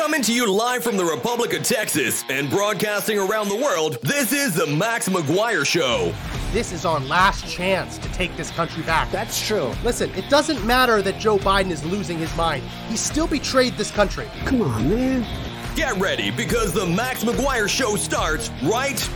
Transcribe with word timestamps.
Coming 0.00 0.22
to 0.22 0.32
you 0.32 0.50
live 0.50 0.82
from 0.82 0.96
the 0.96 1.04
Republic 1.04 1.52
of 1.52 1.62
Texas 1.62 2.24
and 2.30 2.48
broadcasting 2.48 3.18
around 3.18 3.50
the 3.50 3.54
world, 3.54 3.98
this 4.00 4.32
is 4.32 4.54
the 4.54 4.66
Max 4.66 5.10
McGuire 5.10 5.66
Show. 5.66 6.14
This 6.52 6.72
is 6.72 6.86
our 6.86 7.00
last 7.00 7.46
chance 7.46 7.98
to 7.98 8.10
take 8.12 8.34
this 8.34 8.50
country 8.50 8.82
back. 8.84 9.12
That's 9.12 9.46
true. 9.46 9.74
Listen, 9.84 10.08
it 10.14 10.26
doesn't 10.30 10.64
matter 10.64 11.02
that 11.02 11.18
Joe 11.18 11.36
Biden 11.36 11.70
is 11.70 11.84
losing 11.84 12.16
his 12.16 12.34
mind. 12.34 12.62
He 12.88 12.96
still 12.96 13.26
betrayed 13.26 13.74
this 13.74 13.90
country. 13.90 14.26
Come 14.46 14.62
on, 14.62 14.88
man. 14.88 15.76
Get 15.76 15.94
ready 15.98 16.30
because 16.30 16.72
the 16.72 16.86
Max 16.86 17.22
McGuire 17.22 17.68
Show 17.68 17.96
starts 17.96 18.48
right 18.62 19.06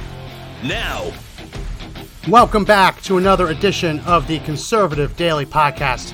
now. 0.62 1.10
Welcome 2.28 2.66
back 2.66 3.00
to 3.04 3.16
another 3.16 3.48
edition 3.48 4.00
of 4.00 4.26
the 4.26 4.38
Conservative 4.40 5.16
Daily 5.16 5.46
Podcast. 5.46 6.12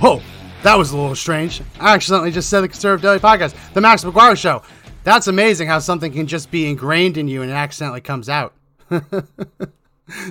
Whoa, 0.00 0.20
that 0.62 0.78
was 0.78 0.92
a 0.92 0.96
little 0.96 1.14
strange. 1.16 1.60
I 1.80 1.94
accidentally 1.94 2.30
just 2.30 2.48
said 2.48 2.60
the 2.60 2.68
Conservative 2.68 3.02
Daily 3.02 3.18
Podcast, 3.18 3.54
the 3.74 3.80
Max 3.80 4.04
McGuire 4.04 4.36
Show. 4.36 4.62
That's 5.04 5.26
amazing 5.26 5.66
how 5.66 5.80
something 5.80 6.12
can 6.12 6.26
just 6.26 6.50
be 6.50 6.68
ingrained 6.68 7.16
in 7.16 7.26
you 7.26 7.42
and 7.42 7.50
it 7.50 7.54
accidentally 7.54 8.00
comes 8.00 8.28
out. 8.28 8.54
the 8.88 9.26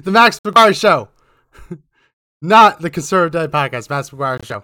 Max 0.06 0.40
McGuire 0.40 0.80
Show, 0.80 1.10
not 2.42 2.80
the 2.80 2.90
Conservative 2.90 3.34
Daily 3.34 3.48
Podcast, 3.48 3.90
Max 3.90 4.10
McGuire 4.12 4.44
Show. 4.46 4.64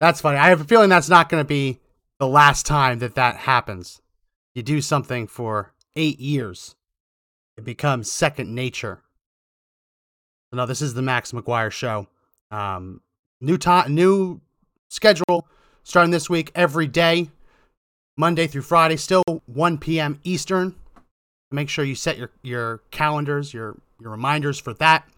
That's 0.00 0.20
funny. 0.20 0.36
I 0.36 0.50
have 0.50 0.60
a 0.60 0.64
feeling 0.64 0.90
that's 0.90 1.08
not 1.08 1.30
going 1.30 1.42
to 1.42 1.48
be 1.48 1.80
the 2.18 2.28
last 2.28 2.66
time 2.66 2.98
that 2.98 3.14
that 3.14 3.36
happens. 3.36 4.02
You 4.54 4.62
do 4.62 4.82
something 4.82 5.26
for 5.26 5.72
eight 5.96 6.20
years, 6.20 6.76
it 7.56 7.64
becomes 7.64 8.12
second 8.12 8.54
nature. 8.54 9.02
No, 10.52 10.66
this 10.66 10.80
is 10.80 10.94
the 10.94 11.02
Max 11.02 11.32
McGuire 11.32 11.72
Show. 11.72 12.08
Um, 12.50 13.00
new 13.40 13.58
time, 13.58 13.94
new 13.94 14.40
schedule 14.88 15.46
starting 15.82 16.10
this 16.10 16.28
week 16.28 16.50
every 16.54 16.86
day, 16.86 17.30
Monday 18.16 18.46
through 18.46 18.62
Friday, 18.62 18.96
still 18.96 19.22
1 19.46 19.78
p.m. 19.78 20.20
Eastern. 20.24 20.74
Make 21.50 21.68
sure 21.68 21.84
you 21.84 21.94
set 21.94 22.18
your 22.18 22.30
your 22.42 22.78
calendars, 22.90 23.54
your 23.54 23.76
your 24.00 24.10
reminders 24.10 24.58
for 24.58 24.74
that. 24.74 25.08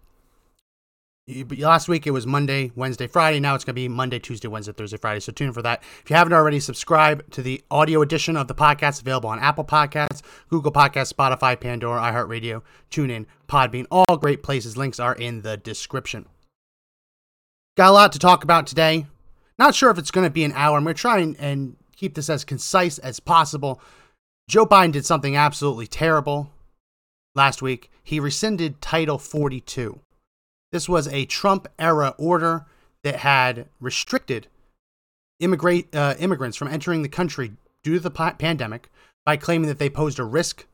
Last 1.58 1.88
week 1.88 2.06
it 2.06 2.10
was 2.10 2.26
Monday, 2.26 2.72
Wednesday, 2.74 3.06
Friday. 3.06 3.38
Now 3.38 3.54
it's 3.54 3.62
going 3.62 3.74
to 3.74 3.80
be 3.80 3.86
Monday, 3.88 4.18
Tuesday, 4.18 4.48
Wednesday, 4.48 4.72
Thursday, 4.72 4.96
Friday. 4.96 5.20
So 5.20 5.30
tune 5.30 5.48
in 5.48 5.52
for 5.52 5.60
that. 5.60 5.82
If 6.02 6.08
you 6.08 6.16
haven't 6.16 6.32
already, 6.32 6.58
subscribe 6.58 7.30
to 7.32 7.42
the 7.42 7.62
audio 7.70 8.00
edition 8.00 8.34
of 8.34 8.48
the 8.48 8.54
podcast 8.54 9.02
available 9.02 9.28
on 9.28 9.38
Apple 9.38 9.64
Podcasts, 9.64 10.22
Google 10.48 10.72
Podcasts, 10.72 11.12
Spotify, 11.12 11.60
Pandora, 11.60 12.00
iHeartRadio, 12.00 12.62
TuneIn, 12.90 13.26
Podbean. 13.46 13.84
All 13.90 14.16
great 14.16 14.42
places. 14.42 14.78
Links 14.78 14.98
are 14.98 15.14
in 15.14 15.42
the 15.42 15.58
description. 15.58 16.24
Got 17.76 17.90
a 17.90 17.92
lot 17.92 18.12
to 18.12 18.18
talk 18.18 18.42
about 18.42 18.66
today. 18.66 19.06
Not 19.58 19.74
sure 19.74 19.90
if 19.90 19.98
it's 19.98 20.10
going 20.10 20.26
to 20.26 20.30
be 20.32 20.44
an 20.44 20.52
hour. 20.52 20.76
I'm 20.76 20.84
going 20.84 20.94
to 20.94 21.00
try 21.00 21.18
and, 21.18 21.36
and 21.38 21.76
keep 21.96 22.14
this 22.14 22.30
as 22.30 22.44
concise 22.44 22.98
as 22.98 23.20
possible. 23.20 23.80
Joe 24.48 24.64
Biden 24.66 24.92
did 24.92 25.04
something 25.04 25.36
absolutely 25.36 25.86
terrible 25.86 26.50
last 27.34 27.60
week. 27.60 27.90
He 28.02 28.20
rescinded 28.20 28.80
Title 28.80 29.18
42. 29.18 30.00
This 30.70 30.88
was 30.88 31.08
a 31.08 31.24
Trump 31.24 31.66
era 31.78 32.14
order 32.18 32.66
that 33.02 33.16
had 33.16 33.68
restricted 33.80 34.48
immigrate, 35.40 35.94
uh, 35.94 36.14
immigrants 36.18 36.56
from 36.56 36.68
entering 36.68 37.02
the 37.02 37.08
country 37.08 37.52
due 37.82 37.94
to 37.94 38.00
the 38.00 38.10
pa- 38.10 38.34
pandemic 38.34 38.90
by 39.24 39.36
claiming 39.36 39.68
that 39.68 39.78
they 39.78 39.90
posed 39.90 40.18
a 40.18 40.24
risk 40.24 40.66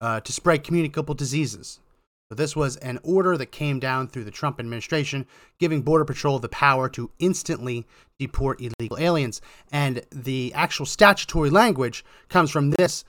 uh, 0.00 0.20
to 0.20 0.32
spread 0.32 0.64
communicable 0.64 1.14
diseases. 1.14 1.80
So 2.28 2.34
this 2.34 2.56
was 2.56 2.76
an 2.78 2.98
order 3.04 3.36
that 3.36 3.52
came 3.52 3.78
down 3.78 4.08
through 4.08 4.24
the 4.24 4.32
Trump 4.32 4.58
administration, 4.58 5.26
giving 5.60 5.82
Border 5.82 6.04
Patrol 6.04 6.40
the 6.40 6.48
power 6.48 6.88
to 6.88 7.10
instantly 7.20 7.86
deport 8.18 8.60
illegal 8.60 8.98
aliens. 8.98 9.40
And 9.70 10.02
the 10.10 10.52
actual 10.52 10.86
statutory 10.86 11.50
language 11.50 12.04
comes 12.28 12.50
from 12.50 12.72
this 12.72 13.04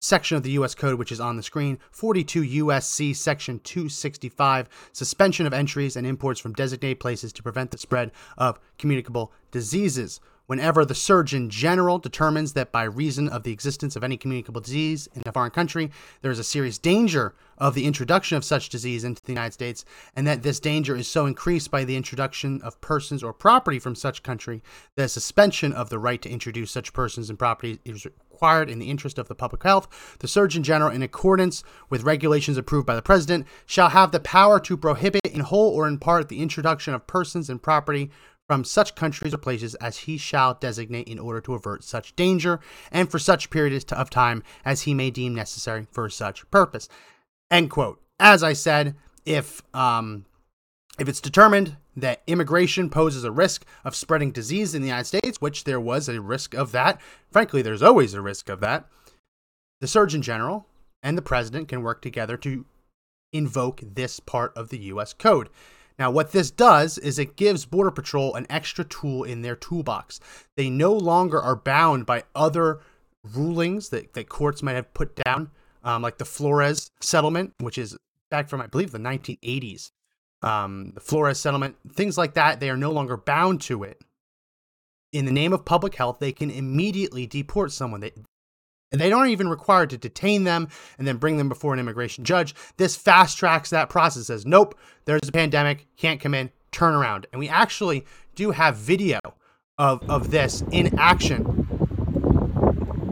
section 0.00 0.38
of 0.38 0.42
the 0.42 0.52
U.S. 0.52 0.74
Code, 0.74 0.98
which 0.98 1.12
is 1.12 1.20
on 1.20 1.36
the 1.36 1.42
screen 1.42 1.78
42 1.90 2.42
U.S.C. 2.42 3.12
Section 3.12 3.60
265, 3.60 4.68
suspension 4.92 5.46
of 5.46 5.52
entries 5.52 5.94
and 5.94 6.06
imports 6.06 6.40
from 6.40 6.54
designated 6.54 6.98
places 6.98 7.32
to 7.34 7.42
prevent 7.42 7.72
the 7.72 7.78
spread 7.78 8.10
of 8.38 8.58
communicable 8.78 9.32
diseases. 9.50 10.18
Whenever 10.52 10.84
the 10.84 10.94
Surgeon 10.94 11.48
General 11.48 11.98
determines 11.98 12.52
that 12.52 12.70
by 12.70 12.82
reason 12.82 13.26
of 13.26 13.42
the 13.42 13.52
existence 13.52 13.96
of 13.96 14.04
any 14.04 14.18
communicable 14.18 14.60
disease 14.60 15.08
in 15.14 15.22
a 15.24 15.32
foreign 15.32 15.50
country, 15.50 15.90
there 16.20 16.30
is 16.30 16.38
a 16.38 16.44
serious 16.44 16.76
danger 16.76 17.34
of 17.56 17.72
the 17.74 17.86
introduction 17.86 18.36
of 18.36 18.44
such 18.44 18.68
disease 18.68 19.02
into 19.02 19.22
the 19.22 19.32
United 19.32 19.54
States, 19.54 19.86
and 20.14 20.26
that 20.26 20.42
this 20.42 20.60
danger 20.60 20.94
is 20.94 21.08
so 21.08 21.24
increased 21.24 21.70
by 21.70 21.84
the 21.84 21.96
introduction 21.96 22.60
of 22.60 22.78
persons 22.82 23.22
or 23.22 23.32
property 23.32 23.78
from 23.78 23.94
such 23.94 24.22
country 24.22 24.62
that 24.94 25.04
a 25.04 25.08
suspension 25.08 25.72
of 25.72 25.88
the 25.88 25.98
right 25.98 26.20
to 26.20 26.28
introduce 26.28 26.70
such 26.70 26.92
persons 26.92 27.30
and 27.30 27.38
property 27.38 27.78
is 27.86 28.04
required 28.04 28.68
in 28.68 28.78
the 28.78 28.90
interest 28.90 29.16
of 29.16 29.28
the 29.28 29.34
public 29.34 29.62
health, 29.62 29.88
the 30.18 30.28
Surgeon 30.28 30.62
General, 30.62 30.90
in 30.90 31.02
accordance 31.02 31.64
with 31.88 32.02
regulations 32.02 32.58
approved 32.58 32.86
by 32.86 32.94
the 32.94 33.00
President, 33.00 33.46
shall 33.64 33.88
have 33.88 34.12
the 34.12 34.20
power 34.20 34.60
to 34.60 34.76
prohibit 34.76 35.24
in 35.24 35.40
whole 35.40 35.70
or 35.70 35.88
in 35.88 35.96
part 35.96 36.28
the 36.28 36.42
introduction 36.42 36.92
of 36.92 37.06
persons 37.06 37.48
and 37.48 37.62
property 37.62 38.10
from 38.52 38.64
such 38.64 38.94
countries 38.94 39.32
or 39.32 39.38
places 39.38 39.74
as 39.76 39.96
he 39.96 40.18
shall 40.18 40.52
designate 40.52 41.08
in 41.08 41.18
order 41.18 41.40
to 41.40 41.54
avert 41.54 41.82
such 41.82 42.14
danger, 42.16 42.60
and 42.90 43.10
for 43.10 43.18
such 43.18 43.48
period 43.48 43.90
of 43.90 44.10
time 44.10 44.42
as 44.62 44.82
he 44.82 44.92
may 44.92 45.10
deem 45.10 45.34
necessary 45.34 45.86
for 45.90 46.10
such 46.10 46.50
purpose. 46.50 46.86
End 47.50 47.70
quote. 47.70 47.98
As 48.20 48.42
I 48.42 48.52
said, 48.52 48.94
if 49.24 49.62
um, 49.72 50.26
if 50.98 51.08
it's 51.08 51.22
determined 51.22 51.78
that 51.96 52.20
immigration 52.26 52.90
poses 52.90 53.24
a 53.24 53.30
risk 53.30 53.64
of 53.86 53.96
spreading 53.96 54.32
disease 54.32 54.74
in 54.74 54.82
the 54.82 54.88
United 54.88 55.06
States, 55.06 55.40
which 55.40 55.64
there 55.64 55.80
was 55.80 56.06
a 56.06 56.20
risk 56.20 56.52
of 56.52 56.72
that, 56.72 57.00
frankly, 57.30 57.62
there's 57.62 57.82
always 57.82 58.12
a 58.12 58.20
risk 58.20 58.50
of 58.50 58.60
that, 58.60 58.86
the 59.80 59.88
Surgeon 59.88 60.20
General 60.20 60.66
and 61.02 61.16
the 61.16 61.22
President 61.22 61.68
can 61.68 61.82
work 61.82 62.02
together 62.02 62.36
to 62.36 62.66
invoke 63.32 63.80
this 63.82 64.20
part 64.20 64.54
of 64.54 64.68
the 64.68 64.78
U.S. 64.78 65.14
Code. 65.14 65.48
Now, 66.02 66.10
what 66.10 66.32
this 66.32 66.50
does 66.50 66.98
is 66.98 67.16
it 67.16 67.36
gives 67.36 67.64
Border 67.64 67.92
Patrol 67.92 68.34
an 68.34 68.44
extra 68.50 68.84
tool 68.84 69.22
in 69.22 69.42
their 69.42 69.54
toolbox. 69.54 70.18
They 70.56 70.68
no 70.68 70.92
longer 70.92 71.40
are 71.40 71.54
bound 71.54 72.06
by 72.06 72.24
other 72.34 72.80
rulings 73.22 73.90
that, 73.90 74.12
that 74.14 74.28
courts 74.28 74.64
might 74.64 74.74
have 74.74 74.92
put 74.94 75.14
down, 75.14 75.52
um, 75.84 76.02
like 76.02 76.18
the 76.18 76.24
Flores 76.24 76.90
settlement, 77.00 77.54
which 77.60 77.78
is 77.78 77.96
back 78.32 78.48
from, 78.48 78.60
I 78.60 78.66
believe, 78.66 78.90
the 78.90 78.98
1980s. 78.98 79.92
Um, 80.42 80.90
the 80.94 81.00
Flores 81.00 81.38
settlement, 81.38 81.76
things 81.92 82.18
like 82.18 82.34
that, 82.34 82.58
they 82.58 82.68
are 82.68 82.76
no 82.76 82.90
longer 82.90 83.16
bound 83.16 83.60
to 83.60 83.84
it. 83.84 84.02
In 85.12 85.24
the 85.24 85.30
name 85.30 85.52
of 85.52 85.64
public 85.64 85.94
health, 85.94 86.18
they 86.18 86.32
can 86.32 86.50
immediately 86.50 87.28
deport 87.28 87.70
someone. 87.70 88.00
They, 88.00 88.10
they 89.00 89.12
aren't 89.12 89.30
even 89.30 89.48
required 89.48 89.90
to 89.90 89.98
detain 89.98 90.44
them 90.44 90.68
and 90.98 91.06
then 91.06 91.16
bring 91.16 91.36
them 91.36 91.48
before 91.48 91.72
an 91.72 91.80
immigration 91.80 92.24
judge. 92.24 92.54
This 92.76 92.96
fast 92.96 93.38
tracks 93.38 93.70
that 93.70 93.88
process. 93.88 94.26
Says, 94.26 94.46
nope, 94.46 94.78
there's 95.04 95.28
a 95.28 95.32
pandemic, 95.32 95.86
can't 95.96 96.20
come 96.20 96.34
in, 96.34 96.50
turn 96.70 96.94
around. 96.94 97.26
And 97.32 97.40
we 97.40 97.48
actually 97.48 98.04
do 98.34 98.50
have 98.50 98.76
video 98.76 99.18
of, 99.78 100.08
of 100.08 100.30
this 100.30 100.62
in 100.70 100.98
action. 100.98 101.44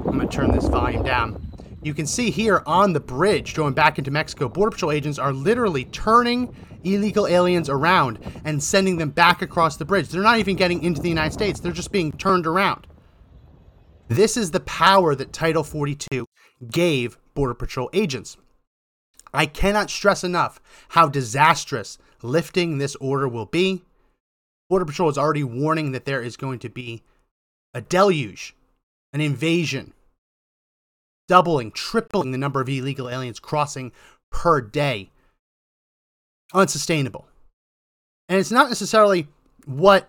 I'm 0.06 0.16
going 0.16 0.28
to 0.28 0.28
turn 0.28 0.52
this 0.52 0.66
volume 0.66 1.02
down. 1.02 1.46
You 1.82 1.94
can 1.94 2.06
see 2.06 2.30
here 2.30 2.62
on 2.66 2.92
the 2.92 3.00
bridge 3.00 3.54
going 3.54 3.72
back 3.72 3.98
into 3.98 4.10
Mexico, 4.10 4.48
Border 4.48 4.72
Patrol 4.72 4.92
agents 4.92 5.18
are 5.18 5.32
literally 5.32 5.86
turning 5.86 6.54
illegal 6.84 7.26
aliens 7.26 7.68
around 7.68 8.18
and 8.44 8.62
sending 8.62 8.98
them 8.98 9.10
back 9.10 9.42
across 9.42 9.76
the 9.76 9.84
bridge. 9.84 10.08
They're 10.08 10.22
not 10.22 10.38
even 10.38 10.56
getting 10.56 10.82
into 10.82 11.00
the 11.00 11.08
United 11.08 11.32
States, 11.32 11.60
they're 11.60 11.72
just 11.72 11.92
being 11.92 12.12
turned 12.12 12.46
around. 12.46 12.86
This 14.10 14.36
is 14.36 14.50
the 14.50 14.58
power 14.58 15.14
that 15.14 15.32
Title 15.32 15.62
42 15.62 16.26
gave 16.68 17.16
Border 17.32 17.54
Patrol 17.54 17.88
agents. 17.92 18.36
I 19.32 19.46
cannot 19.46 19.88
stress 19.88 20.24
enough 20.24 20.60
how 20.88 21.08
disastrous 21.08 21.96
lifting 22.20 22.78
this 22.78 22.96
order 22.96 23.28
will 23.28 23.46
be. 23.46 23.84
Border 24.68 24.84
Patrol 24.84 25.10
is 25.10 25.16
already 25.16 25.44
warning 25.44 25.92
that 25.92 26.06
there 26.06 26.20
is 26.20 26.36
going 26.36 26.58
to 26.58 26.68
be 26.68 27.04
a 27.72 27.80
deluge, 27.80 28.56
an 29.12 29.20
invasion, 29.20 29.92
doubling, 31.28 31.70
tripling 31.70 32.32
the 32.32 32.38
number 32.38 32.60
of 32.60 32.68
illegal 32.68 33.08
aliens 33.08 33.38
crossing 33.38 33.92
per 34.32 34.60
day. 34.60 35.12
Unsustainable. 36.52 37.28
And 38.28 38.40
it's 38.40 38.50
not 38.50 38.70
necessarily 38.70 39.28
what 39.66 40.08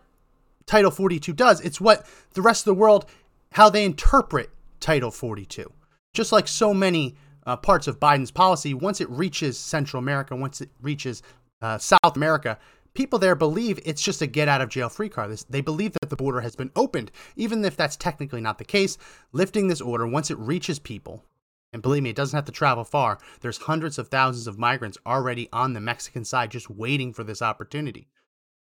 Title 0.66 0.90
42 0.90 1.34
does, 1.34 1.62
it's 1.62 1.80
what 1.80 2.08
the 2.34 2.42
rest 2.42 2.62
of 2.62 2.74
the 2.74 2.80
world 2.80 3.06
how 3.52 3.70
they 3.70 3.86
interpret 3.86 4.50
Title 4.80 5.12
42. 5.12 5.72
Just 6.14 6.32
like 6.32 6.48
so 6.48 6.74
many 6.74 7.16
uh, 7.46 7.58
parts 7.58 7.88
of 7.88 8.00
Biden's 8.00 8.32
policy, 8.32 8.74
once 8.74 9.02
it 9.02 9.10
reaches 9.10 9.58
Central 9.58 10.00
America, 10.00 10.36
once 10.36 10.62
it 10.62 10.70
reaches 10.82 11.22
uh, 11.62 11.78
South 11.78 12.16
America, 12.16 12.58
people 12.94 13.20
there 13.20 13.36
believe 13.36 13.80
it's 13.86 14.02
just 14.02 14.22
a 14.22 14.28
get 14.28 14.48
out 14.48 14.62
of 14.62 14.70
jail 14.70 14.90
free 14.90 15.10
card. 15.10 15.38
They 15.50 15.62
believe 15.62 15.94
that 15.94 16.10
the 16.10 16.16
border 16.16 16.42
has 16.42 16.56
been 16.56 16.72
opened, 16.76 17.12
even 17.36 17.64
if 17.64 17.78
that's 17.78 17.96
technically 17.96 18.42
not 18.42 18.58
the 18.58 18.66
case. 18.66 18.98
Lifting 19.32 19.68
this 19.68 19.82
order, 19.82 20.08
once 20.08 20.32
it 20.32 20.38
reaches 20.38 20.80
people, 20.80 21.24
and 21.74 21.82
believe 21.82 22.04
me, 22.04 22.10
it 22.10 22.16
doesn't 22.16 22.36
have 22.36 22.46
to 22.46 22.52
travel 22.52 22.84
far, 22.84 23.20
there's 23.42 23.58
hundreds 23.58 23.98
of 23.98 24.10
thousands 24.10 24.48
of 24.48 24.60
migrants 24.60 24.98
already 25.06 25.48
on 25.54 25.74
the 25.74 25.80
Mexican 25.80 26.26
side 26.26 26.52
just 26.52 26.70
waiting 26.70 27.14
for 27.14 27.24
this 27.24 27.42
opportunity. 27.42 28.08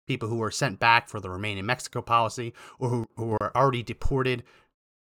People 0.07 0.29
who 0.29 0.39
were 0.39 0.51
sent 0.51 0.81
back 0.81 1.09
for 1.09 1.21
the 1.21 1.31
remain 1.31 1.59
in 1.59 1.67
Mexico 1.67 2.03
policy 2.03 2.53
or 2.79 2.89
who, 2.89 3.07
who 3.17 3.27
were 3.27 3.57
already 3.57 3.83
deported 3.83 4.43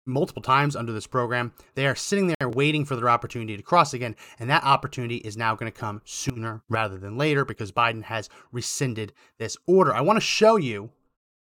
multiple 0.09 0.41
times 0.41 0.75
under 0.75 0.91
this 0.91 1.07
program. 1.07 1.53
They 1.75 1.87
are 1.87 1.95
sitting 1.95 2.27
there 2.27 2.49
waiting 2.49 2.85
for 2.85 2.95
their 2.95 3.09
opportunity 3.09 3.55
to 3.55 3.63
cross 3.63 3.93
again, 3.93 4.15
and 4.39 4.49
that 4.49 4.63
opportunity 4.63 5.17
is 5.17 5.37
now 5.37 5.55
going 5.55 5.71
to 5.71 5.77
come 5.77 6.01
sooner 6.05 6.61
rather 6.69 6.97
than 6.97 7.17
later 7.17 7.45
because 7.45 7.71
Biden 7.71 8.03
has 8.03 8.29
rescinded 8.51 9.13
this 9.37 9.57
order. 9.65 9.93
I 9.93 10.01
want 10.01 10.17
to 10.17 10.21
show 10.21 10.57
you 10.57 10.91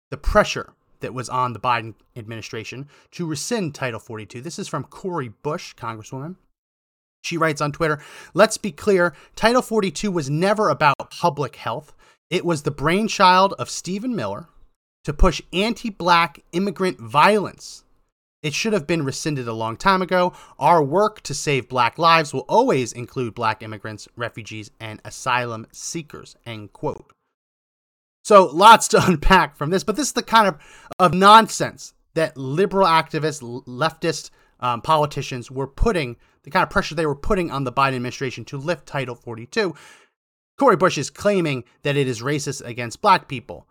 the 0.09 0.17
pressure 0.17 0.73
that 0.99 1.13
was 1.13 1.29
on 1.29 1.53
the 1.53 1.59
Biden 1.59 1.93
administration 2.15 2.87
to 3.11 3.25
rescind 3.25 3.75
Title 3.75 3.99
42. 3.99 4.41
This 4.41 4.59
is 4.59 4.67
from 4.67 4.83
Cori 4.83 5.29
Bush, 5.29 5.75
Congresswoman. 5.75 6.35
She 7.23 7.37
writes 7.37 7.61
on 7.61 7.71
Twitter 7.71 7.99
Let's 8.33 8.57
be 8.57 8.71
clear 8.71 9.13
Title 9.35 9.61
42 9.61 10.11
was 10.11 10.29
never 10.29 10.69
about 10.69 11.11
public 11.11 11.57
health. 11.57 11.93
It 12.29 12.45
was 12.45 12.63
the 12.63 12.71
brainchild 12.71 13.53
of 13.53 13.69
Stephen 13.69 14.15
Miller 14.15 14.47
to 15.03 15.13
push 15.13 15.41
anti 15.53 15.89
black 15.89 16.41
immigrant 16.51 16.99
violence. 16.99 17.83
It 18.47 18.53
should 18.53 18.71
have 18.71 18.87
been 18.87 19.03
rescinded 19.03 19.49
a 19.49 19.53
long 19.53 19.75
time 19.75 20.01
ago. 20.01 20.31
Our 20.57 20.81
work 20.81 21.19
to 21.23 21.33
save 21.33 21.67
black 21.67 21.97
lives 21.97 22.33
will 22.33 22.45
always 22.47 22.93
include 22.93 23.35
black 23.35 23.61
immigrants, 23.61 24.07
refugees, 24.15 24.71
and 24.79 25.01
asylum 25.03 25.67
seekers. 25.73 26.37
End 26.45 26.71
quote. 26.71 27.11
So 28.23 28.45
lots 28.45 28.87
to 28.89 29.05
unpack 29.05 29.57
from 29.57 29.69
this, 29.69 29.83
but 29.83 29.97
this 29.97 30.07
is 30.07 30.13
the 30.13 30.23
kind 30.23 30.47
of, 30.47 30.55
of 30.97 31.13
nonsense 31.13 31.93
that 32.13 32.37
liberal 32.37 32.87
activists, 32.87 33.41
leftist 33.65 34.29
um, 34.61 34.81
politicians 34.81 35.51
were 35.51 35.67
putting, 35.67 36.15
the 36.43 36.49
kind 36.49 36.63
of 36.63 36.69
pressure 36.69 36.95
they 36.95 37.05
were 37.05 37.15
putting 37.15 37.51
on 37.51 37.65
the 37.65 37.73
Biden 37.73 37.95
administration 37.95 38.45
to 38.45 38.57
lift 38.57 38.85
Title 38.87 39.15
42. 39.15 39.75
Cori 40.57 40.77
Bush 40.77 40.97
is 40.97 41.09
claiming 41.09 41.65
that 41.83 41.97
it 41.97 42.07
is 42.07 42.21
racist 42.21 42.65
against 42.65 43.01
black 43.01 43.27
people. 43.27 43.67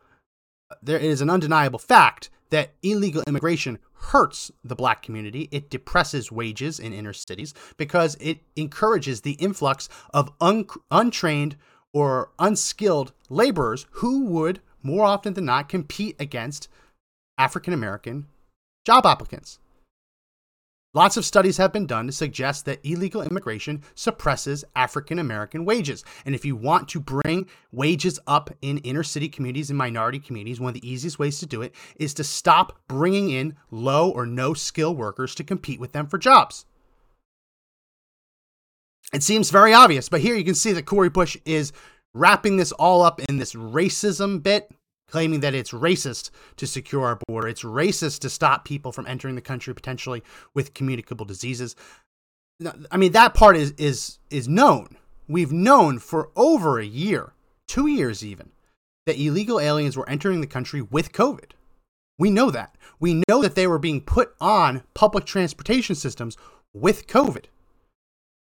There 0.83 0.99
is 0.99 1.23
an 1.23 1.31
undeniable 1.31 1.79
fact 1.79 2.29
that 2.51 2.75
illegal 2.83 3.23
immigration 3.27 3.79
hurts 3.99 4.51
the 4.63 4.77
black 4.77 5.03
community. 5.03 5.49
It 5.51 5.71
depresses 5.71 6.31
wages 6.31 6.79
in 6.79 6.93
inner 6.93 7.13
cities 7.13 7.55
because 7.77 8.17
it 8.21 8.41
encourages 8.55 9.21
the 9.21 9.33
influx 9.33 9.89
of 10.13 10.31
un- 10.41 10.67
untrained 10.91 11.57
or 11.93 12.31
unskilled 12.39 13.13
laborers 13.29 13.87
who 13.91 14.25
would, 14.27 14.61
more 14.83 15.05
often 15.05 15.35
than 15.35 15.47
not, 15.47 15.69
compete 15.69 16.17
against 16.21 16.69
African 17.39 17.73
American 17.73 18.27
job 18.85 19.07
applicants. 19.07 19.59
Lots 20.97 21.19
of 21.19 21.27
studies 21.27 21.59
have 21.59 21.75
been 21.75 21.87
done 21.87 22.07
to 22.07 22.13
suggest 22.13 22.65
that 22.65 22.81
illegal 22.83 23.21
immigration 23.21 23.83
suppresses 23.95 24.65
African 24.75 25.19
American 25.19 25.67
wages. 25.67 26.03
And 26.25 26.35
if 26.35 26.43
you 26.43 26.57
want 26.57 26.89
to 26.89 27.01
bring 27.01 27.49
wages 27.71 28.19
up 28.27 28.49
in 28.63 28.79
inner 28.79 29.03
city 29.03 29.29
communities 29.29 29.69
and 29.69 29.77
minority 29.77 30.19
communities, 30.19 30.59
one 30.59 30.71
of 30.71 30.81
the 30.81 30.91
easiest 30.91 31.19
ways 31.19 31.39
to 31.41 31.47
do 31.47 31.61
it 31.61 31.75
is 31.97 32.15
to 32.15 32.25
stop 32.25 32.79
bringing 32.89 33.29
in 33.29 33.57
low 33.71 34.09
or 34.09 34.25
no 34.25 34.55
skill 34.55 34.95
workers 34.97 35.35
to 35.35 35.45
compete 35.45 35.79
with 35.79 35.93
them 35.93 36.07
for 36.07 36.17
jobs. 36.17 36.65
It 39.13 39.23
seems 39.23 39.51
very 39.51 39.75
obvious, 39.75 40.09
but 40.09 40.23
here 40.23 40.35
you 40.35 40.45
can 40.45 40.55
see 40.55 40.73
that 40.73 40.87
Cori 40.87 41.11
Bush 41.11 41.37
is 41.45 41.75
wrapping 42.15 42.57
this 42.57 42.73
all 42.73 43.03
up 43.03 43.21
in 43.21 43.37
this 43.37 43.53
racism 43.53 44.43
bit 44.43 44.71
claiming 45.09 45.41
that 45.41 45.55
it's 45.55 45.73
racist 45.73 46.31
to 46.57 46.67
secure 46.67 47.05
our 47.05 47.19
border. 47.29 47.49
It's 47.49 47.63
racist 47.63 48.21
to 48.21 48.31
stop 48.31 48.65
people 48.65 48.93
from 48.93 49.07
entering 49.07 49.35
the 49.35 49.41
country 49.41 49.75
potentially 49.75 50.23
with 50.55 50.75
communicable 50.75 51.25
diseases. 51.25 51.77
I 52.91 52.97
mean, 52.97 53.13
that 53.13 53.35
part 53.35 53.57
is 53.57 53.73
is 53.73 54.19
is 54.31 54.49
known. 54.49 54.97
We've 55.29 55.53
known 55.53 55.99
for 55.99 56.31
over 56.37 56.79
a 56.79 56.87
year, 56.87 57.33
two 57.67 57.87
years 57.87 58.25
even, 58.25 58.51
that 59.07 59.19
illegal 59.19 59.61
aliens 59.61 59.97
were 59.97 60.09
entering 60.09 60.41
the 60.41 60.47
country 60.47 60.81
with 60.81 61.13
COVID. 61.13 61.53
We 62.19 62.31
know 62.31 62.51
that. 62.51 62.77
We 62.99 63.23
know 63.29 63.43
that 63.43 63.55
they 63.55 63.67
were 63.67 63.79
being 63.79 64.01
put 64.01 64.35
on 64.41 64.83
public 64.95 65.25
transportation 65.25 65.95
systems 65.95 66.37
with 66.73 67.07
COVID. 67.07 67.45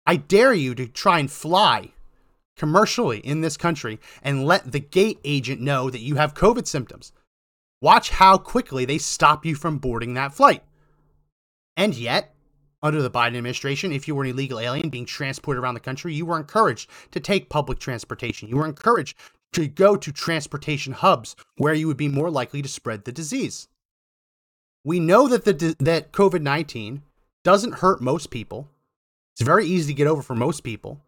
I 0.05 0.17
dare 0.17 0.53
you 0.53 0.75
to 0.75 0.87
try 0.87 1.19
and 1.19 1.31
fly 1.31 1.91
commercially 2.57 3.19
in 3.19 3.41
this 3.41 3.57
country 3.57 3.99
and 4.21 4.45
let 4.45 4.71
the 4.71 4.79
gate 4.79 5.19
agent 5.23 5.61
know 5.61 5.89
that 5.89 6.01
you 6.01 6.15
have 6.15 6.33
COVID 6.33 6.67
symptoms. 6.67 7.11
Watch 7.81 8.11
how 8.11 8.37
quickly 8.37 8.85
they 8.85 8.97
stop 8.97 9.45
you 9.45 9.55
from 9.55 9.79
boarding 9.79 10.13
that 10.13 10.33
flight. 10.33 10.63
And 11.75 11.95
yet, 11.95 12.35
under 12.83 13.01
the 13.01 13.09
Biden 13.11 13.37
administration, 13.37 13.91
if 13.91 14.07
you 14.07 14.15
were 14.15 14.23
an 14.23 14.29
illegal 14.31 14.59
alien 14.59 14.89
being 14.89 15.05
transported 15.05 15.63
around 15.63 15.75
the 15.75 15.79
country, 15.79 16.13
you 16.13 16.25
were 16.25 16.37
encouraged 16.37 16.89
to 17.11 17.19
take 17.19 17.49
public 17.49 17.79
transportation. 17.79 18.49
You 18.49 18.57
were 18.57 18.65
encouraged 18.65 19.17
to 19.53 19.67
go 19.67 19.95
to 19.95 20.11
transportation 20.11 20.93
hubs 20.93 21.35
where 21.57 21.73
you 21.73 21.87
would 21.87 21.97
be 21.97 22.07
more 22.07 22.29
likely 22.29 22.61
to 22.61 22.69
spread 22.69 23.03
the 23.03 23.11
disease. 23.11 23.67
We 24.83 24.99
know 24.99 25.27
that 25.27 25.45
the 25.45 25.75
that 25.79 26.11
COVID-19 26.11 27.01
doesn't 27.43 27.75
hurt 27.75 28.01
most 28.01 28.31
people. 28.31 28.67
It's 29.33 29.41
very 29.41 29.65
easy 29.65 29.93
to 29.93 29.97
get 29.97 30.07
over 30.07 30.21
for 30.21 30.35
most 30.35 30.61
people. 30.63 31.01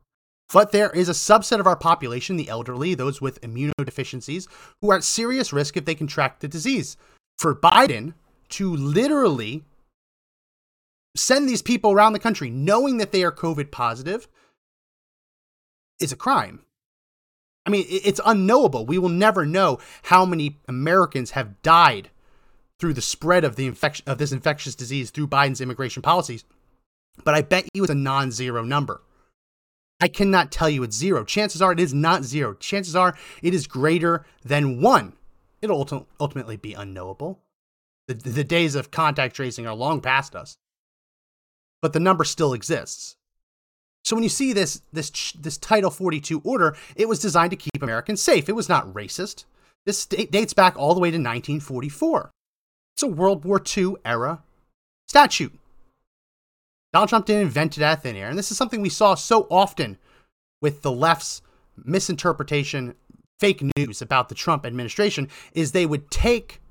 But 0.53 0.71
there 0.71 0.91
is 0.91 1.09
a 1.09 1.13
subset 1.13 1.59
of 1.59 1.65
our 1.65 1.75
population, 1.75 2.37
the 2.37 2.47
elderly, 2.47 2.93
those 2.93 3.19
with 3.19 3.41
immunodeficiencies, 3.41 4.47
who 4.79 4.91
are 4.91 4.97
at 4.97 5.03
serious 5.03 5.51
risk 5.51 5.75
if 5.75 5.85
they 5.85 5.95
contract 5.95 6.41
the 6.41 6.47
disease. 6.47 6.95
For 7.39 7.55
Biden 7.55 8.13
to 8.49 8.73
literally 8.73 9.63
send 11.17 11.49
these 11.49 11.63
people 11.63 11.91
around 11.91 12.13
the 12.13 12.19
country 12.19 12.51
knowing 12.51 12.97
that 12.97 13.11
they 13.11 13.23
are 13.23 13.31
COVID 13.31 13.71
positive 13.71 14.27
is 15.99 16.11
a 16.11 16.15
crime. 16.15 16.61
I 17.65 17.71
mean, 17.71 17.85
it's 17.89 18.21
unknowable. 18.23 18.85
We 18.85 18.99
will 18.99 19.09
never 19.09 19.47
know 19.47 19.79
how 20.03 20.23
many 20.23 20.59
Americans 20.67 21.31
have 21.31 21.61
died 21.63 22.11
through 22.79 22.93
the 22.93 23.01
spread 23.01 23.43
of 23.43 23.55
the 23.55 23.65
infection 23.65 24.03
of 24.07 24.19
this 24.19 24.31
infectious 24.31 24.75
disease 24.75 25.09
through 25.09 25.29
Biden's 25.29 25.61
immigration 25.61 26.03
policies. 26.03 26.43
But 27.23 27.33
I 27.33 27.41
bet 27.41 27.69
you 27.73 27.83
it's 27.83 27.91
a 27.91 27.95
non-zero 27.95 28.63
number. 28.63 29.01
I 30.03 30.09
cannot 30.09 30.51
tell 30.51 30.69
you 30.69 30.83
it's 30.83 30.97
zero. 30.97 31.23
Chances 31.23 31.61
are 31.61 31.71
it 31.71 31.79
is 31.79 31.93
not 31.93 32.25
zero. 32.25 32.55
Chances 32.55 32.93
are 32.93 33.15
it 33.41 33.53
is 33.53 33.67
greater 33.67 34.25
than 34.43 34.81
one. 34.81 35.13
It'll 35.61 36.05
ultimately 36.19 36.57
be 36.57 36.73
unknowable. 36.73 37.39
The, 38.09 38.15
the 38.15 38.43
days 38.43 38.75
of 38.75 38.91
contact 38.91 39.33
tracing 39.33 39.65
are 39.65 39.73
long 39.73 40.01
past 40.01 40.35
us, 40.35 40.57
but 41.81 41.93
the 41.93 42.01
number 42.01 42.25
still 42.25 42.51
exists. 42.51 43.15
So 44.03 44.17
when 44.17 44.23
you 44.23 44.29
see 44.29 44.51
this 44.51 44.81
this 44.91 45.31
this 45.39 45.57
Title 45.57 45.89
42 45.89 46.41
order, 46.43 46.75
it 46.97 47.07
was 47.07 47.19
designed 47.19 47.51
to 47.51 47.55
keep 47.55 47.81
Americans 47.81 48.21
safe. 48.21 48.49
It 48.49 48.57
was 48.57 48.67
not 48.67 48.93
racist. 48.93 49.45
This 49.85 50.05
dates 50.05 50.53
back 50.53 50.77
all 50.77 50.93
the 50.93 50.99
way 50.99 51.11
to 51.11 51.17
1944. 51.17 52.29
It's 52.97 53.03
a 53.03 53.07
World 53.07 53.45
War 53.45 53.61
II 53.77 53.95
era 54.03 54.43
statute. 55.07 55.57
Donald 56.93 57.09
Trump 57.09 57.25
didn't 57.25 57.41
invent 57.41 57.81
out 57.81 58.03
thin 58.03 58.15
air. 58.15 58.29
And 58.29 58.37
this 58.37 58.51
is 58.51 58.57
something 58.57 58.81
we 58.81 58.89
saw 58.89 59.15
so 59.15 59.47
often 59.49 59.97
with 60.61 60.83
the 60.83 60.91
left's 60.91 61.41
misinterpretation, 61.83 62.93
fake 63.39 63.63
news 63.75 64.01
about 64.01 64.29
the 64.29 64.35
Trump 64.35 64.65
administration, 64.65 65.27
is 65.53 65.71
they 65.71 65.87
would 65.87 66.11
take 66.11 66.61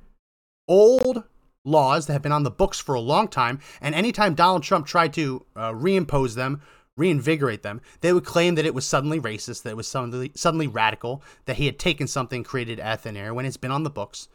old 0.69 1.25
laws 1.65 2.07
that 2.07 2.13
have 2.13 2.23
been 2.23 2.33
on 2.33 2.45
the 2.45 2.51
books 2.51 2.79
for 2.79 2.95
a 2.95 3.01
long 3.01 3.29
time, 3.29 3.61
and 3.81 3.95
anytime 3.95 4.35
Donald 4.35 4.63
Trump 4.63 4.87
tried 4.87 5.13
to 5.13 5.45
uh, 5.55 5.73
reimpose 5.73 6.35
them, 6.35 6.63
reinvigorate 6.97 7.63
them, 7.63 7.81
they 8.01 8.13
would 8.13 8.25
claim 8.25 8.55
that 8.55 8.67
it 8.67 8.75
was 8.75 8.87
suddenly 8.87 9.21
racist, 9.21 9.63
that 9.63 9.71
it 9.71 9.77
was 9.77 9.89
suddenly, 9.89 10.33
suddenly 10.35 10.67
radical, 10.67 11.23
that 11.47 11.57
he 11.57 11.67
had 11.67 11.79
taken 11.79 12.07
something 12.07 12.43
created 12.43 12.81
at 12.81 13.01
thin 13.01 13.17
air 13.17 13.35
when 13.35 13.45
it's 13.45 13.57
been 13.57 13.71
on 13.71 13.83
the 13.83 13.91
books 13.91 14.29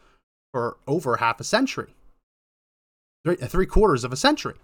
for 0.52 0.78
over 0.86 1.16
half 1.16 1.40
a 1.40 1.44
century, 1.44 1.94
three, 3.24 3.36
three 3.36 3.66
quarters 3.66 4.04
of 4.04 4.12
a 4.12 4.16
century. 4.16 4.54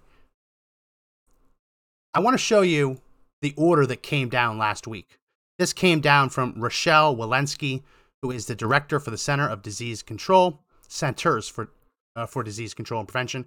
I 2.15 2.21
want 2.21 2.35
to 2.35 2.39
show 2.39 2.61
you 2.61 3.01
the 3.43 3.55
order 3.57 3.87
that 3.87 4.03
came 4.03 4.29
down 4.29 4.57
last 4.57 4.87
week. 4.87 5.19
This 5.59 5.73
came 5.73 6.01
down 6.01 6.31
from 6.31 6.55
Rochelle 6.57 7.17
Walensky, 7.17 7.83
who 8.23 8.31
is 8.31 8.47
the 8.47 8.55
director 8.55 9.01
for 9.01 9.11
the 9.11 9.19
Center 9.19 9.49
of 9.49 9.63
Disease 9.63 10.03
Control, 10.03 10.61
Centers 10.89 11.49
for, 11.49 11.71
uh, 12.15 12.27
for 12.27 12.45
Disease 12.45 12.73
Control 12.73 13.01
and 13.01 13.09
Prevention. 13.09 13.47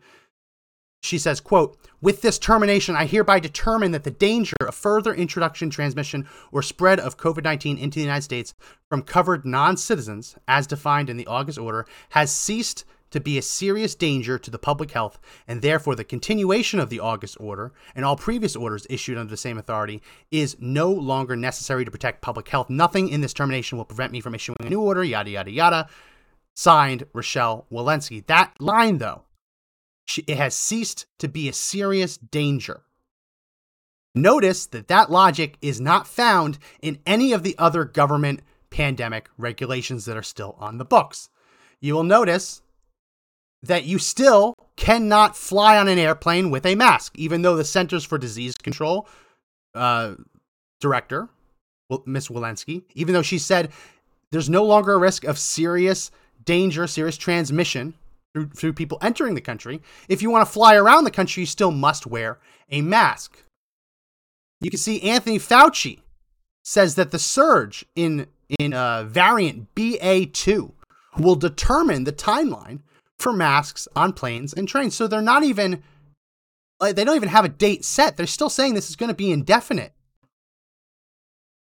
She 1.02 1.18
says, 1.18 1.40
quote, 1.40 1.78
with 2.02 2.22
this 2.22 2.38
termination, 2.38 2.96
I 2.96 3.06
hereby 3.06 3.40
determine 3.40 3.92
that 3.92 4.04
the 4.04 4.12
danger 4.12 4.56
of 4.60 4.76
further 4.76 5.14
introduction, 5.14 5.70
transmission, 5.70 6.28
or 6.52 6.62
spread 6.62 7.00
of 7.00 7.18
COVID 7.18 7.44
19 7.44 7.78
into 7.78 7.96
the 7.96 8.06
United 8.06 8.24
States 8.24 8.54
from 8.90 9.04
covered 9.04 9.46
non 9.46 9.78
citizens, 9.78 10.36
as 10.48 10.68
defined 10.68 11.10
in 11.10 11.16
the 11.16 11.28
August 11.28 11.58
order, 11.58 11.86
has 12.10 12.32
ceased 12.32 12.84
to 13.12 13.20
be 13.20 13.38
a 13.38 13.42
serious 13.42 13.96
danger 13.96 14.38
to 14.38 14.52
the 14.52 14.60
public 14.60 14.92
health, 14.92 15.20
and 15.48 15.62
therefore 15.62 15.96
the 15.96 16.04
continuation 16.04 16.80
of 16.80 16.90
the 16.90 17.00
August 17.00 17.38
order 17.40 17.72
and 17.96 18.04
all 18.04 18.16
previous 18.16 18.56
orders 18.56 18.88
issued 18.90 19.18
under 19.18 19.30
the 19.30 19.38
same 19.38 19.58
authority 19.58 20.02
is 20.32 20.58
no 20.60 20.92
longer 20.92 21.36
necessary 21.36 21.86
to 21.86 21.92
protect 21.92 22.22
public 22.22 22.48
health. 22.50 22.70
Nothing 22.70 23.10
in 23.10 23.22
this 23.22 23.34
termination 23.34 23.78
will 23.78 23.86
prevent 23.86 24.12
me 24.12 24.22
from 24.22 24.36
issuing 24.36 24.58
a 24.60 24.70
new 24.70 24.82
order, 24.82 25.04
yada, 25.04 25.30
yada, 25.30 25.52
yada. 25.52 25.90
Signed, 26.56 27.06
Rochelle 27.14 27.68
Walensky. 27.72 28.26
That 28.26 28.54
line, 28.60 28.98
though, 28.98 29.24
it 30.26 30.38
has 30.38 30.56
ceased 30.56 31.06
to 31.20 31.28
be 31.28 31.48
a 31.48 31.54
serious 31.54 32.18
danger. 32.18 32.82
Notice 34.16 34.66
that 34.68 34.88
that 34.88 35.12
logic 35.12 35.58
is 35.62 35.80
not 35.80 36.08
found 36.08 36.58
in 36.82 36.98
any 37.06 37.34
of 37.34 37.44
the 37.44 37.56
other 37.60 37.84
government 37.86 38.42
pandemic 38.72 39.30
regulations 39.38 40.06
that 40.06 40.18
are 40.18 40.24
still 40.24 40.56
on 40.60 40.80
the 40.80 40.86
books. 40.86 41.30
You 41.80 41.94
will 41.94 42.04
notice 42.04 42.64
that 43.64 43.86
you 43.86 43.98
still 44.00 44.54
cannot 44.76 45.36
fly 45.36 45.78
on 45.78 45.88
an 45.88 45.98
airplane 45.98 46.50
with 46.50 46.66
a 46.66 46.76
mask, 46.76 47.18
even 47.18 47.42
though 47.42 47.56
the 47.56 47.66
Centers 47.66 48.04
for 48.04 48.18
Disease 48.18 48.56
Control 48.56 49.08
uh, 49.74 50.16
director, 50.80 51.30
Miss 52.06 52.28
Walensky, 52.28 52.84
even 52.94 53.14
though 53.14 53.22
she 53.22 53.40
said 53.40 53.72
there's 54.32 54.50
no 54.50 54.64
longer 54.64 54.94
a 54.94 55.00
risk 55.00 55.24
of 55.24 55.40
serious 55.40 56.12
danger, 56.44 56.86
serious 56.88 57.18
transmission 57.18 57.94
through, 58.34 58.50
through 58.50 58.74
people 58.74 58.98
entering 59.02 59.36
the 59.36 59.42
country. 59.42 59.82
If 60.08 60.22
you 60.22 60.30
want 60.30 60.46
to 60.46 60.52
fly 60.52 60.76
around 60.76 61.06
the 61.06 61.12
country, 61.12 61.42
you 61.42 61.48
still 61.48 61.72
must 61.72 62.06
wear 62.06 62.40
a 62.70 62.82
mask. 62.82 63.44
You 64.62 64.70
can 64.70 64.80
see 64.80 65.02
Anthony 65.02 65.40
Fauci 65.40 66.00
says 66.64 66.96
that 66.96 67.12
the 67.12 67.20
surge 67.20 67.86
in 67.96 68.28
in 68.60 68.74
uh, 68.74 69.04
variant 69.04 69.74
BA2 69.76 70.72
will 71.18 71.36
determine 71.36 72.06
the 72.06 72.14
timeline 72.14 72.80
for 73.20 73.34
masks 73.34 73.88
on 73.96 74.14
planes 74.14 74.54
and 74.54 74.68
trains. 74.68 74.96
So 74.96 75.08
they're 75.08 75.22
not 75.22 75.44
even 75.44 75.84
like 76.80 76.96
they 76.96 77.04
don't 77.04 77.16
even 77.16 77.30
have 77.30 77.46
a 77.46 77.50
date 77.50 77.84
set. 77.84 78.18
They're 78.18 78.28
still 78.28 78.50
saying 78.50 78.74
this 78.74 78.90
is 78.90 78.96
going 78.96 79.10
to 79.10 79.16
be 79.16 79.32
indefinite. 79.32 79.94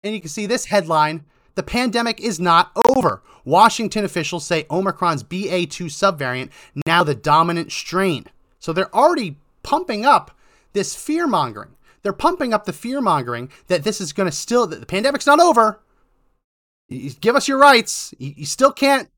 And 0.04 0.14
you 0.14 0.22
can 0.22 0.30
see 0.30 0.46
this 0.46 0.66
headline 0.66 1.26
the 1.56 1.64
pandemic 1.64 2.20
is 2.20 2.40
not 2.40 2.72
over. 2.90 3.24
Washington 3.46 4.04
officials 4.04 4.46
say 4.46 4.66
Omicron's 4.70 5.24
BA2 5.24 5.86
subvariant 5.86 6.50
now 6.86 7.04
the 7.04 7.16
dominant 7.16 7.72
strain. 7.72 8.26
So 8.60 8.74
they're 8.74 8.94
already 8.94 9.38
pumping 9.64 10.06
up 10.06 10.38
this 10.74 10.96
fear 10.96 11.28
mongering. 11.28 11.76
They're 12.04 12.14
pumping 12.14 12.54
up 12.54 12.66
the 12.66 12.74
fear 12.74 13.02
mongering 13.02 13.50
that 13.68 13.84
this 13.84 14.00
is 14.00 14.14
going 14.14 14.30
to 14.30 14.36
still, 14.36 14.68
that 14.68 14.80
the 14.80 14.86
pandemic's 14.86 15.26
not 15.26 15.40
over. 15.40 15.80
You 16.88 17.12
give 17.14 17.36
us 17.36 17.48
your 17.48 17.58
rights. 17.58 18.14
You, 18.20 18.34
you 18.38 18.46
still 18.46 18.72
can't, 18.72 19.10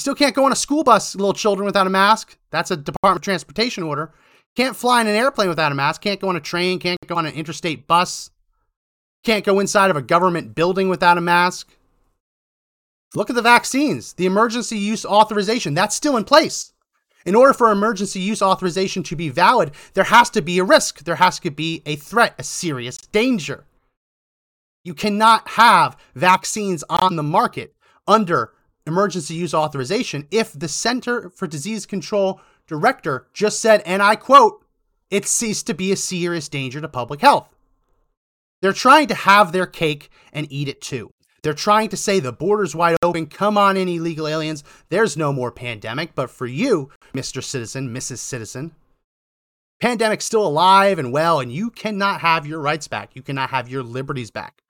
you 0.00 0.02
still 0.02 0.14
can't 0.14 0.34
go 0.34 0.46
on 0.46 0.52
a 0.52 0.56
school 0.56 0.82
bus, 0.82 1.14
little 1.14 1.34
children, 1.34 1.66
without 1.66 1.86
a 1.86 1.90
mask. 1.90 2.38
That's 2.50 2.70
a 2.70 2.76
Department 2.78 3.18
of 3.18 3.22
Transportation 3.22 3.82
order. 3.82 4.14
Can't 4.56 4.74
fly 4.74 5.02
in 5.02 5.06
an 5.06 5.14
airplane 5.14 5.50
without 5.50 5.72
a 5.72 5.74
mask. 5.74 6.00
Can't 6.00 6.18
go 6.18 6.30
on 6.30 6.36
a 6.36 6.40
train. 6.40 6.78
Can't 6.78 6.98
go 7.06 7.16
on 7.16 7.26
an 7.26 7.34
interstate 7.34 7.86
bus. 7.86 8.30
Can't 9.24 9.44
go 9.44 9.60
inside 9.60 9.90
of 9.90 9.96
a 9.96 10.02
government 10.02 10.54
building 10.54 10.88
without 10.88 11.18
a 11.18 11.20
mask. 11.20 11.76
Look 13.14 13.28
at 13.28 13.36
the 13.36 13.42
vaccines, 13.42 14.14
the 14.14 14.24
emergency 14.24 14.78
use 14.78 15.04
authorization, 15.04 15.74
that's 15.74 15.96
still 15.96 16.16
in 16.16 16.24
place. 16.24 16.72
In 17.26 17.34
order 17.34 17.52
for 17.52 17.70
emergency 17.70 18.20
use 18.20 18.40
authorization 18.40 19.02
to 19.02 19.16
be 19.16 19.28
valid, 19.28 19.72
there 19.92 20.04
has 20.04 20.30
to 20.30 20.40
be 20.40 20.58
a 20.58 20.64
risk, 20.64 21.04
there 21.04 21.16
has 21.16 21.38
to 21.40 21.50
be 21.50 21.82
a 21.84 21.96
threat, 21.96 22.34
a 22.38 22.42
serious 22.42 22.96
danger. 22.96 23.66
You 24.82 24.94
cannot 24.94 25.46
have 25.48 25.98
vaccines 26.14 26.84
on 26.88 27.16
the 27.16 27.22
market 27.22 27.74
under 28.06 28.52
emergency 28.90 29.34
use 29.34 29.54
authorization 29.54 30.26
if 30.30 30.52
the 30.52 30.68
Center 30.68 31.30
for 31.30 31.46
Disease 31.46 31.86
Control 31.86 32.40
director 32.66 33.26
just 33.32 33.60
said, 33.60 33.82
and 33.86 34.02
I 34.02 34.16
quote, 34.16 34.64
it 35.10 35.26
ceased 35.26 35.66
to 35.66 35.74
be 35.74 35.90
a 35.92 35.96
serious 35.96 36.48
danger 36.48 36.80
to 36.80 36.88
public 36.88 37.20
health. 37.20 37.48
They're 38.60 38.72
trying 38.72 39.08
to 39.08 39.14
have 39.14 39.52
their 39.52 39.66
cake 39.66 40.10
and 40.32 40.46
eat 40.50 40.68
it 40.68 40.80
too. 40.80 41.10
They're 41.42 41.54
trying 41.54 41.88
to 41.88 41.96
say 41.96 42.20
the 42.20 42.32
border's 42.32 42.74
wide 42.74 42.96
open. 43.02 43.26
Come 43.26 43.56
on 43.56 43.76
in, 43.76 43.88
illegal 43.88 44.28
aliens. 44.28 44.62
There's 44.90 45.16
no 45.16 45.32
more 45.32 45.50
pandemic. 45.50 46.14
But 46.14 46.30
for 46.30 46.46
you, 46.46 46.90
Mr. 47.14 47.42
Citizen, 47.42 47.94
Mrs. 47.94 48.18
Citizen, 48.18 48.72
pandemic's 49.80 50.26
still 50.26 50.46
alive 50.46 50.98
and 50.98 51.12
well, 51.12 51.40
and 51.40 51.50
you 51.50 51.70
cannot 51.70 52.20
have 52.20 52.46
your 52.46 52.60
rights 52.60 52.88
back. 52.88 53.10
You 53.14 53.22
cannot 53.22 53.50
have 53.50 53.68
your 53.68 53.82
liberties 53.82 54.30
back. 54.30 54.62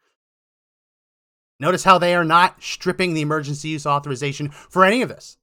Notice 1.60 1.84
how 1.84 1.98
they 1.98 2.14
are 2.14 2.24
not 2.24 2.62
stripping 2.62 3.14
the 3.14 3.20
emergency 3.20 3.68
use 3.68 3.86
authorization 3.86 4.48
for 4.48 4.84
any 4.84 5.02
of 5.02 5.10
this, 5.10 5.36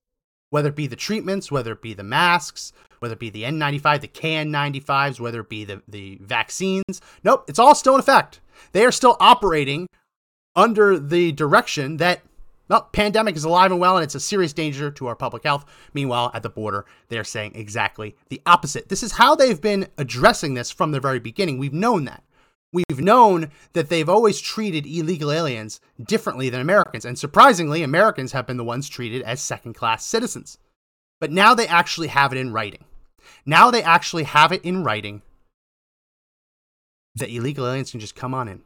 whether 0.50 0.70
it 0.70 0.76
be 0.76 0.88
the 0.88 0.96
treatments, 0.96 1.52
whether 1.52 1.74
it 1.74 1.82
be 1.82 1.94
the 1.94 2.04
masks, 2.04 2.74
whether 3.00 3.14
it 3.14 3.20
be 3.20 3.30
the 3.30 3.44
N95, 3.44 4.02
the 4.02 4.08
KN95s, 4.08 5.20
whether 5.20 5.42
it 5.42 5.50
be 5.50 5.64
the, 5.64 5.82
the 5.88 6.18
vaccines. 6.22 7.02
Nope, 7.24 7.46
it's 7.48 7.60
all 7.60 7.76
still 7.76 7.94
in 7.94 8.00
effect. 8.00 8.42
They 8.72 8.84
are 8.84 8.92
still 8.92 9.16
operating 9.20 9.88
under 10.56 11.00
the 11.00 11.32
direction 11.32 11.98
that 11.98 12.22
well, 12.68 12.90
pandemic 12.92 13.36
is 13.36 13.46
alive 13.46 13.72
and 13.72 13.80
well 13.80 13.96
and 13.96 14.04
it's 14.04 14.16
a 14.16 14.20
serious 14.20 14.52
danger 14.52 14.92
to 14.92 15.08
our 15.08 15.16
public 15.16 15.44
health. 15.44 15.66
Meanwhile, 15.94 16.32
at 16.34 16.44
the 16.44 16.50
border, 16.50 16.86
they're 17.08 17.24
saying 17.24 17.54
exactly 17.56 18.16
the 18.30 18.42
opposite. 18.46 18.90
This 18.90 19.04
is 19.04 19.14
how 19.14 19.36
they've 19.36 19.62
been 19.62 19.88
addressing 19.98 20.56
this 20.56 20.72
from 20.72 20.92
the 20.92 21.00
very 21.00 21.20
beginning. 21.20 21.60
We've 21.60 21.74
known 21.74 22.06
that. 22.06 22.24
We've 22.74 23.00
known 23.00 23.52
that 23.74 23.90
they've 23.90 24.10
always 24.10 24.42
treated 24.42 24.86
illegal 24.86 25.32
aliens 25.32 25.80
differently 26.04 26.50
than 26.50 26.60
Americans. 26.60 27.06
And 27.06 27.18
surprisingly, 27.18 27.82
Americans 27.82 28.34
have 28.34 28.46
been 28.46 28.58
the 28.58 28.64
ones 28.64 28.90
treated 28.90 29.22
as 29.22 29.42
second 29.42 29.74
class 29.74 30.06
citizens. 30.06 30.58
But 31.20 31.32
now 31.32 31.54
they 31.54 31.68
actually 31.68 32.08
have 32.08 32.34
it 32.34 32.38
in 32.38 32.52
writing. 32.52 32.84
Now 33.46 33.72
they 33.72 33.82
actually 33.82 34.24
have 34.24 34.52
it 34.52 34.64
in 34.64 34.84
writing 34.84 35.22
that 37.16 37.34
illegal 37.34 37.66
aliens 37.66 37.92
can 37.92 38.00
just 38.00 38.16
come 38.16 38.34
on 38.34 38.48
in. 38.48 38.62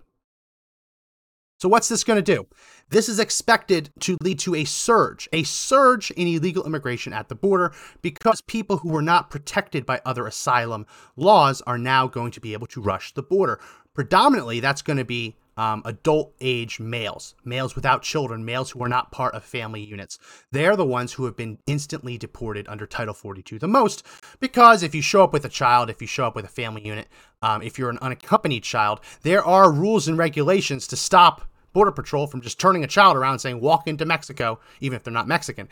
So, 1.61 1.69
what's 1.69 1.89
this 1.89 2.03
going 2.03 2.17
to 2.17 2.35
do? 2.35 2.47
This 2.89 3.07
is 3.07 3.19
expected 3.19 3.91
to 3.99 4.17
lead 4.19 4.39
to 4.39 4.55
a 4.55 4.65
surge, 4.65 5.29
a 5.31 5.43
surge 5.43 6.09
in 6.09 6.27
illegal 6.27 6.65
immigration 6.65 7.13
at 7.13 7.29
the 7.29 7.35
border 7.35 7.71
because 8.01 8.41
people 8.41 8.77
who 8.77 8.89
were 8.89 9.03
not 9.03 9.29
protected 9.29 9.85
by 9.85 10.01
other 10.03 10.25
asylum 10.25 10.87
laws 11.15 11.61
are 11.67 11.77
now 11.77 12.07
going 12.07 12.31
to 12.31 12.41
be 12.41 12.53
able 12.53 12.65
to 12.65 12.81
rush 12.81 13.13
the 13.13 13.21
border. 13.21 13.59
Predominantly, 13.93 14.59
that's 14.59 14.81
going 14.81 14.97
to 14.97 15.05
be 15.05 15.35
um, 15.57 15.81
adult 15.85 16.33
age 16.39 16.79
males, 16.79 17.35
males 17.43 17.75
without 17.75 18.03
children, 18.03 18.45
males 18.45 18.71
who 18.71 18.81
are 18.83 18.89
not 18.89 19.11
part 19.11 19.35
of 19.35 19.43
family 19.43 19.83
units. 19.83 20.17
They're 20.51 20.75
the 20.75 20.85
ones 20.85 21.13
who 21.13 21.25
have 21.25 21.35
been 21.35 21.59
instantly 21.67 22.17
deported 22.17 22.67
under 22.69 22.87
Title 22.87 23.13
42 23.13 23.59
the 23.59 23.67
most 23.67 24.03
because 24.39 24.81
if 24.81 24.95
you 24.95 25.01
show 25.01 25.23
up 25.23 25.33
with 25.33 25.45
a 25.45 25.49
child, 25.49 25.89
if 25.89 26.01
you 26.01 26.07
show 26.07 26.25
up 26.25 26.35
with 26.35 26.45
a 26.45 26.49
family 26.49 26.85
unit, 26.85 27.07
um, 27.41 27.61
if 27.61 27.77
you're 27.77 27.89
an 27.89 27.99
unaccompanied 28.01 28.63
child, 28.63 29.01
there 29.23 29.43
are 29.43 29.71
rules 29.71 30.07
and 30.07 30.17
regulations 30.17 30.87
to 30.87 30.95
stop 30.95 31.43
Border 31.73 31.91
Patrol 31.91 32.27
from 32.27 32.41
just 32.41 32.59
turning 32.59 32.83
a 32.83 32.87
child 32.87 33.15
around 33.15 33.39
saying, 33.39 33.61
walk 33.61 33.87
into 33.87 34.05
Mexico, 34.05 34.59
even 34.81 34.95
if 34.95 35.03
they're 35.03 35.13
not 35.13 35.27
Mexican. 35.27 35.69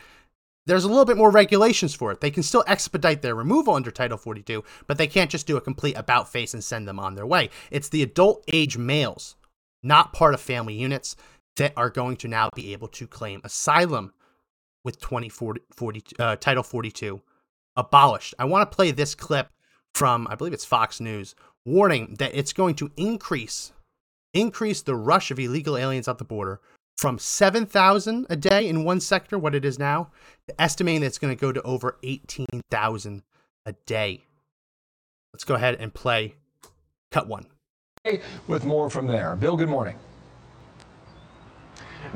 There's 0.70 0.84
a 0.84 0.88
little 0.88 1.04
bit 1.04 1.16
more 1.16 1.32
regulations 1.32 1.96
for 1.96 2.12
it. 2.12 2.20
They 2.20 2.30
can 2.30 2.44
still 2.44 2.62
expedite 2.68 3.22
their 3.22 3.34
removal 3.34 3.74
under 3.74 3.90
Title 3.90 4.16
42, 4.16 4.62
but 4.86 4.98
they 4.98 5.08
can't 5.08 5.28
just 5.28 5.48
do 5.48 5.56
a 5.56 5.60
complete 5.60 5.96
about 5.96 6.30
face 6.30 6.54
and 6.54 6.62
send 6.62 6.86
them 6.86 7.00
on 7.00 7.16
their 7.16 7.26
way. 7.26 7.50
It's 7.72 7.88
the 7.88 8.04
adult 8.04 8.44
age 8.52 8.78
males, 8.78 9.34
not 9.82 10.12
part 10.12 10.32
of 10.32 10.40
family 10.40 10.74
units, 10.74 11.16
that 11.56 11.72
are 11.76 11.90
going 11.90 12.18
to 12.18 12.28
now 12.28 12.50
be 12.54 12.72
able 12.72 12.86
to 12.86 13.08
claim 13.08 13.40
asylum 13.42 14.12
with 14.84 15.00
2040, 15.00 15.60
40, 15.74 16.02
uh, 16.20 16.36
Title 16.36 16.62
42 16.62 17.20
abolished. 17.74 18.36
I 18.38 18.44
want 18.44 18.70
to 18.70 18.76
play 18.76 18.92
this 18.92 19.16
clip 19.16 19.48
from, 19.92 20.28
I 20.30 20.36
believe 20.36 20.52
it's 20.52 20.64
Fox 20.64 21.00
News, 21.00 21.34
warning 21.66 22.14
that 22.20 22.30
it's 22.32 22.52
going 22.52 22.76
to 22.76 22.92
increase 22.96 23.72
increase 24.32 24.82
the 24.82 24.94
rush 24.94 25.32
of 25.32 25.40
illegal 25.40 25.76
aliens 25.76 26.06
at 26.06 26.18
the 26.18 26.24
border 26.24 26.60
from 27.00 27.18
7,000 27.18 28.26
a 28.28 28.36
day 28.36 28.68
in 28.68 28.84
one 28.84 29.00
sector, 29.00 29.38
what 29.38 29.54
it 29.54 29.64
is 29.64 29.78
now, 29.78 30.10
to 30.46 30.60
estimating 30.60 31.00
that 31.00 31.06
it's 31.06 31.16
going 31.16 31.34
to 31.34 31.40
go 31.40 31.50
to 31.50 31.62
over 31.62 31.96
18,000 32.02 33.22
a 33.64 33.72
day. 33.86 34.26
Let's 35.32 35.44
go 35.44 35.54
ahead 35.54 35.76
and 35.80 35.94
play 35.94 36.34
cut 37.10 37.26
one. 37.26 37.46
With 38.46 38.66
more 38.66 38.90
from 38.90 39.06
there. 39.06 39.34
Bill, 39.34 39.56
good 39.56 39.70
morning. 39.70 39.96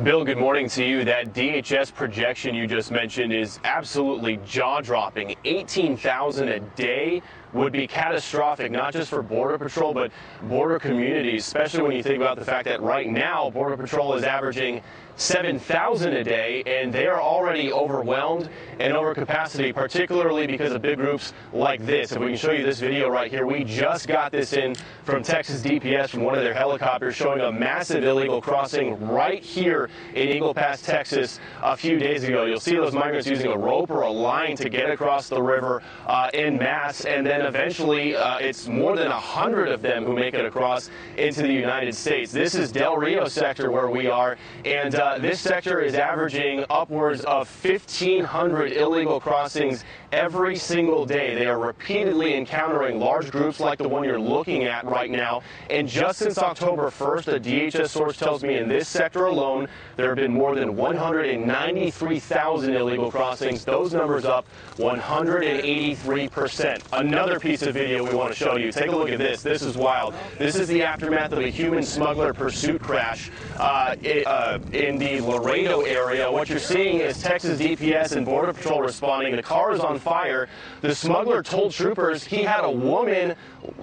Bill, 0.03 0.23
good 0.23 0.37
morning 0.37 0.69
to 0.71 0.85
you. 0.85 1.03
That 1.03 1.33
DHS 1.33 1.95
projection 1.95 2.55
you 2.55 2.67
just 2.67 2.91
mentioned 2.91 3.33
is 3.33 3.61
absolutely 3.65 4.39
jaw 4.45 4.83
dropping. 4.83 5.35
18,000 5.47 6.49
a 6.49 6.61
day 6.61 7.23
would 7.55 7.73
be 7.73 7.87
catastrophic, 7.87 8.71
not 8.71 8.93
just 8.93 9.09
for 9.11 9.23
Border 9.23 9.59
Patrol, 9.59 9.95
but 9.95 10.11
border 10.43 10.79
communities, 10.79 11.47
especially 11.47 11.83
when 11.83 11.93
you 11.93 12.03
think 12.03 12.21
about 12.21 12.39
the 12.39 12.45
fact 12.45 12.65
that 12.65 12.83
right 12.83 13.09
now 13.09 13.49
Border 13.51 13.77
Patrol 13.77 14.15
is 14.15 14.25
averaging 14.25 14.83
7,000 15.17 16.13
a 16.13 16.25
day, 16.25 16.63
and 16.67 16.93
they 16.93 17.07
are 17.07 17.21
already 17.21 17.73
overwhelmed 17.73 18.49
and 18.81 18.93
over 18.95 19.15
capacity, 19.15 19.73
particularly 19.73 20.47
because 20.47 20.73
of 20.73 20.83
big 20.83 20.97
groups 20.97 21.33
like 21.53 21.85
this. 21.87 22.13
If 22.13 22.19
we 22.19 22.29
can 22.29 22.37
show 22.37 22.51
you 22.51 22.65
this 22.65 22.81
video 22.81 23.09
right 23.09 23.31
here, 23.31 23.47
we 23.47 23.63
just 23.63 24.09
got 24.09 24.33
this 24.33 24.53
in 24.53 24.75
from 25.05 25.23
Texas 25.23 25.63
DPS 25.63 26.11
from 26.11 26.23
one 26.25 26.35
of 26.35 26.43
their 26.43 26.55
helicopters 26.55 27.15
showing 27.15 27.41
a 27.41 27.53
massive 27.53 28.03
illegal 28.05 28.41
crossing 28.41 29.09
right 29.09 29.43
here 29.43 29.89
in 30.15 30.29
Eagle 30.29 30.53
Pass, 30.53 30.83
Texas, 30.83 31.39
a 31.63 31.77
few 31.77 31.99
days 31.99 32.25
ago. 32.25 32.45
You'll 32.45 32.59
see 32.59 32.75
those 32.75 32.95
migrants 32.95 33.29
using 33.29 33.53
a 33.53 33.57
rope 33.57 33.91
or 33.91 34.03
a 34.03 34.11
line 34.11 34.57
to 34.57 34.69
get 34.69 34.91
across 34.91 35.29
the 35.29 35.41
river 35.41 35.83
uh, 36.07 36.31
in 36.35 36.57
mass, 36.59 37.05
and 37.05 37.25
then 37.25 37.43
eventually 37.43 38.17
uh, 38.17 38.39
it's 38.39 38.67
more 38.67 38.97
than 38.97 39.11
100 39.11 39.69
of 39.69 39.81
them 39.81 40.05
who 40.05 40.15
make 40.15 40.35
it 40.35 40.45
across 40.45 40.91
into 41.17 41.43
the 41.43 41.53
United 41.53 41.95
States. 41.95 42.33
This 42.33 42.55
is 42.55 42.73
Del 42.73 42.97
Rio 42.97 43.27
sector 43.27 43.71
where 43.71 43.89
we 43.89 44.09
are, 44.09 44.37
and 44.65 44.95
uh, 44.95 45.04
this 45.19 45.41
sector 45.41 45.81
is 45.81 45.95
averaging 45.95 46.65
upwards 46.71 47.25
of 47.25 47.49
1,500 47.65 48.73
illegal 48.73 49.21
crossings 49.21 49.85
every 50.13 50.57
single 50.57 51.05
day. 51.05 51.35
They 51.35 51.47
are 51.47 51.59
repeatedly 51.59 52.35
encountering 52.35 53.01
large 53.01 53.31
groups 53.31 53.59
like 53.59 53.79
the 53.79 53.89
one 53.89 54.05
you're 54.05 54.21
looking 54.21 54.65
at 54.65 54.85
right 54.85 55.11
now. 55.11 55.43
And 55.71 55.89
just 55.89 56.21
since 56.21 56.39
October 56.39 56.91
1st, 56.91 57.35
a 57.35 57.41
DHS 57.41 57.89
source 57.89 58.17
tells 58.17 58.45
me 58.45 58.57
in 58.57 58.69
this 58.69 58.89
sector 58.89 59.27
alone, 59.27 59.67
there 59.97 60.09
have 60.09 60.17
been 60.17 60.33
more 60.33 60.55
than 60.55 60.77
193,000 60.77 62.75
illegal 62.75 63.11
crossings. 63.11 63.65
Those 63.65 63.93
numbers 63.93 64.25
up 64.25 64.47
183%. 64.77 66.83
Another 66.93 67.41
piece 67.41 67.63
of 67.63 67.75
video 67.75 68.05
we 68.05 68.15
want 68.15 68.33
to 68.33 68.39
show 68.39 68.57
you. 68.57 68.71
Take 68.71 68.91
a 68.91 68.97
look 68.97 69.11
at 69.11 69.19
this. 69.19 69.43
This 69.43 69.63
is 69.63 69.77
wild. 69.77 70.15
This 70.39 70.57
is 70.57 70.69
the 70.69 70.83
aftermath 70.83 71.33
of 71.33 71.41
a 71.41 71.49
human 71.49 71.83
smuggler 71.83 72.33
pursuit 72.33 72.81
crash 72.81 73.31
uh, 73.59 73.97
uh, 74.27 74.59
in 74.95 75.21
the 75.21 75.27
Laredo 75.27 75.81
area. 75.83 76.31
What 76.31 76.49
you're 76.49 76.59
seeing 76.59 77.01
is 77.01 77.21
Texas 77.21 77.59
DPS 77.59 78.17
and 78.17 78.25
Border 78.25 78.53
Patrol 78.53 78.81
responding. 78.81 79.35
The 79.35 79.43
car 79.43 79.73
is 79.73 79.81
on 79.81 79.99
fire. 79.99 80.49
The 80.83 80.95
smuggler 80.95 81.43
told 81.43 81.73
troopers 81.73 82.23
he 82.23 82.43
had 82.43 82.65
a 82.65 82.71
woman 82.71 83.35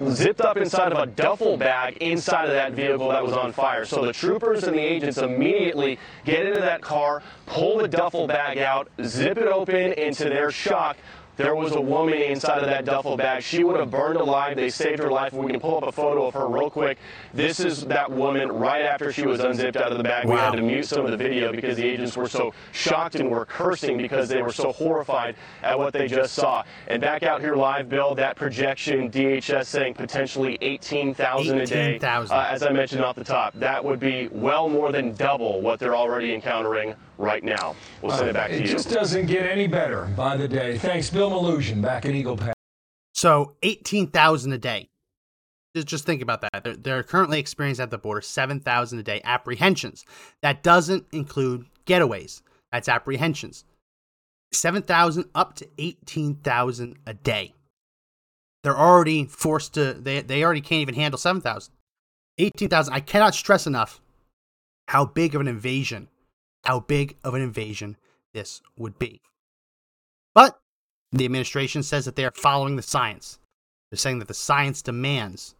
zipped 0.08 0.40
up 0.40 0.56
inside 0.56 0.92
of 0.92 0.98
a 0.98 1.06
duffel 1.06 1.56
bag 1.56 1.98
inside 1.98 2.46
of 2.46 2.52
that 2.52 2.72
vehicle 2.72 3.08
that 3.10 3.22
was 3.22 3.34
on 3.34 3.52
fire. 3.52 3.84
So 3.84 4.04
the 4.06 4.12
troopers 4.12 4.64
and 4.64 4.76
the 4.76 4.80
agents 4.80 5.18
immediately 5.18 5.98
get 6.24 6.46
into 6.46 6.60
that 6.60 6.80
car, 6.80 7.22
pull 7.46 7.78
the 7.78 7.88
duffel 7.88 8.26
bag 8.26 8.58
out, 8.58 8.88
zip 9.04 9.36
it 9.36 9.48
open, 9.48 9.92
and 9.94 10.14
to 10.16 10.24
their 10.24 10.50
shock, 10.50 10.96
there 11.36 11.54
was 11.54 11.72
a 11.72 11.80
woman 11.80 12.14
inside 12.14 12.58
of 12.58 12.66
that 12.66 12.84
duffel 12.84 13.16
bag. 13.16 13.42
She 13.42 13.64
would 13.64 13.78
have 13.78 13.90
burned 13.90 14.18
alive. 14.18 14.56
They 14.56 14.68
saved 14.68 14.98
her 15.02 15.10
life. 15.10 15.32
We 15.32 15.50
can 15.50 15.60
pull 15.60 15.78
up 15.78 15.84
a 15.84 15.92
photo 15.92 16.26
of 16.26 16.34
her 16.34 16.46
real 16.46 16.68
quick. 16.68 16.98
This 17.32 17.60
is 17.60 17.86
that 17.86 18.10
woman 18.10 18.52
right 18.52 18.82
after 18.82 19.12
she 19.12 19.26
was 19.26 19.40
unzipped 19.40 19.76
out 19.76 19.92
of 19.92 19.98
the 19.98 20.04
bag. 20.04 20.26
Wow. 20.26 20.34
We 20.34 20.40
had 20.40 20.50
to 20.56 20.62
mute 20.62 20.86
some 20.86 21.04
of 21.04 21.10
the 21.10 21.16
video 21.16 21.50
because 21.50 21.76
the 21.76 21.84
agents 21.84 22.16
were 22.16 22.28
so 22.28 22.52
shocked 22.72 23.14
and 23.14 23.30
were 23.30 23.46
cursing 23.46 23.96
because 23.96 24.28
they 24.28 24.42
were 24.42 24.52
so 24.52 24.72
horrified 24.72 25.36
at 25.62 25.78
what 25.78 25.92
they 25.92 26.06
just 26.06 26.34
saw. 26.34 26.64
And 26.88 27.00
back 27.00 27.22
out 27.22 27.40
here 27.40 27.54
live, 27.54 27.88
Bill, 27.88 28.14
that 28.14 28.36
projection, 28.36 29.10
DHS 29.10 29.66
saying 29.66 29.94
potentially 29.94 30.58
18,000 30.60 31.60
a 31.60 31.66
day. 31.66 31.94
18, 31.94 32.04
uh, 32.04 32.48
as 32.50 32.62
I 32.62 32.70
mentioned 32.70 33.02
off 33.02 33.16
the 33.16 33.24
top, 33.24 33.54
that 33.54 33.82
would 33.82 34.00
be 34.00 34.28
well 34.32 34.68
more 34.68 34.92
than 34.92 35.14
double 35.14 35.60
what 35.60 35.78
they're 35.78 35.96
already 35.96 36.34
encountering 36.34 36.94
right 37.22 37.44
now. 37.44 37.76
We'll 38.02 38.12
send 38.12 38.26
uh, 38.26 38.30
it 38.30 38.34
back 38.34 38.50
to 38.50 38.56
you. 38.56 38.64
It 38.64 38.66
just 38.66 38.90
doesn't 38.90 39.26
get 39.26 39.46
any 39.46 39.68
better 39.68 40.06
by 40.16 40.36
the 40.36 40.48
day. 40.48 40.76
Thanks, 40.76 41.08
Bill 41.08 41.30
Melugin, 41.30 41.80
back 41.80 42.04
at 42.04 42.14
Eagle 42.14 42.36
Pass. 42.36 42.54
So 43.14 43.54
18,000 43.62 44.52
a 44.52 44.58
day. 44.58 44.88
Just, 45.74 45.86
just 45.86 46.04
think 46.04 46.20
about 46.20 46.42
that. 46.42 46.64
They're, 46.64 46.76
they're 46.76 47.02
currently 47.02 47.38
experiencing 47.38 47.84
at 47.84 47.90
the 47.90 47.98
border 47.98 48.20
7,000 48.20 48.98
a 48.98 49.02
day 49.02 49.20
apprehensions. 49.24 50.04
That 50.42 50.62
doesn't 50.62 51.06
include 51.12 51.66
getaways. 51.86 52.42
That's 52.72 52.88
apprehensions. 52.88 53.64
7,000 54.52 55.26
up 55.34 55.54
to 55.56 55.68
18,000 55.78 56.98
a 57.06 57.14
day. 57.14 57.54
They're 58.64 58.78
already 58.78 59.24
forced 59.24 59.74
to, 59.74 59.94
they, 59.94 60.20
they 60.20 60.44
already 60.44 60.60
can't 60.60 60.82
even 60.82 60.94
handle 60.94 61.18
7,000. 61.18 61.72
18,000. 62.38 62.92
I 62.92 63.00
cannot 63.00 63.34
stress 63.34 63.66
enough 63.66 64.00
how 64.88 65.04
big 65.04 65.34
of 65.34 65.40
an 65.40 65.48
invasion 65.48 66.08
how 66.62 66.80
big 66.80 67.16
of 67.24 67.34
an 67.34 67.42
invasion 67.42 67.96
this 68.32 68.62
would 68.76 68.98
be. 68.98 69.20
But 70.34 70.60
the 71.10 71.24
administration 71.24 71.82
says 71.82 72.04
that 72.06 72.16
they 72.16 72.24
are 72.24 72.32
following 72.32 72.76
the 72.76 72.82
science. 72.82 73.38
They're 73.90 73.98
saying 73.98 74.20
that 74.20 74.28
the 74.28 74.34
science 74.34 74.80
demands 74.80 75.54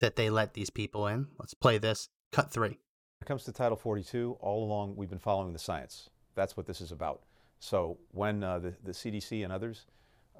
that 0.00 0.16
they 0.16 0.30
let 0.30 0.54
these 0.54 0.70
people 0.70 1.06
in. 1.06 1.26
Let's 1.38 1.54
play 1.54 1.78
this. 1.78 2.08
Cut 2.32 2.50
three. 2.50 2.68
When 2.68 3.22
it 3.22 3.26
comes 3.26 3.44
to 3.44 3.52
Title 3.52 3.76
42, 3.76 4.38
all 4.40 4.64
along 4.64 4.96
we've 4.96 5.10
been 5.10 5.18
following 5.18 5.52
the 5.52 5.58
science. 5.58 6.08
That's 6.34 6.56
what 6.56 6.66
this 6.66 6.80
is 6.80 6.92
about. 6.92 7.22
So 7.58 7.98
when 8.10 8.42
uh, 8.42 8.58
the, 8.58 8.74
the 8.82 8.92
CDC 8.92 9.44
and 9.44 9.52
others 9.52 9.86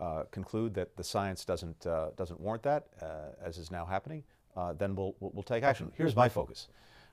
uh, 0.01 0.25
conclude 0.31 0.75
that 0.75 0.97
the 0.97 1.05
science 1.05 1.45
doesn't, 1.45 1.87
uh, 1.87 2.11
doesn't 2.17 2.41
warrant 2.41 2.63
that, 2.65 2.87
uh, 3.01 3.33
as 3.45 3.59
is 3.59 3.71
now 3.71 3.85
happening, 3.85 4.25
uh, 4.57 4.73
then 4.73 4.95
we'll, 4.97 5.15
we'll, 5.21 5.43
take 5.43 5.63
action. 5.63 5.91
Here's 5.97 6.17
my 6.17 6.29
focus, 6.29 6.69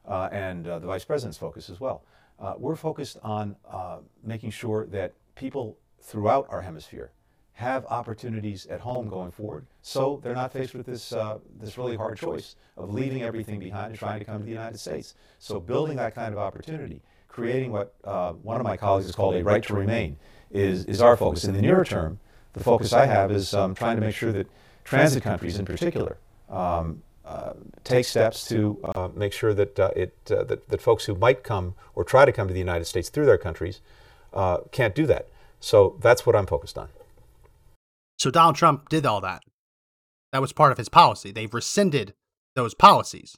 uh, 0.08 0.30
and 0.32 0.66
the 0.66 0.80
Vice 0.80 1.06
President's 1.06 1.38
focus 1.38 1.70
as 1.70 1.80
well. 1.80 2.04
Uh, 2.42 2.56
we're 2.58 2.76
focused 2.76 3.18
on 3.22 3.56
uh, 3.70 3.98
making 4.24 4.50
sure 4.50 4.88
that 4.88 5.14
people 5.36 5.78
throughout 6.02 6.48
our 6.50 6.62
hemisphere 6.62 7.12
have 7.54 7.86
opportunities 7.86 8.66
at 8.68 8.80
home 8.80 9.08
going 9.08 9.30
forward 9.30 9.68
so 9.84 10.20
they're 10.24 10.34
not 10.34 10.52
faced 10.52 10.74
with 10.74 10.86
this, 10.86 11.14
uh, 11.14 11.38
this 11.60 11.78
really 11.78 11.96
hard 11.96 12.18
choice 12.18 12.56
of 12.78 12.92
leaving 12.92 13.22
everything 13.22 13.60
behind 13.60 13.88
and 13.88 14.00
trying 14.00 14.18
to 14.18 14.26
come 14.26 14.40
to 14.40 14.46
the 14.46 14.52
United 14.52 14.80
States. 14.80 15.14
So 15.38 15.60
building 15.60 15.98
that 15.98 16.16
kind 16.16 16.34
of 16.34 16.40
opportunity, 16.40 17.02
creating 17.28 17.72
what 17.72 17.94
uh, 18.04 18.34
one 18.34 18.58
of 18.58 18.64
my 18.64 18.78
colleagues 18.78 19.06
has 19.06 19.16
called 19.16 19.36
a 19.36 19.44
right 19.44 19.62
to 19.64 19.74
remain 19.76 20.18
is, 20.50 20.86
is 20.86 21.02
our 21.02 21.16
focus. 21.16 21.44
In 21.44 21.54
the 21.54 21.62
nearer 21.62 21.86
term, 21.86 22.20
the 22.54 22.64
focus 22.64 22.94
I 22.94 23.06
have 23.06 23.32
is 23.32 23.54
um, 23.54 23.76
trying 23.76 23.98
to 23.98 24.02
make 24.02 24.16
sure 24.16 24.32
that 24.32 24.48
transit 24.84 25.22
countries 25.22 25.60
in 25.60 25.66
particular 25.66 26.18
um, 26.50 27.04
uh, 27.26 27.54
take 27.84 28.06
steps 28.06 28.48
to 28.48 28.80
uh, 28.96 29.10
make 29.16 29.34
sure 29.34 29.54
that, 29.54 29.80
uh, 29.80 29.92
it, 29.96 30.16
uh, 30.32 30.44
that, 30.44 30.68
that 30.70 30.82
folks 30.82 31.06
who 31.06 31.16
might 31.16 31.44
come 31.44 31.76
or 31.96 32.04
try 32.04 32.26
to 32.26 32.32
come 32.32 32.48
to 32.48 32.54
the 32.54 32.60
United 32.60 32.86
States 32.86 33.10
through 33.10 33.26
their 33.26 33.38
countries 33.38 33.82
uh, 34.34 34.58
can't 34.72 34.96
do 34.96 35.06
that. 35.06 35.28
So 35.60 35.98
that's 36.02 36.26
what 36.26 36.36
I'm 36.36 36.48
focused 36.48 36.78
on. 36.78 36.90
So 38.18 38.32
Donald 38.32 38.56
Trump 38.56 38.90
did 38.90 39.06
all 39.06 39.22
that. 39.22 39.44
That 40.32 40.42
was 40.42 40.54
part 40.54 40.72
of 40.72 40.78
his 40.78 40.90
policy. 40.90 41.32
They've 41.32 41.54
rescinded 41.54 42.14
those 42.56 42.74
policies. 42.74 43.38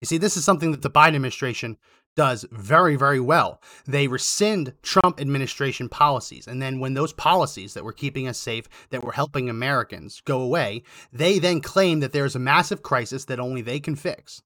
You 0.00 0.06
see, 0.06 0.18
this 0.18 0.36
is 0.36 0.44
something 0.44 0.70
that 0.72 0.82
the 0.82 0.90
Biden 0.90 1.14
administration 1.14 1.78
does 2.16 2.46
very, 2.50 2.96
very 2.96 3.20
well. 3.20 3.60
They 3.86 4.06
rescind 4.06 4.72
Trump 4.82 5.20
administration 5.20 5.88
policies. 5.88 6.46
And 6.46 6.62
then 6.62 6.80
when 6.80 6.94
those 6.94 7.12
policies 7.12 7.74
that 7.74 7.84
were 7.84 7.92
keeping 7.92 8.28
us 8.28 8.38
safe, 8.38 8.68
that 8.90 9.02
were 9.02 9.12
helping 9.12 9.50
Americans 9.50 10.22
go 10.24 10.40
away, 10.40 10.82
they 11.12 11.38
then 11.38 11.60
claim 11.60 12.00
that 12.00 12.12
there's 12.12 12.36
a 12.36 12.40
massive 12.40 12.82
crisis 12.82 13.24
that 13.26 13.40
only 13.40 13.62
they 13.62 13.80
can 13.80 13.96
fix. 13.96 14.42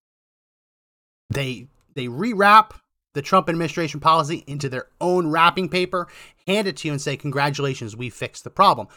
They 1.31 1.69
they 1.95 2.07
rewrap 2.07 2.73
the 3.15 3.23
Trump 3.23 3.49
administration 3.49 4.01
policy 4.01 4.45
into 4.47 4.69
their 4.69 4.87
own 5.01 5.29
wrapping 5.29 5.69
paper, 5.69 6.07
hand 6.47 6.69
it 6.69 6.77
to 6.79 6.89
you 6.89 6.93
and 6.93 7.03
say, 7.03 7.17
Congratulations, 7.17 7.97
we 7.97 8.11
fixed 8.11 8.45
the 8.45 8.51
problem. 8.51 8.89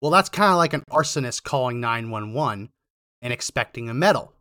Well, 0.00 0.10
that's 0.10 0.28
kind 0.28 0.50
of 0.50 0.56
like 0.56 0.72
an 0.72 0.82
arsonist 0.90 1.44
calling 1.44 1.80
911 1.80 2.70
and 3.22 3.32
expecting 3.32 3.88
a 3.88 3.94
medal. 3.94 4.32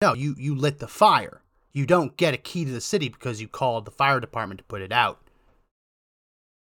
No, 0.00 0.14
you, 0.14 0.34
you 0.38 0.54
lit 0.54 0.78
the 0.78 0.88
fire. 0.88 1.42
You 1.72 1.86
don't 1.86 2.16
get 2.16 2.34
a 2.34 2.38
key 2.38 2.64
to 2.64 2.72
the 2.72 2.80
city 2.80 3.08
because 3.08 3.40
you 3.40 3.48
called 3.48 3.84
the 3.84 3.90
fire 3.90 4.20
department 4.20 4.58
to 4.58 4.64
put 4.64 4.82
it 4.82 4.92
out. 4.92 5.20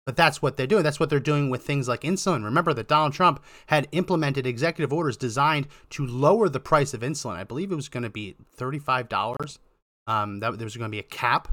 But 0.06 0.16
that's 0.16 0.42
what 0.42 0.56
they're 0.56 0.68
doing. 0.68 0.84
That's 0.84 1.02
what 1.02 1.10
they're 1.10 1.20
doing 1.20 1.50
with 1.50 1.64
things 1.64 1.90
like 1.90 2.02
insulin. 2.02 2.46
Remember 2.46 2.74
that 2.74 2.88
Donald 2.88 3.12
Trump 3.12 3.44
had 3.68 3.90
implemented 3.92 4.48
executive 4.48 4.94
orders 4.94 5.18
designed 5.18 5.68
to 5.90 6.08
lower 6.08 6.48
the 6.48 6.62
price 6.62 6.94
of 6.94 7.02
insulin. 7.02 7.36
I 7.36 7.44
believe 7.44 7.74
it 7.74 7.76
was 7.76 7.90
going 7.90 8.04
to 8.04 8.10
be 8.10 8.38
$35. 8.58 9.58
Um, 10.08 10.40
that 10.40 10.58
there 10.58 10.66
was 10.66 10.78
going 10.78 10.90
to 10.90 10.96
be 10.96 11.00
a 11.00 11.04
cap. 11.04 11.50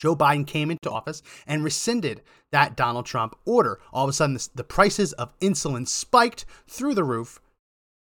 Joe 0.00 0.14
Biden 0.14 0.46
came 0.46 0.70
into 0.70 0.92
office 0.92 1.22
and 1.44 1.64
rescinded 1.64 2.22
that 2.52 2.76
Donald 2.76 3.06
Trump 3.06 3.36
order. 3.44 3.80
All 3.92 4.04
of 4.04 4.10
a 4.10 4.12
sudden, 4.12 4.34
the, 4.34 4.48
the 4.54 4.64
prices 4.64 5.12
of 5.14 5.36
insulin 5.40 5.88
spiked 5.88 6.44
through 6.68 6.94
the 6.94 7.02
roof 7.02 7.40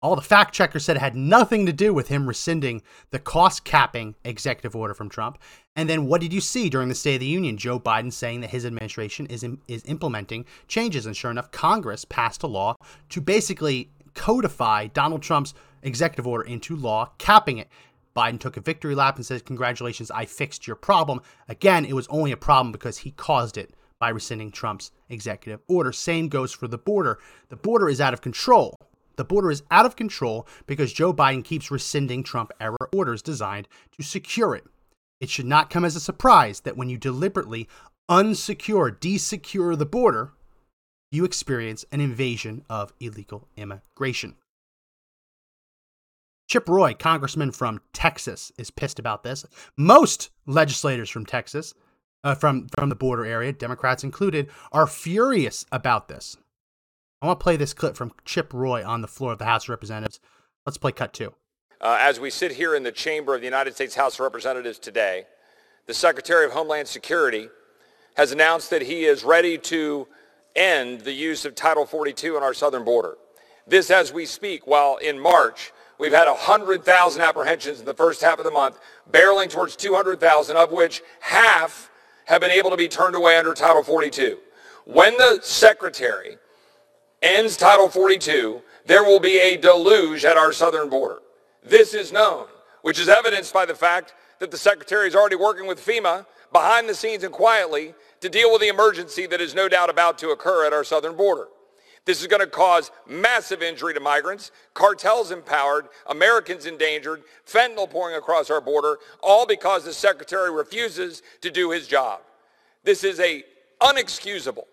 all 0.02 0.16
the 0.16 0.22
fact 0.22 0.54
checkers 0.54 0.86
said 0.86 0.96
it 0.96 1.02
had 1.02 1.16
nothing 1.16 1.66
to 1.66 1.74
do 1.74 1.94
with 1.94 2.08
him 2.08 2.28
rescinding 2.28 2.82
the 3.12 3.20
cost 3.20 3.66
capping 3.66 4.16
executive 4.24 4.76
order 4.76 4.94
from 4.94 5.10
Trump. 5.10 5.38
And 5.76 5.90
then 5.90 6.06
what 6.06 6.22
did 6.22 6.32
you 6.32 6.42
see 6.42 6.70
during 6.70 6.90
the 6.90 6.96
State 6.96 7.16
of 7.16 7.20
the 7.20 7.26
Union? 7.26 7.58
Joe 7.58 7.80
Biden 7.80 8.12
saying 8.12 8.42
that 8.42 8.50
his 8.50 8.66
administration 8.66 9.26
is, 9.28 9.44
in, 9.44 9.60
is 9.68 9.84
implementing 9.86 10.46
changes. 10.68 11.06
And 11.06 11.16
sure 11.16 11.32
enough, 11.32 11.52
Congress 11.52 12.06
passed 12.06 12.44
a 12.44 12.48
law 12.48 12.76
to 13.10 13.22
basically 13.22 13.92
codify 14.14 14.88
Donald 14.88 15.22
Trump's 15.22 15.54
executive 15.84 16.28
order 16.28 16.46
into 16.46 16.76
law, 16.76 17.12
capping 17.18 17.58
it. 17.58 17.68
Biden 18.16 18.40
took 18.40 18.58
a 18.58 18.62
victory 18.62 18.96
lap 18.96 19.18
and 19.18 19.26
said, 19.26 19.46
Congratulations, 19.46 20.12
I 20.12 20.26
fixed 20.26 20.66
your 20.66 20.76
problem. 20.76 21.22
Again, 21.48 21.86
it 21.86 21.94
was 21.94 22.08
only 22.08 22.32
a 22.32 22.38
problem 22.38 22.72
because 22.72 23.00
he 23.00 23.12
caused 23.12 23.58
it 23.58 23.74
by 24.00 24.10
rescinding 24.10 24.52
Trump's 24.52 24.92
executive 25.10 25.62
order. 25.68 25.92
Same 25.92 26.30
goes 26.30 26.54
for 26.54 26.68
the 26.68 26.78
border. 26.78 27.20
The 27.50 27.58
border 27.58 27.90
is 27.90 28.02
out 28.02 28.14
of 28.14 28.22
control. 28.22 28.76
The 29.20 29.26
border 29.26 29.52
is 29.52 29.64
out 29.70 29.86
of 29.86 29.98
control 29.98 30.48
because 30.66 30.94
Joe 30.94 31.14
Biden 31.14 31.44
keeps 31.44 31.70
rescinding 31.70 32.24
Trump 32.24 32.54
era 32.62 32.78
orders 32.94 33.22
designed 33.22 33.68
to 33.98 34.02
secure 34.02 34.56
it. 34.56 34.64
It 35.20 35.30
should 35.30 35.46
not 35.46 35.70
come 35.70 35.84
as 35.84 35.98
a 35.98 36.00
surprise 36.00 36.62
that 36.62 36.78
when 36.78 36.88
you 36.88 36.98
deliberately 36.98 37.68
unsecure, 38.10 38.98
desecure 38.98 39.76
the 39.76 39.86
border, 39.86 40.32
you 41.12 41.26
experience 41.26 41.84
an 41.92 42.00
invasion 42.00 42.64
of 42.70 42.94
illegal 43.02 43.50
immigration. 43.58 44.36
Chip 46.48 46.70
Roy, 46.70 46.94
congressman 46.94 47.52
from 47.52 47.82
Texas, 47.92 48.54
is 48.58 48.72
pissed 48.72 49.00
about 49.00 49.24
this. 49.24 49.46
Most 49.76 50.30
legislators 50.46 51.10
from 51.10 51.26
Texas, 51.26 51.74
uh, 52.24 52.36
from, 52.36 52.70
from 52.78 52.88
the 52.88 52.96
border 52.96 53.26
area, 53.26 53.52
Democrats 53.52 54.06
included, 54.06 54.50
are 54.72 54.88
furious 54.88 55.66
about 55.74 56.08
this. 56.08 56.38
I 57.22 57.28
want 57.28 57.40
to 57.40 57.44
play 57.44 57.58
this 57.58 57.74
clip 57.74 57.98
from 57.98 58.14
Chip 58.24 58.54
Roy 58.54 58.86
on 58.86 59.02
the 59.02 59.08
floor 59.08 59.34
of 59.34 59.40
the 59.40 59.46
House 59.46 59.66
of 59.66 59.70
Representatives. 59.70 60.22
Let's 60.66 60.78
play 60.78 60.94
cut 60.94 61.12
two. 61.12 61.34
Uh, 61.82 61.98
as 62.00 62.18
we 62.20 62.30
sit 62.30 62.54
here 62.54 62.76
in 62.76 62.84
the 62.84 62.94
chamber 62.94 63.36
of 63.36 63.42
the 63.42 63.48
United 63.48 63.76
States 63.76 63.96
House 63.96 64.14
of 64.14 64.22
Representatives 64.22 64.80
today, 64.80 65.26
the 65.86 65.94
Secretary 65.94 66.46
of 66.46 66.52
Homeland 66.52 66.88
Security 66.88 67.50
has 68.16 68.32
announced 68.32 68.70
that 68.70 68.84
he 68.84 69.04
is 69.04 69.26
ready 69.26 69.58
to 69.58 70.08
end 70.56 71.02
the 71.02 71.12
use 71.12 71.44
of 71.44 71.56
Title 71.56 71.86
42 71.86 72.38
on 72.38 72.44
our 72.44 72.54
southern 72.54 72.86
border. 72.86 73.18
This 73.68 73.92
as 73.92 74.14
we 74.14 74.26
speak, 74.26 74.66
while 74.66 74.96
in 74.98 75.20
March, 75.20 75.74
we've 76.00 76.14
had 76.14 76.28
100,000 76.28 77.22
apprehensions 77.22 77.80
in 77.80 77.86
the 77.86 77.94
first 77.94 78.22
half 78.22 78.40
of 78.40 78.46
the 78.46 78.52
month, 78.52 78.80
barreling 79.12 79.50
towards 79.50 79.76
200,000, 79.76 80.56
of 80.56 80.72
which 80.72 81.02
half 81.20 81.92
have 82.26 82.40
been 82.40 82.52
able 82.52 82.70
to 82.70 82.78
be 82.78 82.88
turned 82.88 83.16
away 83.16 83.38
under 83.38 83.54
Title 83.54 83.84
42. 83.84 84.38
When 84.86 85.18
the 85.18 85.40
Secretary 85.42 86.38
ends 87.22 87.58
Title 87.58 87.90
42, 87.90 88.62
there 88.86 89.04
will 89.04 89.20
be 89.20 89.40
a 89.40 89.58
deluge 89.58 90.26
at 90.26 90.38
our 90.38 90.52
southern 90.52 90.90
border. 90.90 91.20
This 91.64 91.94
is 91.94 92.12
known, 92.12 92.48
which 92.82 93.00
is 93.00 93.10
evidenced 93.10 93.54
by 93.54 93.66
the 93.66 93.76
fact 93.76 94.14
that 94.40 94.52
the 94.52 94.58
Secretary 94.58 95.08
is 95.08 95.16
already 95.16 95.36
working 95.36 95.68
with 95.68 95.86
FEMA 95.86 96.26
behind 96.52 96.88
the 96.88 96.96
scenes 96.96 97.24
and 97.24 97.34
quietly 97.34 97.94
to 98.22 98.30
deal 98.30 98.52
with 98.52 98.62
the 98.62 98.68
emergency 98.68 99.28
that 99.28 99.42
is 99.42 99.54
no 99.54 99.68
doubt 99.68 99.90
about 99.90 100.18
to 100.20 100.30
occur 100.30 100.66
at 100.66 100.74
our 100.74 100.84
southern 100.84 101.16
border. 101.16 101.48
This 102.06 102.22
is 102.22 102.28
going 102.28 102.42
to 102.42 102.48
cause 102.48 102.92
massive 103.08 103.62
injury 103.62 103.94
to 103.94 104.00
migrants, 104.00 104.52
cartels 104.74 105.32
empowered, 105.32 105.90
Americans 106.08 106.66
endangered, 106.66 107.24
fentanyl 107.46 107.90
pouring 107.90 108.16
across 108.16 108.50
our 108.50 108.62
border, 108.62 108.98
all 109.22 109.46
because 109.46 109.84
the 109.84 109.94
Secretary 109.94 110.52
refuses 110.52 111.22
to 111.42 111.52
do 111.52 111.70
his 111.70 111.88
job. 111.88 112.22
This 112.84 113.04
is 113.04 113.20
a 113.20 113.44
unexcusable 113.82 114.66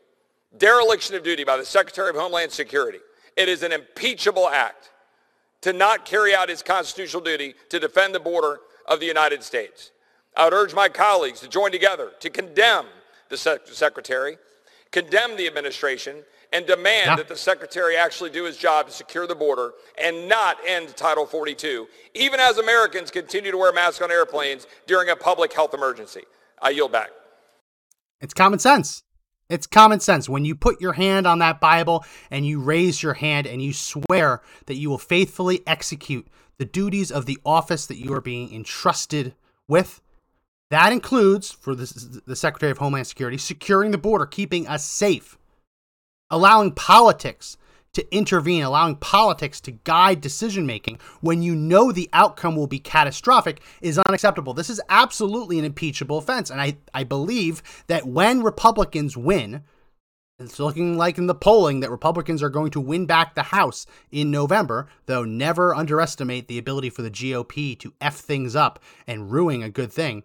dereliction 0.59 1.15
of 1.17 1.23
duty 1.23 1.45
by 1.45 1.57
the 1.57 1.65
Secretary 1.65 2.11
of 2.11 2.17
Homeland 2.17 2.53
Security. 2.53 2.99
It 3.37 3.49
is 3.49 3.63
an 3.63 3.73
impeachable 3.73 4.49
act 4.49 4.91
to 5.63 5.73
not 5.73 6.05
carry 6.05 6.35
out 6.35 6.49
his 6.49 6.63
constitutional 6.63 7.23
duty 7.23 7.55
to 7.71 7.79
defend 7.79 8.15
the 8.15 8.21
border 8.21 8.61
of 8.87 9.01
the 9.01 9.07
United 9.07 9.43
States. 9.43 9.91
I 10.37 10.45
would 10.45 10.53
urge 10.53 10.75
my 10.75 10.89
colleagues 10.89 11.41
to 11.41 11.49
join 11.49 11.73
together 11.73 12.13
to 12.21 12.31
condemn 12.31 12.87
the 13.29 13.37
sec- 13.37 13.67
Secretary, 13.67 14.39
condemn 14.91 15.37
the 15.37 15.47
administration, 15.47 16.23
and 16.53 16.67
demand 16.67 17.07
yeah. 17.07 17.17
that 17.17 17.29
the 17.29 17.37
Secretary 17.37 17.97
actually 17.97 18.31
do 18.31 18.45
his 18.45 18.57
job 18.57 18.87
to 18.87 18.93
secure 18.93 19.27
the 19.27 19.35
border 19.35 19.73
and 20.01 20.29
not 20.29 20.59
end 20.67 20.95
Title 20.97 21.27
42, 21.27 21.89
even 22.15 22.39
as 22.39 22.59
Americans 22.59 23.11
continue 23.11 23.51
to 23.51 23.59
wear 23.59 23.73
masks 23.73 24.01
on 24.01 24.11
airplanes 24.11 24.67
during 24.87 25.09
a 25.09 25.17
public 25.17 25.53
health 25.53 25.75
emergency. 25.75 26.23
I 26.61 26.71
yield 26.71 26.93
back. 26.93 27.11
It's 28.21 28.33
common 28.33 28.59
sense. 28.59 29.03
It's 29.49 29.67
common 29.67 30.01
sense. 30.01 30.29
When 30.29 30.45
you 30.45 30.55
put 30.55 30.81
your 30.81 30.95
hand 30.95 31.27
on 31.27 31.39
that 31.39 31.61
Bible 31.61 32.05
and 32.31 32.47
you 32.47 32.61
raise 32.61 33.03
your 33.03 33.15
hand 33.15 33.47
and 33.47 33.63
you 33.63 33.73
swear 33.73 34.43
that 34.67 34.77
you 34.77 34.91
will 34.91 34.99
faithfully 34.99 35.63
execute 35.67 36.27
the 36.59 36.65
duties 36.65 37.13
of 37.13 37.27
the 37.27 37.39
office 37.45 37.87
that 37.87 37.99
you 37.99 38.13
are 38.13 38.21
being 38.21 38.53
entrusted 38.53 39.35
with, 39.69 40.01
that 40.71 40.93
includes, 40.93 41.53
for 41.53 41.75
the, 41.75 42.21
the 42.27 42.35
Secretary 42.35 42.73
of 42.73 42.79
Homeland 42.79 43.07
Security, 43.07 43.39
securing 43.39 43.93
the 43.93 43.99
border, 43.99 44.27
keeping 44.27 44.67
us 44.67 44.85
safe, 44.85 45.39
allowing 46.29 46.73
politics 46.73 47.57
to 47.97 48.15
intervene, 48.15 48.63
allowing 48.63 48.97
politics 48.97 49.61
to 49.63 49.73
guide 49.73 50.21
decision 50.21 50.67
making 50.67 50.99
when 51.21 51.43
you 51.43 51.55
know 51.55 51.91
the 51.91 52.09
outcome 52.13 52.55
will 52.55 52.67
be 52.67 52.79
catastrophic 52.79 53.61
is 53.81 53.99
unacceptable. 54.07 54.55
This 54.55 54.71
is 54.71 54.81
absolutely 54.89 55.59
an 55.59 55.65
impeachable 55.65 56.19
offense. 56.19 56.51
And 56.51 56.61
I, 56.61 56.77
I 56.95 57.05
believe 57.05 57.63
that 57.89 58.07
when 58.07 58.43
Republicans 58.43 59.17
win, 59.17 59.65
it's 60.39 60.61
looking 60.61 60.99
like 60.99 61.17
in 61.17 61.27
the 61.27 61.35
polling 61.35 61.81
that 61.81 61.91
Republicans 61.91 62.43
are 62.43 62.51
going 62.51 62.71
to 62.73 62.81
win 62.81 63.07
back 63.07 63.35
the 63.35 63.43
House 63.43 63.87
in 64.11 64.31
November, 64.31 64.87
though 65.07 65.25
never 65.25 65.75
underestimate 65.75 66.47
the 66.47 66.59
ability 66.59 66.91
for 66.91 67.01
the 67.01 67.11
GOP 67.11 67.79
to 67.79 67.95
F 68.01 68.17
things 68.17 68.55
up 68.55 68.79
and 69.07 69.31
ruin 69.31 69.63
a 69.63 69.71
good 69.71 69.91
thing. 69.91 70.25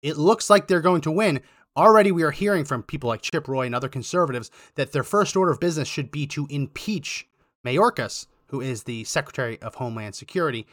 It 0.00 0.16
looks 0.16 0.48
like 0.48 0.66
they're 0.66 0.80
going 0.80 1.02
to 1.02 1.10
win. 1.10 1.42
Already, 1.76 2.10
we 2.10 2.22
are 2.24 2.32
hearing 2.32 2.64
from 2.64 2.82
people 2.82 3.08
like 3.08 3.22
Chip 3.22 3.46
Roy 3.46 3.66
and 3.66 3.74
other 3.74 3.88
conservatives 3.88 4.50
that 4.74 4.92
their 4.92 5.04
first 5.04 5.36
order 5.36 5.52
of 5.52 5.60
business 5.60 5.88
should 5.88 6.10
be 6.10 6.26
to 6.28 6.46
impeach 6.50 7.28
Mayorkas, 7.64 8.26
who 8.48 8.60
is 8.60 8.82
the 8.82 9.04
Secretary 9.04 9.60
of 9.62 9.76
Homeland 9.76 10.14
Security. 10.14 10.66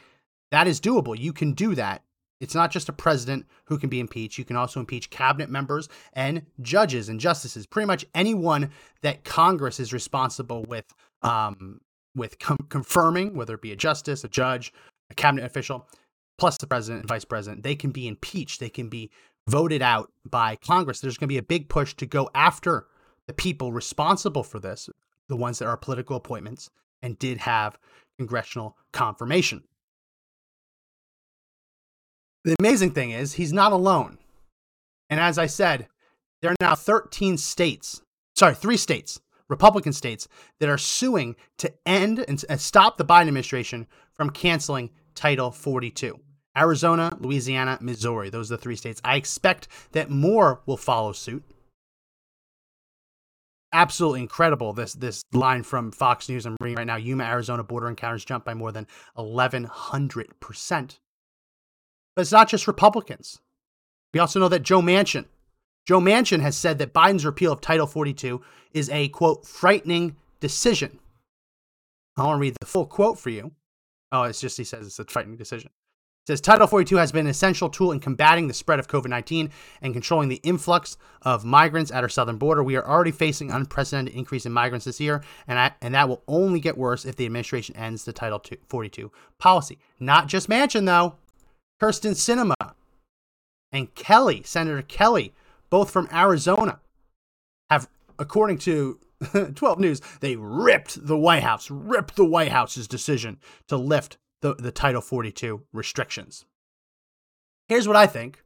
That 0.50 0.66
is 0.66 0.80
doable. 0.80 1.18
You 1.18 1.32
can 1.32 1.52
do 1.52 1.74
that. 1.76 2.02
It's 2.40 2.54
not 2.54 2.70
just 2.70 2.88
a 2.88 2.92
president 2.92 3.46
who 3.64 3.78
can 3.78 3.88
be 3.88 4.00
impeached. 4.00 4.38
You 4.38 4.44
can 4.44 4.56
also 4.56 4.80
impeach 4.80 5.10
cabinet 5.10 5.50
members 5.50 5.88
and 6.12 6.42
judges 6.60 7.08
and 7.08 7.18
justices. 7.18 7.66
Pretty 7.66 7.86
much 7.86 8.04
anyone 8.14 8.70
that 9.02 9.24
Congress 9.24 9.80
is 9.80 9.92
responsible 9.92 10.64
with, 10.64 10.86
um, 11.22 11.80
with 12.14 12.38
com- 12.38 12.66
confirming, 12.68 13.34
whether 13.34 13.54
it 13.54 13.62
be 13.62 13.72
a 13.72 13.76
justice, 13.76 14.24
a 14.24 14.28
judge, 14.28 14.72
a 15.10 15.14
cabinet 15.14 15.44
official, 15.44 15.88
plus 16.38 16.56
the 16.58 16.66
president 16.66 17.00
and 17.00 17.08
vice 17.08 17.24
president, 17.24 17.64
they 17.64 17.74
can 17.74 17.90
be 17.90 18.06
impeached. 18.06 18.60
They 18.60 18.68
can 18.68 18.88
be 18.88 19.10
voted 19.48 19.82
out 19.82 20.12
by 20.28 20.56
Congress. 20.56 21.00
There's 21.00 21.16
going 21.16 21.28
to 21.28 21.32
be 21.32 21.38
a 21.38 21.42
big 21.42 21.68
push 21.68 21.94
to 21.94 22.06
go 22.06 22.30
after 22.34 22.86
the 23.26 23.32
people 23.32 23.72
responsible 23.72 24.42
for 24.42 24.60
this, 24.60 24.88
the 25.28 25.36
ones 25.36 25.58
that 25.58 25.66
are 25.66 25.76
political 25.76 26.16
appointments 26.16 26.70
and 27.02 27.18
did 27.18 27.38
have 27.38 27.78
congressional 28.18 28.76
confirmation. 28.92 29.62
The 32.44 32.56
amazing 32.58 32.92
thing 32.92 33.10
is, 33.10 33.34
he's 33.34 33.52
not 33.52 33.72
alone. 33.72 34.18
And 35.10 35.20
as 35.20 35.38
I 35.38 35.46
said, 35.46 35.88
there 36.40 36.50
are 36.50 36.56
now 36.60 36.74
13 36.74 37.36
states, 37.36 38.00
sorry, 38.36 38.54
three 38.54 38.76
states, 38.76 39.20
Republican 39.48 39.92
states, 39.92 40.28
that 40.60 40.68
are 40.68 40.78
suing 40.78 41.36
to 41.58 41.72
end 41.86 42.24
and 42.28 42.60
stop 42.60 42.96
the 42.96 43.04
Biden 43.04 43.28
administration 43.28 43.86
from 44.14 44.30
canceling 44.30 44.90
Title 45.14 45.50
42. 45.50 46.18
Arizona, 46.56 47.16
Louisiana, 47.20 47.78
Missouri. 47.80 48.30
Those 48.30 48.50
are 48.50 48.56
the 48.56 48.62
three 48.62 48.76
states. 48.76 49.00
I 49.04 49.16
expect 49.16 49.68
that 49.92 50.10
more 50.10 50.60
will 50.66 50.76
follow 50.76 51.12
suit. 51.12 51.44
Absolutely 53.72 54.20
incredible. 54.20 54.72
This 54.72 54.94
this 54.94 55.22
line 55.32 55.62
from 55.62 55.92
Fox 55.92 56.28
News 56.28 56.46
I'm 56.46 56.56
reading 56.60 56.78
right 56.78 56.86
now. 56.86 56.96
Yuma, 56.96 57.24
Arizona 57.24 57.62
border 57.62 57.88
encounters 57.88 58.24
jumped 58.24 58.46
by 58.46 58.54
more 58.54 58.72
than 58.72 58.86
1,100 59.14 60.40
percent. 60.40 60.98
But 62.16 62.22
it's 62.22 62.32
not 62.32 62.48
just 62.48 62.66
Republicans. 62.66 63.38
We 64.14 64.20
also 64.20 64.40
know 64.40 64.48
that 64.48 64.62
Joe 64.62 64.80
Manchin, 64.80 65.26
Joe 65.86 66.00
Manchin 66.00 66.40
has 66.40 66.56
said 66.56 66.78
that 66.78 66.94
Biden's 66.94 67.26
repeal 67.26 67.52
of 67.52 67.60
Title 67.60 67.86
42 67.86 68.40
is 68.72 68.88
a 68.88 69.08
quote 69.08 69.46
frightening 69.46 70.16
decision. 70.40 70.98
I 72.16 72.24
want 72.24 72.38
to 72.38 72.40
read 72.40 72.56
the 72.58 72.66
full 72.66 72.86
quote 72.86 73.18
for 73.18 73.30
you. 73.30 73.52
Oh, 74.10 74.22
it's 74.22 74.40
just 74.40 74.56
he 74.56 74.64
says 74.64 74.86
it's 74.86 74.98
a 74.98 75.04
frightening 75.04 75.36
decision 75.36 75.70
says 76.28 76.42
Title 76.42 76.66
42 76.66 76.96
has 76.96 77.10
been 77.10 77.24
an 77.24 77.30
essential 77.30 77.70
tool 77.70 77.90
in 77.90 78.00
combating 78.00 78.48
the 78.48 78.54
spread 78.54 78.78
of 78.78 78.86
COVID 78.86 79.08
19 79.08 79.50
and 79.80 79.94
controlling 79.94 80.28
the 80.28 80.40
influx 80.42 80.98
of 81.22 81.42
migrants 81.42 81.90
at 81.90 82.02
our 82.02 82.08
southern 82.10 82.36
border. 82.36 82.62
We 82.62 82.76
are 82.76 82.86
already 82.86 83.12
facing 83.12 83.50
unprecedented 83.50 84.14
increase 84.14 84.44
in 84.44 84.52
migrants 84.52 84.84
this 84.84 85.00
year, 85.00 85.22
and, 85.46 85.58
I, 85.58 85.72
and 85.80 85.94
that 85.94 86.06
will 86.06 86.22
only 86.28 86.60
get 86.60 86.76
worse 86.76 87.06
if 87.06 87.16
the 87.16 87.24
administration 87.24 87.74
ends 87.76 88.04
the 88.04 88.12
Title 88.12 88.42
42 88.68 89.10
policy. 89.38 89.78
Not 89.98 90.28
just 90.28 90.50
Manchin, 90.50 90.84
though. 90.84 91.14
Kyrsten 91.80 92.12
Sinema 92.12 92.74
and 93.72 93.94
Kelly, 93.94 94.42
Senator 94.44 94.82
Kelly, 94.82 95.32
both 95.70 95.90
from 95.90 96.10
Arizona, 96.12 96.80
have, 97.70 97.88
according 98.18 98.58
to 98.58 99.00
12 99.54 99.78
News, 99.78 100.02
they 100.20 100.36
ripped 100.36 101.06
the 101.06 101.16
White 101.16 101.42
House, 101.42 101.70
ripped 101.70 102.16
the 102.16 102.26
White 102.26 102.52
House's 102.52 102.86
decision 102.86 103.38
to 103.68 103.78
lift 103.78 104.18
the, 104.40 104.54
the 104.54 104.72
Title 104.72 105.00
42 105.00 105.62
restrictions. 105.72 106.44
Here's 107.68 107.86
what 107.88 107.96
I 107.96 108.06
think 108.06 108.42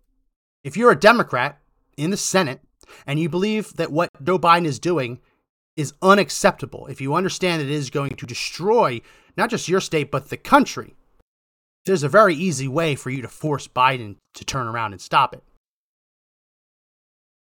if 0.65 0.77
you're 0.77 0.91
a 0.91 0.99
Democrat 0.99 1.61
in 1.97 2.11
the 2.11 2.17
Senate 2.17 2.61
and 3.07 3.19
you 3.19 3.29
believe 3.29 3.75
that 3.75 3.93
what 3.93 4.11
Joe 4.23 4.39
Biden 4.39 4.65
is 4.65 4.79
doing 4.79 5.21
is 5.77 5.95
unacceptable, 6.03 6.87
if 6.87 7.01
you 7.01 7.15
understand 7.15 7.63
it 7.63 7.71
is 7.71 7.91
going 7.91 8.17
to 8.17 8.27
destroy 8.27 9.01
not 9.37 9.51
just 9.51 9.69
your 9.69 9.81
state, 9.81 10.11
but 10.11 10.29
the 10.29 10.37
country, 10.37 10.95
there's 11.85 12.03
a 12.03 12.09
very 12.09 12.35
easy 12.35 12.69
way 12.69 12.95
for 12.95 13.11
you 13.11 13.23
to 13.23 13.29
force 13.29 13.67
Biden 13.67 14.17
to 14.35 14.45
turn 14.45 14.67
around 14.67 14.93
and 14.93 15.01
stop 15.01 15.35
it. 15.35 15.43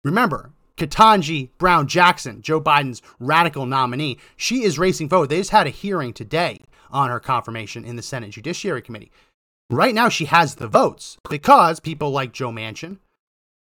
Remember, 0.04 0.52
Ketanji 0.82 1.50
Brown 1.60 1.88
Jackson, 1.88 2.42
Joe 2.42 2.60
Biden's 2.60 3.04
radical 3.20 3.68
nominee, 3.68 4.18
she 4.36 4.64
is 4.64 4.80
racing 4.80 5.10
forward. 5.10 5.30
They 5.30 5.38
just 5.38 5.52
had 5.52 5.68
a 5.68 5.70
hearing 5.70 6.12
today 6.12 6.62
on 6.90 7.12
her 7.12 7.20
confirmation 7.20 7.86
in 7.86 7.98
the 7.98 8.02
Senate 8.02 8.32
Judiciary 8.32 8.82
Committee. 8.82 9.12
Right 9.70 9.94
now, 9.94 10.10
she 10.10 10.26
has 10.26 10.56
the 10.56 10.68
votes 10.68 11.18
because 11.30 11.80
people 11.80 12.10
like 12.10 12.34
Joe 12.34 12.50
Manchin, 12.50 12.98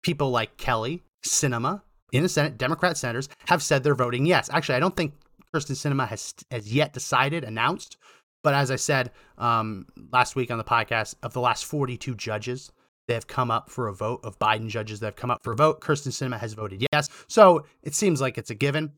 people 0.03 0.31
like 0.31 0.55
Kelly, 0.55 1.01
Sinema, 1.21 1.81
in 2.13 2.23
the 2.23 2.29
Senate, 2.29 2.57
Democrat 2.57 2.95
senators 2.95 3.27
have 3.47 3.61
said 3.61 3.83
they're 3.83 3.93
voting 3.93 4.25
yes. 4.25 4.49
Actually, 4.49 4.75
I 4.75 4.79
don't 4.79 4.95
think 4.95 5.13
Kyrsten 5.53 5.75
Sinema 5.75 6.07
has, 6.07 6.33
has 6.49 6.73
yet 6.73 6.93
decided, 6.93 7.43
announced. 7.43 7.97
But 8.41 8.53
as 8.53 8.71
I 8.71 8.77
said 8.77 9.11
um, 9.37 9.85
last 10.13 10.37
week 10.37 10.49
on 10.49 10.57
the 10.57 10.63
podcast, 10.63 11.15
of 11.23 11.33
the 11.33 11.41
last 11.41 11.65
42 11.65 12.15
judges 12.15 12.71
that 13.11 13.15
have 13.15 13.27
come 13.27 13.51
up 13.51 13.69
for 13.69 13.89
a 13.89 13.93
vote, 13.93 14.21
of 14.23 14.39
Biden 14.39 14.69
judges 14.69 15.01
that 15.01 15.07
have 15.07 15.15
come 15.17 15.29
up 15.29 15.43
for 15.43 15.51
a 15.51 15.55
vote, 15.55 15.81
Kyrsten 15.81 16.13
Sinema 16.13 16.39
has 16.39 16.53
voted 16.53 16.85
yes. 16.93 17.09
So 17.27 17.65
it 17.83 17.93
seems 17.93 18.21
like 18.21 18.37
it's 18.37 18.49
a 18.49 18.55
given. 18.55 18.93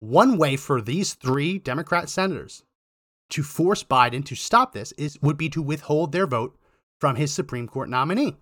one 0.00 0.36
way 0.36 0.56
for 0.56 0.82
these 0.82 1.14
three 1.14 1.60
Democrat 1.60 2.08
senators 2.08 2.64
to 3.30 3.44
force 3.44 3.84
Biden 3.84 4.24
to 4.24 4.34
stop 4.34 4.72
this 4.72 4.90
is 4.92 5.22
would 5.22 5.36
be 5.36 5.48
to 5.50 5.62
withhold 5.62 6.10
their 6.10 6.26
vote 6.26 6.58
from 7.00 7.14
his 7.14 7.32
Supreme 7.32 7.68
Court 7.68 7.88
nominee. 7.88 8.36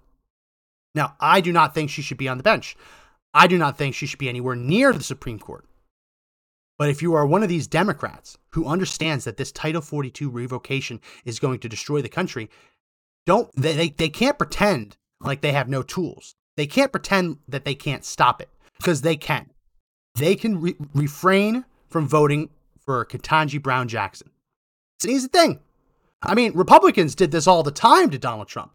Now, 0.94 1.14
I 1.20 1.42
do 1.42 1.52
not 1.52 1.74
think 1.74 1.90
she 1.90 2.02
should 2.02 2.18
be 2.18 2.28
on 2.28 2.38
the 2.38 2.42
bench. 2.42 2.74
I 3.34 3.46
do 3.46 3.58
not 3.58 3.76
think 3.76 3.94
she 3.94 4.06
should 4.06 4.18
be 4.18 4.30
anywhere 4.30 4.56
near 4.56 4.94
the 4.94 5.02
Supreme 5.02 5.38
Court. 5.38 5.66
But 6.78 6.88
if 6.88 7.02
you 7.02 7.12
are 7.12 7.26
one 7.26 7.42
of 7.42 7.50
these 7.50 7.66
Democrats 7.66 8.38
who 8.52 8.66
understands 8.66 9.24
that 9.24 9.36
this 9.36 9.52
Title 9.52 9.82
42 9.82 10.30
revocation 10.30 11.00
is 11.26 11.38
going 11.38 11.58
to 11.60 11.68
destroy 11.68 12.00
the 12.00 12.08
country, 12.08 12.48
don't 13.26 13.50
they, 13.54 13.74
they, 13.74 13.88
they 13.90 14.08
can't 14.08 14.38
pretend 14.38 14.96
like 15.22 15.40
they 15.40 15.52
have 15.52 15.68
no 15.68 15.82
tools. 15.82 16.34
They 16.56 16.66
can't 16.66 16.92
pretend 16.92 17.38
that 17.48 17.64
they 17.64 17.74
can't 17.74 18.04
stop 18.04 18.40
it 18.40 18.48
because 18.76 19.02
they 19.02 19.16
can. 19.16 19.50
They 20.16 20.34
can 20.34 20.60
re- 20.60 20.76
refrain 20.94 21.64
from 21.88 22.06
voting 22.08 22.50
for 22.84 23.04
Ketanji 23.04 23.62
Brown 23.62 23.88
Jackson. 23.88 24.30
It's 24.98 25.04
an 25.04 25.10
easy 25.10 25.28
thing. 25.28 25.60
I 26.22 26.34
mean, 26.34 26.52
Republicans 26.54 27.14
did 27.14 27.30
this 27.30 27.46
all 27.46 27.62
the 27.62 27.70
time 27.70 28.10
to 28.10 28.18
Donald 28.18 28.48
Trump. 28.48 28.72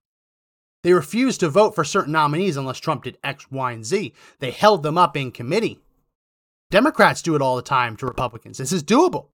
They 0.84 0.94
refused 0.94 1.40
to 1.40 1.50
vote 1.50 1.76
for 1.76 1.84
certain 1.84 2.14
nominees 2.14 2.58
unless 2.58 2.80
Trump 2.80 3.04
did 3.04 3.18
X, 3.24 3.50
Y, 3.52 3.72
and 3.72 3.86
Z. 3.86 4.14
They 4.40 4.52
held 4.52 4.84
them 4.84 4.98
up 4.98 5.18
in 5.18 5.32
committee. 5.32 5.80
Democrats 6.70 7.22
do 7.22 7.36
it 7.36 7.42
all 7.42 7.56
the 7.56 7.62
time 7.62 7.96
to 7.98 8.06
Republicans. 8.06 8.58
This 8.58 8.72
is 8.72 8.84
doable. 8.84 9.28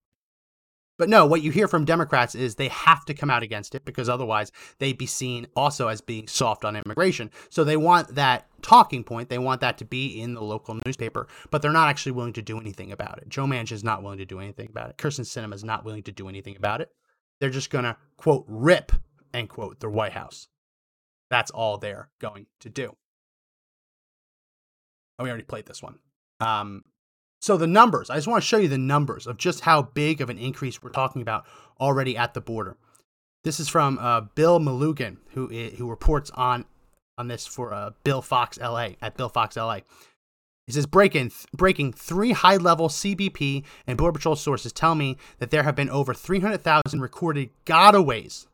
But 0.97 1.09
no, 1.09 1.25
what 1.25 1.41
you 1.41 1.51
hear 1.51 1.67
from 1.67 1.85
Democrats 1.85 2.35
is 2.35 2.55
they 2.55 2.67
have 2.67 3.03
to 3.05 3.13
come 3.13 3.31
out 3.31 3.41
against 3.41 3.73
it 3.73 3.83
because 3.83 4.09
otherwise 4.09 4.51
they'd 4.77 4.97
be 4.97 5.07
seen 5.07 5.47
also 5.55 5.87
as 5.87 6.01
being 6.01 6.27
soft 6.27 6.63
on 6.63 6.75
immigration. 6.75 7.31
So 7.49 7.63
they 7.63 7.77
want 7.77 8.13
that 8.15 8.47
talking 8.61 9.03
point. 9.03 9.29
They 9.29 9.39
want 9.39 9.61
that 9.61 9.79
to 9.79 9.85
be 9.85 10.21
in 10.21 10.35
the 10.35 10.43
local 10.43 10.79
newspaper, 10.85 11.27
but 11.49 11.61
they're 11.61 11.71
not 11.71 11.89
actually 11.89 12.11
willing 12.11 12.33
to 12.33 12.41
do 12.43 12.59
anything 12.59 12.91
about 12.91 13.17
it. 13.17 13.27
Joe 13.27 13.45
Manchin 13.45 13.71
is 13.71 13.83
not 13.83 14.03
willing 14.03 14.19
to 14.19 14.25
do 14.25 14.39
anything 14.39 14.67
about 14.69 14.91
it. 14.91 14.97
Kyrsten 14.97 15.21
Sinema 15.21 15.55
is 15.55 15.63
not 15.63 15.83
willing 15.83 16.03
to 16.03 16.11
do 16.11 16.29
anything 16.29 16.55
about 16.55 16.79
it. 16.79 16.89
They're 17.39 17.49
just 17.49 17.71
going 17.71 17.85
to, 17.85 17.97
quote, 18.17 18.45
rip, 18.47 18.91
end 19.33 19.49
quote, 19.49 19.79
the 19.79 19.89
White 19.89 20.13
House. 20.13 20.47
That's 21.29 21.51
all 21.51 21.77
they're 21.77 22.09
going 22.21 22.45
to 22.59 22.69
do. 22.69 22.95
Oh, 25.17 25.23
we 25.23 25.29
already 25.29 25.43
played 25.43 25.65
this 25.65 25.81
one. 25.81 25.97
Um, 26.39 26.83
so 27.43 27.57
the 27.57 27.67
numbers, 27.67 28.09
I 28.09 28.15
just 28.15 28.25
want 28.25 28.41
to 28.41 28.47
show 28.47 28.55
you 28.55 28.69
the 28.69 28.77
numbers 28.77 29.27
of 29.27 29.35
just 29.35 29.59
how 29.59 29.81
big 29.81 30.21
of 30.21 30.29
an 30.29 30.37
increase 30.37 30.81
we're 30.81 30.91
talking 30.91 31.21
about 31.21 31.43
already 31.77 32.15
at 32.15 32.33
the 32.33 32.39
border. 32.39 32.77
This 33.43 33.59
is 33.59 33.67
from 33.67 33.99
uh, 33.99 34.21
Bill 34.21 34.61
Melugin, 34.61 35.17
who 35.31 35.49
who 35.49 35.89
reports 35.89 36.31
on 36.35 36.63
on 37.17 37.27
this 37.27 37.45
for 37.45 37.73
uh, 37.73 37.91
Bill 38.05 38.21
Fox 38.21 38.57
LA 38.57 38.91
at 39.01 39.17
Bill 39.17 39.27
Fox 39.27 39.57
LA. 39.57 39.79
He 40.67 40.71
says 40.71 40.85
breaking 40.85 41.33
breaking 41.51 41.91
three 41.91 42.31
high 42.31 42.55
level 42.55 42.87
CBP 42.87 43.65
and 43.87 43.97
Border 43.97 44.13
Patrol 44.13 44.37
sources 44.37 44.71
tell 44.71 44.95
me 44.95 45.17
that 45.39 45.51
there 45.51 45.63
have 45.63 45.75
been 45.75 45.89
over 45.89 46.13
300,000 46.13 47.01
recorded 47.01 47.49
gotaways 47.65 48.47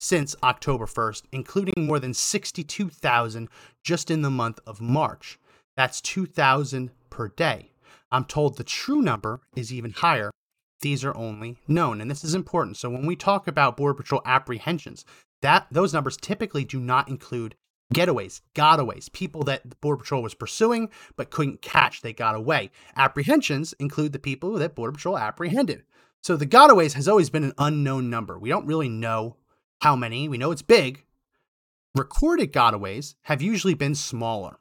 since 0.00 0.34
October 0.42 0.86
1st, 0.86 1.22
including 1.30 1.86
more 1.86 2.00
than 2.00 2.12
62,000 2.12 3.48
just 3.84 4.10
in 4.10 4.22
the 4.22 4.30
month 4.30 4.58
of 4.66 4.80
March. 4.80 5.38
That's 5.76 6.00
2,000 6.00 6.90
per 7.10 7.28
day. 7.28 7.70
I'm 8.14 8.24
told 8.24 8.56
the 8.56 8.62
true 8.62 9.02
number 9.02 9.40
is 9.56 9.72
even 9.72 9.90
higher. 9.90 10.30
These 10.82 11.02
are 11.04 11.16
only 11.16 11.58
known, 11.66 12.00
and 12.00 12.08
this 12.08 12.22
is 12.22 12.32
important. 12.32 12.76
So 12.76 12.88
when 12.88 13.06
we 13.06 13.16
talk 13.16 13.48
about 13.48 13.76
Border 13.76 13.94
Patrol 13.94 14.22
apprehensions, 14.24 15.04
that 15.42 15.66
those 15.72 15.92
numbers 15.92 16.16
typically 16.16 16.64
do 16.64 16.78
not 16.78 17.08
include 17.08 17.56
getaways, 17.92 18.40
gotaways, 18.54 19.12
people 19.12 19.42
that 19.44 19.68
the 19.68 19.74
Border 19.80 20.02
Patrol 20.02 20.22
was 20.22 20.32
pursuing 20.32 20.90
but 21.16 21.30
couldn't 21.30 21.60
catch, 21.60 22.02
they 22.02 22.12
got 22.12 22.36
away. 22.36 22.70
Apprehensions 22.96 23.72
include 23.80 24.12
the 24.12 24.20
people 24.20 24.52
that 24.52 24.76
Border 24.76 24.92
Patrol 24.92 25.18
apprehended. 25.18 25.82
So 26.22 26.36
the 26.36 26.46
gotaways 26.46 26.92
has 26.92 27.08
always 27.08 27.30
been 27.30 27.42
an 27.42 27.54
unknown 27.58 28.10
number. 28.10 28.38
We 28.38 28.48
don't 28.48 28.66
really 28.66 28.88
know 28.88 29.38
how 29.80 29.96
many. 29.96 30.28
We 30.28 30.38
know 30.38 30.52
it's 30.52 30.62
big. 30.62 31.04
Recorded 31.96 32.52
gotaways 32.52 33.16
have 33.22 33.42
usually 33.42 33.74
been 33.74 33.96
smaller 33.96 34.60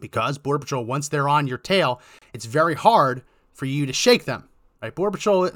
because 0.00 0.38
Border 0.38 0.60
Patrol, 0.60 0.84
once 0.84 1.08
they're 1.08 1.28
on 1.28 1.46
your 1.46 1.58
tail, 1.58 2.00
it's 2.32 2.46
very 2.46 2.74
hard 2.74 3.22
for 3.52 3.66
you 3.66 3.86
to 3.86 3.92
shake 3.92 4.24
them. 4.24 4.48
Right? 4.82 4.94
Border 4.94 5.16
Patrol, 5.16 5.50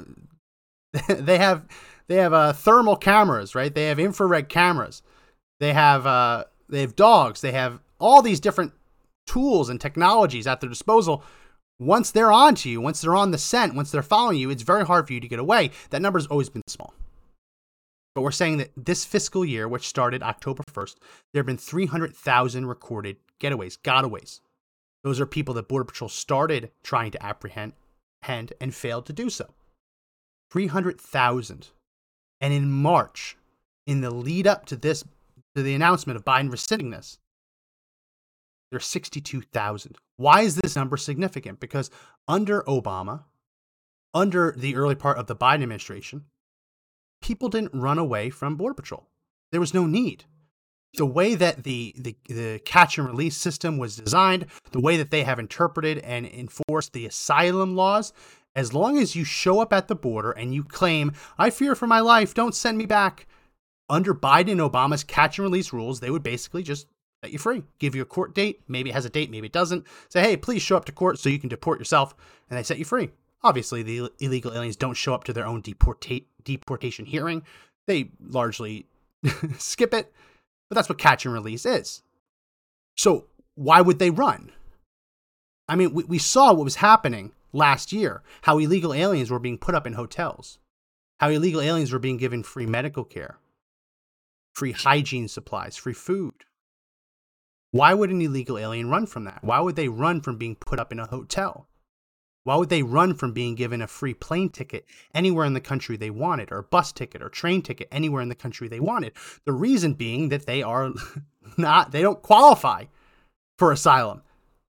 they 1.09 1.37
have 1.37 1.65
they 2.07 2.15
have 2.15 2.33
uh, 2.33 2.53
thermal 2.53 2.95
cameras, 2.95 3.55
right? 3.55 3.73
They 3.73 3.87
have 3.87 3.99
infrared 3.99 4.49
cameras. 4.49 5.01
They 5.59 5.73
have 5.73 6.05
uh, 6.05 6.45
they 6.69 6.81
have 6.81 6.95
dogs. 6.95 7.41
They 7.41 7.51
have 7.51 7.79
all 7.99 8.21
these 8.21 8.39
different 8.39 8.73
tools 9.25 9.69
and 9.69 9.79
technologies 9.81 10.47
at 10.47 10.61
their 10.61 10.69
disposal. 10.69 11.23
Once 11.79 12.11
they're 12.11 12.31
on 12.31 12.55
to 12.55 12.69
you, 12.69 12.79
once 12.79 13.01
they're 13.01 13.15
on 13.15 13.31
the 13.31 13.37
scent, 13.37 13.75
once 13.75 13.91
they're 13.91 14.01
following 14.01 14.37
you, 14.37 14.49
it's 14.49 14.63
very 14.63 14.85
hard 14.85 15.07
for 15.07 15.13
you 15.13 15.19
to 15.19 15.27
get 15.27 15.39
away. 15.39 15.71
That 15.89 16.01
number's 16.01 16.27
always 16.27 16.49
been 16.49 16.61
small. 16.67 16.93
But 18.13 18.21
we're 18.21 18.31
saying 18.31 18.57
that 18.57 18.71
this 18.77 19.03
fiscal 19.03 19.43
year, 19.43 19.67
which 19.67 19.87
started 19.87 20.23
October 20.23 20.63
1st, 20.71 20.95
there 21.33 21.41
have 21.41 21.45
been 21.45 21.57
300,000 21.57 22.65
recorded 22.65 23.17
getaways, 23.41 23.77
gotaways. 23.77 24.39
Those 25.05 25.21
are 25.21 25.27
people 25.27 25.53
that 25.53 25.69
Border 25.69 25.85
Patrol 25.85 26.09
started 26.09 26.71
trying 26.83 27.11
to 27.11 27.23
apprehend 27.23 27.73
and 28.23 28.73
failed 28.73 29.05
to 29.05 29.13
do 29.13 29.29
so. 29.29 29.53
300,000. 30.51 31.67
And 32.41 32.53
in 32.53 32.71
March, 32.71 33.37
in 33.85 34.01
the 34.01 34.09
lead 34.09 34.47
up 34.47 34.65
to 34.65 34.75
this, 34.75 35.03
to 35.55 35.61
the 35.61 35.75
announcement 35.75 36.17
of 36.17 36.25
Biden 36.25 36.51
rescinding 36.51 36.89
this, 36.89 37.19
there's 38.71 38.87
62,000. 38.87 39.95
Why 40.17 40.41
is 40.41 40.55
this 40.55 40.75
number 40.75 40.97
significant? 40.97 41.59
Because 41.59 41.91
under 42.27 42.63
Obama, 42.63 43.25
under 44.13 44.55
the 44.57 44.75
early 44.75 44.95
part 44.95 45.19
of 45.19 45.27
the 45.27 45.35
Biden 45.35 45.61
administration, 45.61 46.25
people 47.21 47.47
didn't 47.47 47.79
run 47.79 47.99
away 47.99 48.31
from 48.31 48.55
Border 48.55 48.73
Patrol. 48.73 49.07
There 49.51 49.61
was 49.61 49.73
no 49.73 49.85
need 49.85 50.25
the 50.97 51.05
way 51.05 51.35
that 51.35 51.63
the, 51.63 51.93
the, 51.97 52.15
the 52.27 52.59
catch 52.65 52.97
and 52.97 53.07
release 53.07 53.37
system 53.37 53.77
was 53.77 53.95
designed, 53.95 54.47
the 54.71 54.79
way 54.79 54.97
that 54.97 55.11
they 55.11 55.23
have 55.23 55.39
interpreted 55.39 55.99
and 55.99 56.25
enforced 56.25 56.93
the 56.93 57.05
asylum 57.05 57.75
laws, 57.75 58.13
as 58.55 58.73
long 58.73 58.97
as 58.97 59.15
you 59.15 59.23
show 59.23 59.59
up 59.59 59.73
at 59.73 59.87
the 59.87 59.95
border 59.95 60.31
and 60.31 60.53
you 60.53 60.63
claim, 60.63 61.11
I 61.37 61.49
fear 61.49 61.75
for 61.75 61.87
my 61.87 61.99
life, 61.99 62.33
don't 62.33 62.55
send 62.55 62.77
me 62.77 62.85
back, 62.85 63.27
under 63.89 64.13
Biden 64.13 64.53
and 64.53 64.61
Obama's 64.61 65.03
catch 65.03 65.37
and 65.37 65.43
release 65.43 65.73
rules, 65.73 65.99
they 65.99 66.09
would 66.09 66.23
basically 66.23 66.63
just 66.63 66.87
set 67.23 67.31
you 67.31 67.39
free, 67.39 67.63
give 67.79 67.95
you 67.95 68.01
a 68.01 68.05
court 68.05 68.33
date. 68.33 68.61
Maybe 68.67 68.89
it 68.89 68.93
has 68.93 69.05
a 69.05 69.09
date, 69.09 69.29
maybe 69.29 69.47
it 69.47 69.53
doesn't. 69.53 69.85
Say, 70.09 70.21
hey, 70.21 70.37
please 70.37 70.61
show 70.61 70.77
up 70.77 70.85
to 70.85 70.91
court 70.91 71.19
so 71.19 71.29
you 71.29 71.39
can 71.39 71.49
deport 71.49 71.79
yourself, 71.79 72.15
and 72.49 72.57
they 72.57 72.63
set 72.63 72.79
you 72.79 72.85
free. 72.85 73.09
Obviously, 73.43 73.83
the 73.83 74.09
illegal 74.19 74.53
aliens 74.53 74.75
don't 74.75 74.95
show 74.95 75.13
up 75.13 75.23
to 75.25 75.33
their 75.33 75.45
own 75.45 75.61
deporta- 75.61 76.25
deportation 76.43 77.05
hearing. 77.05 77.43
They 77.85 78.09
largely 78.19 78.87
skip 79.57 79.93
it 79.93 80.11
but 80.69 80.75
that's 80.75 80.89
what 80.89 80.97
catch 80.97 81.25
and 81.25 81.33
release 81.33 81.65
is. 81.65 82.01
So 82.95 83.27
why 83.55 83.81
would 83.81 83.99
they 83.99 84.09
run? 84.09 84.51
I 85.67 85.75
mean, 85.75 85.93
we, 85.93 86.03
we 86.03 86.17
saw 86.17 86.53
what 86.53 86.63
was 86.63 86.75
happening 86.75 87.31
last 87.53 87.93
year 87.93 88.21
how 88.43 88.57
illegal 88.57 88.93
aliens 88.93 89.31
were 89.31 89.39
being 89.39 89.57
put 89.57 89.75
up 89.75 89.87
in 89.87 89.93
hotels, 89.93 90.59
how 91.19 91.29
illegal 91.29 91.61
aliens 91.61 91.91
were 91.91 91.99
being 91.99 92.17
given 92.17 92.43
free 92.43 92.65
medical 92.65 93.03
care, 93.03 93.37
free 94.53 94.73
hygiene 94.73 95.27
supplies, 95.27 95.77
free 95.77 95.93
food. 95.93 96.33
Why 97.71 97.93
would 97.93 98.09
an 98.09 98.21
illegal 98.21 98.57
alien 98.57 98.89
run 98.89 99.05
from 99.05 99.25
that? 99.25 99.43
Why 99.43 99.59
would 99.59 99.75
they 99.75 99.89
run 99.89 100.21
from 100.21 100.37
being 100.37 100.55
put 100.55 100.79
up 100.79 100.91
in 100.91 100.99
a 100.99 101.07
hotel? 101.07 101.67
Why 102.45 102.55
would 102.57 102.69
they 102.69 102.83
run 102.83 103.15
from 103.15 103.33
being 103.33 103.55
given 103.55 103.81
a 103.81 103.87
free 103.87 104.13
plane 104.13 104.49
ticket 104.49 104.85
anywhere 105.15 105.45
in 105.45 105.53
the 105.53 105.59
country 105.59 105.97
they 105.97 106.11
wanted, 106.11 106.51
or 106.51 106.59
a 106.59 106.63
bus 106.63 106.91
ticket 106.91 107.23
or 107.23 107.27
train 107.27 107.63
ticket 107.63 107.87
anywhere 107.91 108.21
in 108.21 108.29
the 108.29 108.35
country 108.35 108.67
they 108.67 108.79
wanted? 108.79 109.13
The 109.45 109.51
reason 109.51 109.93
being 109.93 110.29
that 110.29 110.45
they 110.45 110.61
are 110.61 110.91
not, 111.57 111.91
they 111.91 112.03
don't 112.03 112.21
qualify 112.21 112.85
for 113.57 113.71
asylum. 113.71 114.21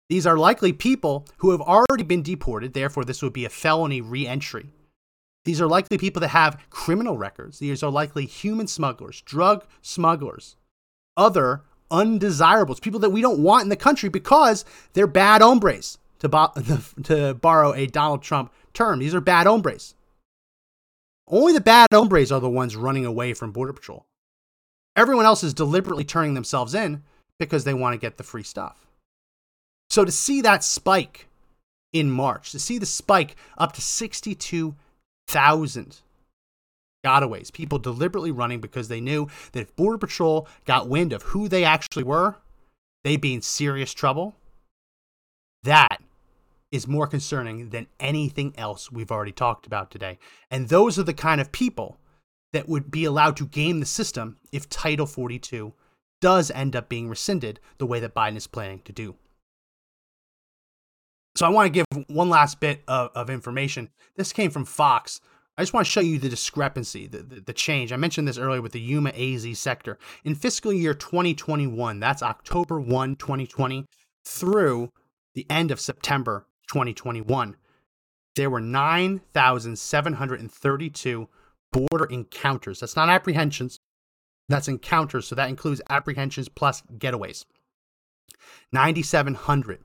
These 0.09 0.27
are 0.27 0.39
likely 0.39 0.73
people 0.73 1.27
who 1.37 1.51
have 1.51 1.61
already 1.61 2.05
been 2.05 2.23
deported, 2.23 2.73
therefore, 2.73 3.05
this 3.05 3.21
would 3.21 3.35
be 3.35 3.45
a 3.45 3.51
felony 3.51 4.01
re 4.01 4.27
entry. 4.27 4.73
These 5.45 5.61
are 5.61 5.67
likely 5.67 5.99
people 5.99 6.21
that 6.21 6.29
have 6.29 6.59
criminal 6.71 7.19
records. 7.19 7.59
These 7.59 7.83
are 7.83 7.91
likely 7.91 8.25
human 8.25 8.67
smugglers, 8.67 9.21
drug 9.21 9.67
smugglers, 9.83 10.57
other 11.19 11.65
undesirables, 11.91 12.81
people 12.81 13.01
that 13.01 13.11
we 13.11 13.21
don't 13.21 13.43
want 13.43 13.65
in 13.65 13.69
the 13.69 13.77
country 13.77 14.09
because 14.09 14.65
they're 14.95 15.07
bad 15.07 15.43
hombres 15.43 15.99
to, 16.21 16.29
bo- 16.29 16.53
to 17.05 17.35
borrow 17.35 17.75
a 17.75 17.87
Donald 17.87 18.23
Trump 18.23 18.53
term. 18.73 18.99
These 18.99 19.15
are 19.15 19.21
bad 19.21 19.47
hombres. 19.47 19.95
Only 21.27 21.53
the 21.53 21.61
bad 21.61 21.89
hombres 21.93 22.33
are 22.33 22.41
the 22.41 22.49
ones 22.49 22.77
running 22.77 23.05
away 23.05 23.35
from 23.35 23.53
Border 23.53 23.73
Patrol. 23.73 24.07
Everyone 24.97 25.27
else 25.27 25.45
is 25.45 25.55
deliberately 25.55 26.05
turning 26.05 26.35
themselves 26.35 26.75
in 26.75 27.05
because 27.39 27.65
they 27.65 27.75
want 27.75 27.95
to 27.95 27.99
get 27.99 28.17
the 28.17 28.25
free 28.25 28.43
stuff. 28.43 28.87
So 29.91 30.05
to 30.05 30.13
see 30.13 30.41
that 30.43 30.65
spike 30.65 31.29
in 31.93 32.11
March, 32.11 32.51
to 32.53 32.59
see 32.59 32.79
the 32.79 32.87
spike 32.87 33.37
up 33.57 33.73
to 33.75 33.81
62,000 33.81 35.97
gotaways, 37.05 37.53
people 37.53 37.79
deliberately 37.79 38.33
running 38.33 38.61
because 38.61 38.89
they 38.89 39.01
knew 39.01 39.29
that 39.53 39.61
if 39.61 39.77
Border 39.77 39.99
Patrol 39.99 40.49
got 40.65 40.89
wind 40.89 41.13
of 41.13 41.23
who 41.23 41.49
they 41.49 41.65
actually 41.65 42.05
were, 42.05 42.37
they'd 43.05 43.21
be 43.21 43.35
in 43.35 43.43
serious 43.43 43.93
trouble. 43.93 44.35
That 45.63 46.01
is 46.71 46.87
more 46.87 47.07
concerning 47.07 47.71
than 47.71 47.87
anything 47.99 48.55
else 48.59 48.93
we've 48.93 49.11
already 49.11 49.33
talked 49.33 49.67
about 49.67 49.91
today. 49.91 50.19
And 50.51 50.69
those 50.69 50.99
are 50.99 51.05
the 51.05 51.15
kind 51.15 51.41
of 51.41 51.53
people 51.53 51.99
that 52.53 52.69
would 52.69 52.91
be 52.91 53.05
allowed 53.05 53.37
to 53.37 53.47
game 53.47 53.81
the 53.81 53.87
system 53.87 54.39
if 54.53 54.69
Title 54.69 55.07
42 55.07 55.73
does 56.21 56.51
end 56.51 56.75
up 56.75 56.89
being 56.89 57.09
rescinded 57.09 57.61
the 57.79 57.87
way 57.87 58.01
that 58.01 58.15
Biden 58.15 58.37
is 58.37 58.47
planning 58.47 58.81
to 58.85 58.93
do. 58.93 59.15
So 61.37 61.47
I 61.47 61.51
want 61.51 61.67
to 61.67 61.71
give 61.71 62.05
one 62.09 62.29
last 62.29 62.59
bit 62.59 62.83
of, 62.89 63.11
of 63.15 63.31
information. 63.31 63.91
This 64.17 64.33
came 64.33 64.51
from 64.51 64.65
Fox. 64.65 65.21
I 65.57 65.63
just 65.63 65.73
want 65.73 65.87
to 65.87 65.91
show 65.91 66.01
you 66.01 66.19
the 66.19 66.29
discrepancy, 66.29 67.07
the, 67.07 67.19
the, 67.19 67.41
the, 67.41 67.53
change. 67.53 67.93
I 67.93 67.97
mentioned 67.97 68.27
this 68.27 68.39
earlier 68.39 68.61
with 68.61 68.73
the 68.73 68.81
Yuma 68.81 69.11
AZ 69.11 69.47
sector. 69.59 69.99
In 70.25 70.35
fiscal 70.35 70.73
year 70.73 70.95
2021, 70.95 72.01
that's 72.01 72.25
October 72.25 72.81
1, 72.81 73.17
2020, 73.17 73.87
through 74.25 74.91
the 75.35 75.47
end 75.49 75.71
of 75.71 75.81
September 75.81 76.48
2021, 76.69 77.57
there 78.37 78.51
were 78.51 78.61
9,732 78.61 81.29
border 81.73 82.05
encounters. 82.07 82.81
That's 82.81 82.97
not 82.97 83.09
apprehensions, 83.09 83.81
that's 84.49 84.69
encounters. 84.69 85.27
So 85.27 85.35
that 85.35 85.49
includes 85.49 85.81
apprehensions 85.91 86.49
plus 86.49 86.83
getaways. 86.99 87.45
9,700 88.73 89.81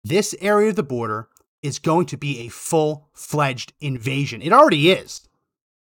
this 0.02 0.34
area 0.40 0.70
of 0.70 0.76
the 0.76 0.82
border 0.82 1.28
is 1.62 1.78
going 1.78 2.06
to 2.06 2.16
be 2.16 2.40
a 2.40 2.48
full 2.48 3.08
fledged 3.12 3.72
invasion. 3.80 4.42
It 4.42 4.52
already 4.52 4.90
is. 4.90 5.22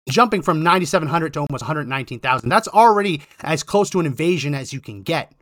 Jumping 0.09 0.43
from 0.43 0.63
9,700 0.63 1.35
to 1.35 1.41
almost 1.41 1.63
119,000. 1.63 2.49
That's 2.49 2.69
already 2.69 3.23
as 3.41 3.63
close 3.63 3.91
to 3.91 4.01
an 4.01 4.07
invasion 4.07 4.55
as 4.55 4.73
you 4.73 4.81
can 4.81 5.03
get. 5.03 5.33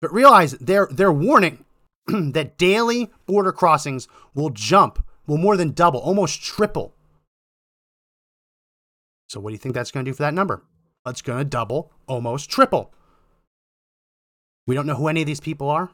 But 0.00 0.12
realize 0.12 0.52
they're, 0.52 0.88
they're 0.90 1.12
warning 1.12 1.64
that 2.06 2.58
daily 2.58 3.10
border 3.26 3.52
crossings 3.52 4.06
will 4.34 4.50
jump, 4.50 5.04
will 5.26 5.38
more 5.38 5.56
than 5.56 5.72
double, 5.72 6.00
almost 6.00 6.42
triple. 6.42 6.94
So, 9.28 9.40
what 9.40 9.50
do 9.50 9.54
you 9.54 9.58
think 9.58 9.74
that's 9.74 9.90
going 9.90 10.04
to 10.04 10.10
do 10.10 10.14
for 10.14 10.22
that 10.22 10.34
number? 10.34 10.62
It's 11.06 11.22
going 11.22 11.38
to 11.38 11.44
double, 11.44 11.90
almost 12.06 12.50
triple. 12.50 12.92
We 14.66 14.74
don't 14.74 14.86
know 14.86 14.94
who 14.94 15.08
any 15.08 15.22
of 15.22 15.26
these 15.26 15.40
people 15.40 15.68
are. 15.68 15.90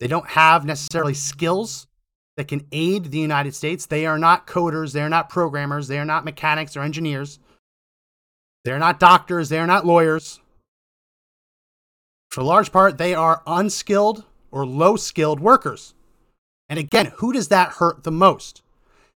They 0.00 0.06
don't 0.06 0.28
have 0.28 0.64
necessarily 0.64 1.14
skills 1.14 1.86
that 2.36 2.48
can 2.48 2.66
aid 2.70 3.06
the 3.06 3.18
United 3.18 3.54
States. 3.54 3.86
They 3.86 4.06
are 4.06 4.18
not 4.18 4.46
coders, 4.46 4.92
they 4.92 5.02
are 5.02 5.08
not 5.08 5.28
programmers, 5.28 5.88
they 5.88 5.98
are 5.98 6.04
not 6.04 6.24
mechanics 6.24 6.76
or 6.76 6.82
engineers. 6.82 7.40
They're 8.64 8.78
not 8.78 9.00
doctors, 9.00 9.48
they 9.48 9.58
are 9.58 9.66
not 9.66 9.86
lawyers. 9.86 10.40
For 12.30 12.42
a 12.42 12.44
large 12.44 12.70
part, 12.70 12.98
they 12.98 13.14
are 13.14 13.42
unskilled 13.46 14.24
or 14.50 14.66
low 14.66 14.96
skilled 14.96 15.40
workers. 15.40 15.94
And 16.68 16.78
again, 16.78 17.12
who 17.16 17.32
does 17.32 17.48
that 17.48 17.72
hurt 17.72 18.04
the 18.04 18.12
most? 18.12 18.62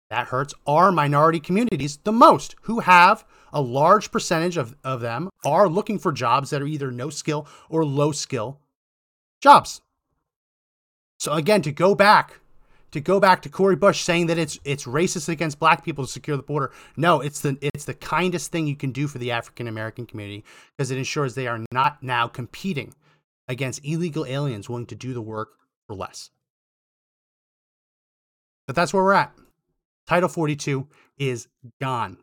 That 0.08 0.28
hurts 0.28 0.54
our 0.66 0.90
minority 0.90 1.40
communities 1.40 1.98
the 2.02 2.12
most, 2.12 2.56
who 2.62 2.80
have 2.80 3.24
a 3.52 3.60
large 3.60 4.10
percentage 4.10 4.56
of, 4.56 4.76
of 4.82 5.00
them 5.00 5.28
are 5.44 5.68
looking 5.68 5.98
for 5.98 6.12
jobs 6.12 6.50
that 6.50 6.62
are 6.62 6.66
either 6.66 6.90
no 6.90 7.10
skill 7.10 7.46
or 7.68 7.84
low 7.84 8.12
skill 8.12 8.58
jobs. 9.40 9.80
So 11.20 11.34
again, 11.34 11.60
to 11.62 11.72
go 11.72 11.94
back, 11.94 12.40
to 12.92 13.00
go 13.00 13.20
back 13.20 13.42
to 13.42 13.50
Cori 13.50 13.76
Bush 13.76 14.00
saying 14.00 14.28
that 14.28 14.38
it's 14.38 14.58
it's 14.64 14.84
racist 14.84 15.28
against 15.28 15.58
black 15.58 15.84
people 15.84 16.06
to 16.06 16.10
secure 16.10 16.36
the 16.36 16.42
border. 16.42 16.72
No, 16.96 17.20
it's 17.20 17.40
the 17.40 17.58
it's 17.60 17.84
the 17.84 17.94
kindest 17.94 18.50
thing 18.50 18.66
you 18.66 18.74
can 18.74 18.90
do 18.90 19.06
for 19.06 19.18
the 19.18 19.30
African 19.30 19.68
American 19.68 20.06
community 20.06 20.44
because 20.76 20.90
it 20.90 20.96
ensures 20.96 21.34
they 21.34 21.46
are 21.46 21.62
not 21.72 22.02
now 22.02 22.26
competing 22.26 22.94
against 23.48 23.84
illegal 23.84 24.24
aliens 24.24 24.68
willing 24.68 24.86
to 24.86 24.94
do 24.94 25.12
the 25.12 25.20
work 25.20 25.50
for 25.86 25.94
less. 25.94 26.30
But 28.66 28.74
that's 28.74 28.94
where 28.94 29.04
we're 29.04 29.12
at. 29.12 29.34
Title 30.06 30.28
42 30.28 30.86
is 31.18 31.48
gone. 31.80 32.16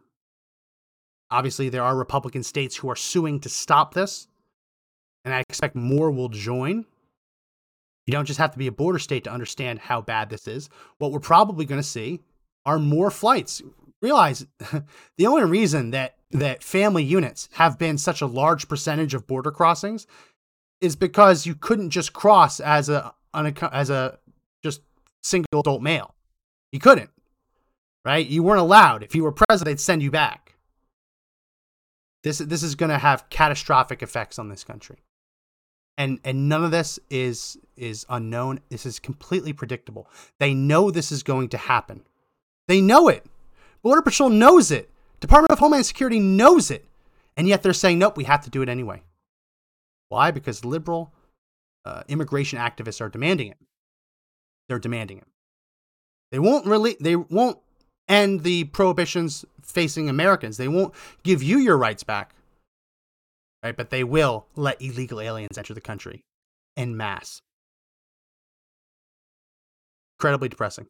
Obviously, 1.29 1.69
there 1.69 1.83
are 1.83 1.95
Republican 1.95 2.41
states 2.41 2.75
who 2.75 2.89
are 2.89 2.95
suing 2.95 3.39
to 3.41 3.49
stop 3.49 3.93
this, 3.93 4.27
and 5.23 5.33
I 5.33 5.41
expect 5.41 5.75
more 5.75 6.09
will 6.09 6.29
join. 6.29 6.85
You 8.07 8.13
don't 8.13 8.25
just 8.25 8.39
have 8.39 8.51
to 8.51 8.57
be 8.57 8.67
a 8.67 8.71
border 8.71 8.99
state 8.99 9.25
to 9.25 9.31
understand 9.31 9.79
how 9.79 10.01
bad 10.01 10.29
this 10.29 10.47
is. 10.47 10.69
What 10.97 11.11
we're 11.11 11.19
probably 11.19 11.65
going 11.65 11.81
to 11.81 11.87
see 11.87 12.21
are 12.65 12.79
more 12.79 13.11
flights. 13.11 13.61
Realize 14.01 14.47
the 15.17 15.27
only 15.27 15.43
reason 15.43 15.91
that 15.91 16.15
that 16.31 16.63
family 16.63 17.03
units 17.03 17.47
have 17.53 17.77
been 17.77 17.97
such 17.97 18.21
a 18.21 18.25
large 18.25 18.67
percentage 18.67 19.13
of 19.13 19.27
border 19.27 19.51
crossings 19.51 20.07
is 20.81 20.95
because 20.95 21.45
you 21.45 21.55
couldn't 21.55 21.89
just 21.89 22.13
cross 22.13 22.59
as 22.59 22.89
a 22.89 23.13
as 23.33 23.89
a 23.89 24.17
just 24.63 24.81
single 25.21 25.59
adult 25.59 25.81
male. 25.81 26.15
You 26.71 26.79
couldn't, 26.79 27.09
right? 28.05 28.25
You 28.25 28.41
weren't 28.43 28.61
allowed. 28.61 29.03
If 29.03 29.15
you 29.15 29.23
were 29.23 29.31
president, 29.31 29.65
they'd 29.65 29.81
send 29.81 30.01
you 30.01 30.11
back. 30.11 30.55
This 32.23 32.37
this 32.37 32.63
is 32.63 32.75
going 32.75 32.89
to 32.89 32.97
have 32.97 33.29
catastrophic 33.29 34.01
effects 34.01 34.39
on 34.39 34.47
this 34.47 34.63
country 34.63 34.97
and 35.97 36.19
and 36.23 36.47
none 36.47 36.63
of 36.63 36.71
this 36.71 36.99
is 37.09 37.57
is 37.75 38.05
unknown. 38.09 38.59
This 38.69 38.85
is 38.85 38.99
completely 38.99 39.53
predictable. 39.53 40.07
They 40.39 40.53
know 40.53 40.91
this 40.91 41.11
is 41.11 41.23
going 41.23 41.49
to 41.49 41.57
happen. 41.57 42.03
They 42.67 42.81
know 42.81 43.07
it. 43.07 43.25
Border 43.81 44.01
patrol 44.01 44.29
knows 44.29 44.71
it. 44.71 44.89
Department 45.19 45.51
of 45.51 45.59
homeland 45.59 45.85
security 45.85 46.19
knows 46.19 46.69
it. 46.69 46.85
And 47.35 47.47
yet 47.47 47.63
they're 47.63 47.73
saying 47.73 47.99
nope 47.99 48.17
we 48.17 48.25
have 48.25 48.43
to 48.43 48.49
do 48.49 48.61
it 48.61 48.69
anyway. 48.69 49.01
Why? 50.09 50.31
Because 50.31 50.63
liberal 50.63 51.13
uh, 51.85 52.03
immigration 52.07 52.59
activists 52.59 53.01
are 53.01 53.09
demanding 53.09 53.49
it. 53.49 53.57
They're 54.67 54.79
demanding 54.79 55.19
it. 55.19 55.27
They 56.31 56.39
won't 56.39 56.65
really 56.65 56.97
they 56.99 57.15
won't 57.15 57.57
end 58.07 58.43
the 58.43 58.65
prohibitions 58.65 59.45
facing 59.61 60.09
americans. 60.09 60.57
They 60.57 60.67
won't 60.67 60.93
give 61.23 61.41
you 61.41 61.57
your 61.57 61.77
rights 61.77 62.03
back 62.03 62.33
right? 63.63 63.75
But 63.75 63.89
they 63.89 64.03
will 64.03 64.47
let 64.55 64.81
illegal 64.81 65.19
aliens 65.19 65.57
enter 65.57 65.73
the 65.73 65.81
country 65.81 66.23
in 66.75 66.97
mass. 66.97 67.41
Incredibly 70.19 70.49
depressing. 70.49 70.87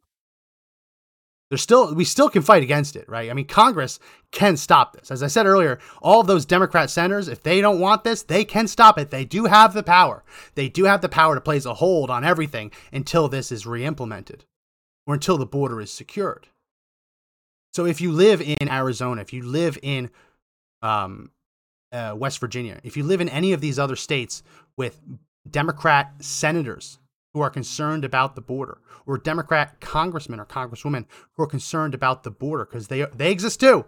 There's 1.50 1.62
still 1.62 1.94
we 1.94 2.04
still 2.04 2.28
can 2.28 2.42
fight 2.42 2.62
against 2.62 2.94
it, 2.94 3.08
right? 3.08 3.30
I 3.30 3.32
mean, 3.32 3.46
Congress 3.46 3.98
can 4.32 4.58
stop 4.58 4.92
this. 4.92 5.10
As 5.10 5.22
I 5.22 5.28
said 5.28 5.46
earlier, 5.46 5.78
all 6.02 6.20
of 6.20 6.26
those 6.26 6.44
Democrat 6.44 6.90
senators, 6.90 7.26
if 7.26 7.42
they 7.42 7.62
don't 7.62 7.80
want 7.80 8.04
this, 8.04 8.22
they 8.22 8.44
can 8.44 8.68
stop 8.68 8.98
it. 8.98 9.10
They 9.10 9.24
do 9.24 9.46
have 9.46 9.72
the 9.72 9.82
power. 9.82 10.24
They 10.56 10.68
do 10.68 10.84
have 10.84 11.00
the 11.00 11.08
power 11.08 11.34
to 11.34 11.40
place 11.40 11.64
a 11.64 11.74
hold 11.74 12.10
on 12.10 12.22
everything 12.22 12.70
until 12.92 13.28
this 13.28 13.50
is 13.50 13.66
re-implemented 13.66 14.44
or 15.06 15.14
until 15.14 15.38
the 15.38 15.46
border 15.46 15.80
is 15.80 15.90
secured. 15.90 16.48
So 17.72 17.86
if 17.86 18.02
you 18.02 18.12
live 18.12 18.42
in 18.42 18.68
Arizona, 18.68 19.22
if 19.22 19.32
you 19.32 19.42
live 19.42 19.78
in 19.82 20.10
um, 20.82 21.30
uh, 21.92 22.14
West 22.16 22.38
Virginia, 22.38 22.80
if 22.82 22.96
you 22.96 23.04
live 23.04 23.20
in 23.20 23.28
any 23.28 23.52
of 23.52 23.60
these 23.60 23.78
other 23.78 23.96
states 23.96 24.42
with 24.76 25.00
Democrat 25.50 26.12
senators 26.20 26.98
who 27.34 27.40
are 27.40 27.50
concerned 27.50 28.04
about 28.04 28.34
the 28.34 28.40
border, 28.40 28.78
or 29.06 29.18
Democrat 29.18 29.80
congressmen 29.80 30.40
or 30.40 30.46
congresswomen 30.46 31.06
who 31.32 31.42
are 31.42 31.46
concerned 31.46 31.94
about 31.94 32.22
the 32.22 32.30
border, 32.30 32.64
because 32.64 32.88
they 32.88 33.04
they 33.14 33.30
exist 33.30 33.60
too. 33.60 33.84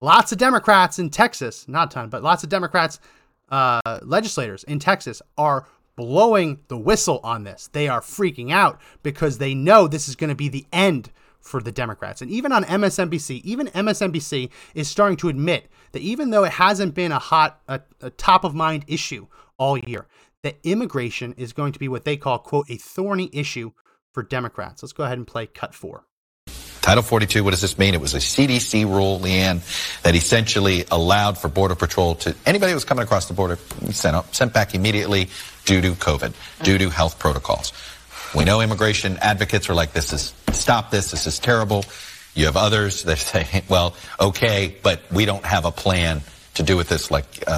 Lots 0.00 0.32
of 0.32 0.38
Democrats 0.38 0.98
in 0.98 1.10
Texas, 1.10 1.66
not 1.68 1.92
a 1.92 1.94
ton, 1.94 2.08
but 2.10 2.22
lots 2.22 2.42
of 2.42 2.50
Democrats, 2.50 3.00
uh, 3.48 3.80
legislators 4.02 4.64
in 4.64 4.78
Texas 4.78 5.22
are 5.38 5.66
blowing 5.96 6.60
the 6.68 6.76
whistle 6.76 7.20
on 7.22 7.44
this. 7.44 7.68
They 7.72 7.88
are 7.88 8.00
freaking 8.00 8.52
out 8.52 8.80
because 9.02 9.38
they 9.38 9.54
know 9.54 9.86
this 9.86 10.08
is 10.08 10.16
going 10.16 10.28
to 10.28 10.34
be 10.34 10.48
the 10.48 10.66
end 10.72 11.10
for 11.44 11.60
the 11.60 11.70
Democrats. 11.70 12.22
And 12.22 12.30
even 12.30 12.52
on 12.52 12.64
MSNBC, 12.64 13.42
even 13.42 13.68
MSNBC 13.68 14.50
is 14.74 14.88
starting 14.88 15.16
to 15.18 15.28
admit 15.28 15.70
that 15.92 16.02
even 16.02 16.30
though 16.30 16.44
it 16.44 16.52
hasn't 16.52 16.94
been 16.94 17.12
a 17.12 17.18
hot, 17.18 17.60
a, 17.68 17.80
a 18.00 18.10
top 18.10 18.44
of 18.44 18.54
mind 18.54 18.84
issue 18.88 19.26
all 19.58 19.78
year, 19.78 20.06
that 20.42 20.58
immigration 20.64 21.34
is 21.36 21.52
going 21.52 21.72
to 21.72 21.78
be 21.78 21.88
what 21.88 22.04
they 22.04 22.16
call, 22.16 22.38
quote, 22.38 22.68
a 22.68 22.76
thorny 22.76 23.30
issue 23.32 23.72
for 24.12 24.22
Democrats. 24.22 24.82
Let's 24.82 24.92
go 24.92 25.04
ahead 25.04 25.18
and 25.18 25.26
play 25.26 25.46
cut 25.46 25.74
four. 25.74 26.04
Title 26.80 27.02
42, 27.02 27.42
what 27.42 27.52
does 27.52 27.62
this 27.62 27.78
mean? 27.78 27.94
It 27.94 28.00
was 28.00 28.12
a 28.12 28.18
CDC 28.18 28.84
rule, 28.84 29.18
Leanne, 29.18 29.62
that 30.02 30.14
essentially 30.14 30.84
allowed 30.90 31.38
for 31.38 31.48
Border 31.48 31.74
Patrol 31.74 32.14
to, 32.16 32.36
anybody 32.44 32.72
who 32.72 32.76
was 32.76 32.84
coming 32.84 33.04
across 33.04 33.26
the 33.26 33.32
border, 33.32 33.56
sent, 33.90 34.34
sent 34.34 34.52
back 34.52 34.74
immediately 34.74 35.30
due 35.64 35.80
to 35.80 35.92
COVID, 35.92 36.34
due 36.62 36.76
to 36.76 36.90
health 36.90 37.18
protocols. 37.18 37.72
We 38.34 38.44
know 38.44 38.60
immigration 38.60 39.18
advocates 39.20 39.70
are 39.70 39.74
like, 39.74 39.92
this 39.92 40.12
is, 40.12 40.34
stop 40.52 40.90
this, 40.90 41.12
this 41.12 41.26
is 41.26 41.38
terrible. 41.38 41.84
You 42.34 42.46
have 42.46 42.56
others 42.56 43.04
that 43.04 43.18
say, 43.18 43.62
well, 43.68 43.94
okay, 44.18 44.76
but 44.82 45.00
we 45.12 45.24
don't 45.24 45.44
have 45.44 45.64
a 45.64 45.70
plan 45.70 46.20
to 46.54 46.62
do 46.62 46.76
with 46.76 46.88
this 46.88 47.10
like, 47.10 47.44
uh, 47.46 47.50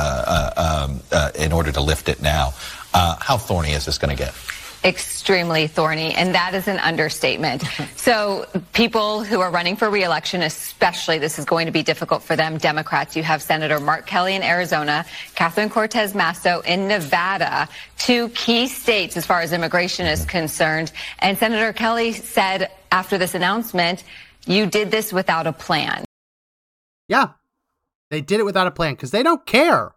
uh, 0.56 0.86
um, 0.88 1.00
uh, 1.12 1.30
in 1.34 1.52
order 1.52 1.72
to 1.72 1.80
lift 1.80 2.08
it 2.08 2.20
now. 2.20 2.52
Uh, 2.92 3.16
how 3.20 3.36
thorny 3.36 3.72
is 3.72 3.84
this 3.84 3.98
going 3.98 4.14
to 4.14 4.22
get? 4.22 4.34
Extremely 4.84 5.66
thorny, 5.66 6.14
and 6.14 6.34
that 6.34 6.54
is 6.54 6.68
an 6.68 6.78
understatement. 6.78 7.62
so 7.96 8.46
people 8.72 9.24
who 9.24 9.40
are 9.40 9.50
running 9.50 9.76
for 9.76 9.90
reelection, 9.90 10.42
especially, 10.42 11.18
this 11.18 11.38
is 11.38 11.44
going 11.44 11.66
to 11.66 11.72
be 11.72 11.82
difficult 11.82 12.22
for 12.22 12.36
them. 12.36 12.58
Democrats, 12.58 13.16
you 13.16 13.22
have 13.22 13.42
Senator 13.42 13.80
Mark 13.80 14.06
Kelly 14.06 14.34
in 14.34 14.42
Arizona, 14.42 15.04
Catherine 15.34 15.70
Cortez 15.70 16.12
Masto 16.12 16.64
in 16.64 16.88
Nevada, 16.88 17.68
two 17.98 18.28
key 18.30 18.66
states 18.66 19.16
as 19.16 19.26
far 19.26 19.40
as 19.40 19.52
immigration 19.52 20.06
is 20.06 20.20
mm-hmm. 20.20 20.30
concerned. 20.30 20.92
And 21.18 21.36
Senator 21.38 21.72
Kelly 21.72 22.12
said 22.12 22.70
after 22.90 23.18
this 23.18 23.34
announcement, 23.34 24.04
you 24.46 24.66
did 24.66 24.90
this 24.90 25.12
without 25.12 25.46
a 25.46 25.52
plan. 25.52 26.04
Yeah, 27.08 27.30
they 28.10 28.20
did 28.20 28.40
it 28.40 28.44
without 28.44 28.66
a 28.66 28.70
plan 28.70 28.94
because 28.94 29.10
they 29.10 29.22
don't 29.22 29.44
care. 29.46 29.94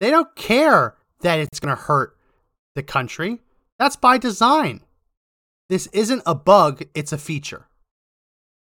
They 0.00 0.10
don't 0.10 0.34
care 0.34 0.96
that 1.20 1.38
it's 1.38 1.60
going 1.60 1.74
to 1.74 1.80
hurt 1.80 2.16
the 2.74 2.82
country. 2.82 3.40
That's 3.80 3.96
by 3.96 4.18
design. 4.18 4.82
This 5.70 5.86
isn't 5.86 6.22
a 6.26 6.34
bug, 6.34 6.82
it's 6.94 7.12
a 7.12 7.18
feature. 7.18 7.66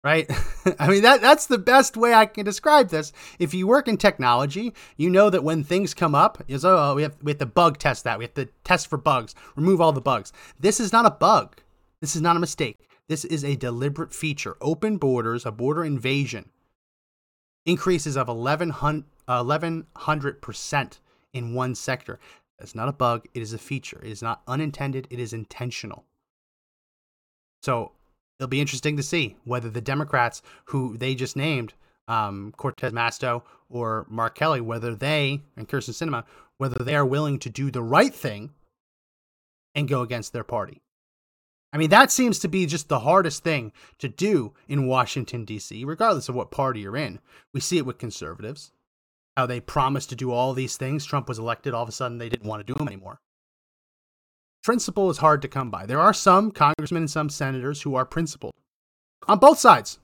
Right? 0.03 0.29
I 0.79 0.89
mean 0.89 1.03
that 1.03 1.21
that's 1.21 1.45
the 1.45 1.57
best 1.57 1.95
way 1.95 2.13
I 2.13 2.25
can 2.25 2.43
describe 2.43 2.89
this. 2.89 3.13
If 3.39 3.53
you 3.53 3.67
work 3.67 3.87
in 3.87 3.95
technology, 3.95 4.73
you 4.97 5.09
know 5.09 5.29
that 5.29 5.45
when 5.45 5.63
things 5.63 5.93
come 5.93 6.13
up, 6.13 6.43
is 6.49 6.65
oh 6.65 6.95
we 6.95 7.03
have 7.03 7.15
we 7.23 7.31
have 7.31 7.39
to 7.39 7.45
bug 7.45 7.77
test 7.77 8.03
that. 8.03 8.19
We 8.19 8.25
have 8.25 8.33
to 8.33 8.49
test 8.65 8.87
for 8.87 8.97
bugs, 8.97 9.33
remove 9.55 9.79
all 9.79 9.93
the 9.93 10.01
bugs. 10.01 10.33
This 10.59 10.81
is 10.81 10.91
not 10.91 11.05
a 11.05 11.11
bug. 11.11 11.55
This 12.01 12.13
is 12.13 12.21
not 12.21 12.35
a 12.35 12.41
mistake. 12.41 12.89
This 13.07 13.23
is 13.23 13.45
a 13.45 13.55
deliberate 13.55 14.13
feature. 14.13 14.57
Open 14.59 14.97
borders, 14.97 15.45
a 15.45 15.51
border 15.51 15.85
invasion. 15.85 16.49
Increases 17.65 18.17
of 18.17 18.27
1100% 18.27 20.99
in 21.33 21.53
one 21.53 21.75
sector. 21.75 22.19
It's 22.59 22.75
not 22.75 22.89
a 22.89 22.93
bug, 22.93 23.27
it 23.33 23.41
is 23.41 23.53
a 23.53 23.57
feature. 23.57 23.99
It 24.03 24.11
is 24.11 24.21
not 24.21 24.41
unintended, 24.47 25.07
it 25.09 25.19
is 25.19 25.33
intentional. 25.33 26.05
So 27.61 27.91
it'll 28.39 28.49
be 28.49 28.61
interesting 28.61 28.97
to 28.97 29.03
see 29.03 29.37
whether 29.43 29.69
the 29.69 29.81
Democrats 29.81 30.41
who 30.65 30.97
they 30.97 31.15
just 31.15 31.35
named, 31.35 31.73
um, 32.07 32.53
Cortez 32.57 32.93
Masto 32.93 33.43
or 33.69 34.05
Mark 34.09 34.35
Kelly, 34.35 34.61
whether 34.61 34.95
they, 34.95 35.41
and 35.55 35.67
Kyrsten 35.67 35.93
Sinema, 35.93 36.23
whether 36.57 36.83
they 36.83 36.95
are 36.95 37.05
willing 37.05 37.39
to 37.39 37.49
do 37.49 37.69
the 37.69 37.83
right 37.83 38.13
thing 38.13 38.51
and 39.75 39.87
go 39.87 40.01
against 40.01 40.33
their 40.33 40.43
party. 40.43 40.81
I 41.73 41.77
mean, 41.77 41.89
that 41.89 42.11
seems 42.11 42.39
to 42.39 42.47
be 42.47 42.65
just 42.65 42.87
the 42.87 43.01
hardest 43.01 43.43
thing 43.43 43.73
to 43.99 44.07
do 44.07 44.53
in 44.67 44.87
Washington, 44.87 45.43
D.C., 45.43 45.83
regardless 45.83 46.29
of 46.29 46.35
what 46.35 46.49
party 46.49 46.79
you're 46.79 46.95
in. 46.95 47.19
We 47.53 47.59
see 47.59 47.77
it 47.77 47.85
with 47.85 47.97
conservatives 47.97 48.71
how 49.37 49.45
they 49.45 49.59
promised 49.59 50.09
to 50.09 50.15
do 50.15 50.31
all 50.31 50.53
these 50.53 50.77
things. 50.77 51.05
Trump 51.05 51.29
was 51.29 51.37
elected, 51.37 51.73
all 51.73 51.83
of 51.83 51.89
a 51.89 51.93
sudden 51.93 52.17
they 52.17 52.27
didn't 52.27 52.49
want 52.49 52.59
to 52.59 52.65
do 52.65 52.75
them 52.75 52.87
anymore. 52.87 53.19
Principle 54.63 55.11
is 55.11 55.19
hard 55.19 55.43
to 55.43 55.47
come 55.47 55.69
by. 55.69 55.85
There 55.85 55.99
are 55.99 56.11
some 56.11 56.49
congressmen 56.49 57.03
and 57.03 57.11
some 57.11 57.29
senators 57.29 57.83
who 57.83 57.93
are 57.93 58.03
principled 58.03 58.55
on 59.27 59.37
both 59.37 59.59
sides. 59.59 59.99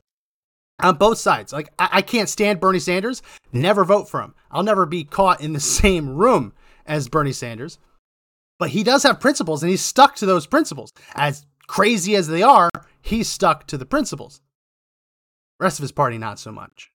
On 0.82 0.96
both 0.96 1.18
sides. 1.18 1.52
Like, 1.52 1.70
I, 1.80 1.90
I 1.94 2.02
can't 2.04 2.30
stand 2.30 2.60
Bernie 2.60 2.80
Sanders, 2.80 3.24
never 3.52 3.84
vote 3.84 4.08
for 4.08 4.22
him. 4.22 4.36
I'll 4.52 4.64
never 4.64 4.86
be 4.86 5.04
caught 5.04 5.42
in 5.42 5.54
the 5.54 5.60
same 5.82 6.16
room 6.16 6.54
as 6.86 7.10
Bernie 7.10 7.34
Sanders. 7.34 7.80
But 8.60 8.70
he 8.70 8.84
does 8.84 9.02
have 9.02 9.20
principles 9.20 9.64
and 9.64 9.72
he's 9.72 9.82
stuck 9.82 10.16
to 10.18 10.28
those 10.28 10.46
principles. 10.46 10.94
As 11.16 11.48
crazy 11.68 12.16
as 12.16 12.28
they 12.28 12.44
are, 12.44 12.70
he's 13.02 13.28
stuck 13.28 13.66
to 13.68 13.80
the 13.80 13.86
principles. 13.86 14.42
Rest 15.60 15.80
of 15.80 15.84
his 15.84 15.92
party, 15.92 16.20
not 16.20 16.38
so 16.38 16.52
much. 16.52 16.92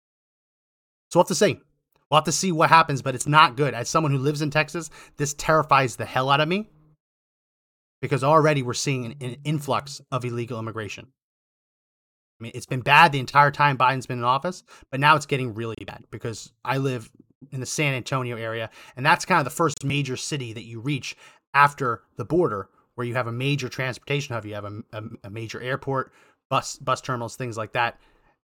So 1.10 1.18
we'll 1.18 1.24
have 1.24 1.28
to 1.28 1.34
see. 1.34 1.60
We'll 2.10 2.18
have 2.18 2.24
to 2.24 2.32
see 2.32 2.52
what 2.52 2.70
happens, 2.70 3.02
but 3.02 3.14
it's 3.14 3.26
not 3.26 3.56
good. 3.56 3.74
As 3.74 3.88
someone 3.88 4.12
who 4.12 4.18
lives 4.18 4.40
in 4.40 4.50
Texas, 4.50 4.90
this 5.16 5.34
terrifies 5.34 5.96
the 5.96 6.06
hell 6.06 6.30
out 6.30 6.40
of 6.40 6.48
me 6.48 6.68
because 8.00 8.24
already 8.24 8.62
we're 8.62 8.74
seeing 8.74 9.16
an, 9.20 9.36
influx 9.44 10.00
of 10.10 10.24
illegal 10.24 10.58
immigration. 10.58 11.06
I 12.40 12.44
mean, 12.44 12.52
it's 12.54 12.66
been 12.66 12.80
bad 12.80 13.12
the 13.12 13.18
entire 13.18 13.50
time 13.50 13.76
Biden's 13.76 14.06
been 14.06 14.18
in 14.18 14.24
office, 14.24 14.62
but 14.90 15.00
now 15.00 15.16
it's 15.16 15.26
getting 15.26 15.54
really 15.54 15.76
bad 15.86 16.04
because 16.10 16.52
I 16.64 16.78
live 16.78 17.10
in 17.50 17.60
the 17.60 17.66
San 17.66 17.94
Antonio 17.94 18.36
area, 18.36 18.70
and 18.96 19.04
that's 19.04 19.24
kind 19.24 19.40
of 19.40 19.44
the 19.44 19.50
first 19.50 19.84
major 19.84 20.16
city 20.16 20.52
that 20.52 20.64
you 20.64 20.80
reach 20.80 21.16
after 21.52 22.02
the 22.16 22.24
border, 22.24 22.68
where 22.94 23.06
you 23.06 23.14
have 23.14 23.26
a 23.26 23.32
major 23.32 23.68
transportation 23.68 24.34
hub. 24.34 24.44
You 24.44 24.54
have 24.54 24.64
a, 24.64 24.82
a, 24.92 25.02
a 25.24 25.30
major 25.30 25.60
airport, 25.60 26.12
bus 26.48 26.78
bus 26.78 27.00
terminals, 27.00 27.36
things 27.36 27.56
like 27.56 27.72
that. 27.72 27.98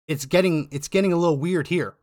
It's 0.09 0.27
getting 0.27 0.69
it's 0.71 0.89
getting 0.89 1.13
a 1.13 1.17
little 1.17 1.39
weird 1.39 1.69
here. 1.69 1.95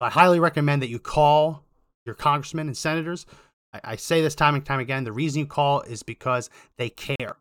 I 0.00 0.10
highly 0.10 0.40
recommend 0.40 0.82
that 0.82 0.88
you 0.88 0.98
call 0.98 1.64
your 2.06 2.14
congressmen 2.14 2.68
and 2.68 2.76
senators. 2.76 3.26
I, 3.72 3.80
I, 3.84 3.96
say 3.96 4.22
this 4.22 4.34
time 4.34 4.54
and 4.54 4.64
time 4.64 4.80
again. 4.80 5.04
The 5.04 5.12
reason 5.12 5.40
you 5.40 5.46
call 5.46 5.82
is 5.82 6.02
because 6.02 6.50
they 6.76 6.88
care. 6.90 7.36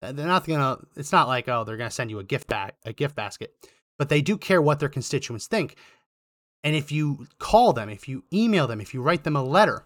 They're 0.00 0.12
not 0.12 0.46
gonna. 0.46 0.78
It's 0.96 1.12
not 1.12 1.28
like 1.28 1.48
oh 1.48 1.64
they're 1.64 1.76
gonna 1.76 1.90
send 1.90 2.10
you 2.10 2.18
a 2.18 2.24
gift 2.24 2.46
bag, 2.46 2.72
a 2.84 2.92
gift 2.92 3.16
basket, 3.16 3.54
but 3.98 4.08
they 4.08 4.22
do 4.22 4.36
care 4.36 4.62
what 4.62 4.80
their 4.80 4.88
constituents 4.88 5.46
think. 5.46 5.76
And 6.64 6.74
if 6.74 6.90
you 6.90 7.26
call 7.38 7.72
them, 7.72 7.88
if 7.88 8.08
you 8.08 8.24
email 8.32 8.66
them, 8.66 8.80
if 8.80 8.94
you 8.94 9.02
write 9.02 9.24
them 9.24 9.36
a 9.36 9.42
letter, 9.42 9.84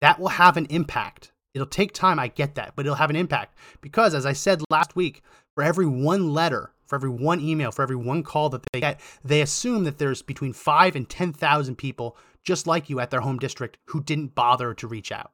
that 0.00 0.18
will 0.18 0.28
have 0.28 0.56
an 0.56 0.66
impact. 0.66 1.32
It'll 1.54 1.66
take 1.66 1.92
time, 1.92 2.18
I 2.18 2.28
get 2.28 2.54
that, 2.56 2.74
but 2.76 2.86
it'll 2.86 2.96
have 2.96 3.10
an 3.10 3.16
impact 3.16 3.56
because, 3.80 4.14
as 4.14 4.26
I 4.26 4.32
said 4.32 4.62
last 4.70 4.94
week, 4.94 5.22
for 5.54 5.64
every 5.64 5.86
one 5.86 6.32
letter 6.32 6.72
for 6.88 6.96
every 6.96 7.10
one 7.10 7.40
email, 7.40 7.70
for 7.70 7.82
every 7.82 7.96
one 7.96 8.22
call 8.22 8.48
that 8.48 8.64
they 8.72 8.80
get, 8.80 9.00
they 9.22 9.42
assume 9.42 9.84
that 9.84 9.98
there's 9.98 10.22
between 10.22 10.52
five 10.52 10.96
and 10.96 11.08
10,000 11.08 11.76
people 11.76 12.16
just 12.44 12.66
like 12.66 12.88
you 12.88 12.98
at 12.98 13.10
their 13.10 13.20
home 13.20 13.38
district 13.38 13.76
who 13.86 14.02
didn't 14.02 14.34
bother 14.34 14.72
to 14.72 14.88
reach 14.88 15.12
out. 15.12 15.32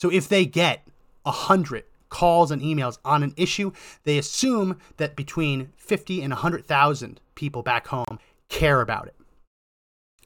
So 0.00 0.10
if 0.10 0.28
they 0.28 0.44
get 0.44 0.86
100 1.22 1.84
calls 2.10 2.50
and 2.50 2.60
emails 2.60 2.98
on 3.04 3.22
an 3.22 3.32
issue, 3.36 3.72
they 4.04 4.18
assume 4.18 4.78
that 4.98 5.16
between 5.16 5.72
50 5.76 6.22
and 6.22 6.30
100,000 6.32 7.20
people 7.34 7.62
back 7.62 7.86
home 7.88 8.18
care 8.50 8.82
about 8.82 9.06
it. 9.06 9.14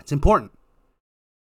It's 0.01 0.13
important. 0.13 0.51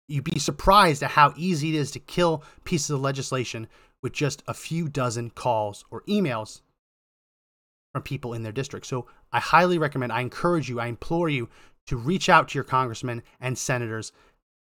You'd 0.08 0.26
be 0.26 0.38
surprised 0.40 1.02
at 1.02 1.12
how 1.12 1.34
easy 1.36 1.76
it 1.76 1.80
is 1.80 1.90
to 1.92 2.00
kill 2.00 2.44
pieces 2.66 2.92
of 2.92 3.02
legislation 3.02 3.68
with 4.04 4.14
just 4.14 4.44
a 4.48 4.54
few 4.54 4.90
dozen 4.90 5.32
calls 5.32 5.86
or 5.90 6.02
emails 6.04 6.62
from 7.94 8.04
people 8.04 8.34
in 8.34 8.44
their 8.44 8.52
district. 8.52 8.86
So 8.86 9.08
I 9.32 9.40
highly 9.40 9.78
recommend, 9.78 10.12
I 10.12 10.22
encourage 10.22 10.68
you, 10.68 10.80
I 10.80 10.88
implore 10.88 11.30
you 11.30 11.48
to 11.88 11.96
reach 11.96 12.28
out 12.28 12.50
to 12.50 12.58
your 12.58 12.64
congressmen 12.64 13.22
and 13.40 13.58
senators, 13.58 14.12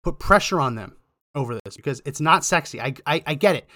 put 0.03 0.19
pressure 0.19 0.59
on 0.59 0.75
them 0.75 0.95
over 1.33 1.57
this 1.63 1.75
because 1.75 2.01
it's 2.05 2.21
not 2.21 2.43
sexy. 2.43 2.79
I, 2.81 2.93
I, 3.07 3.23
I 3.25 3.33
get 3.35 3.55
it. 3.55 3.67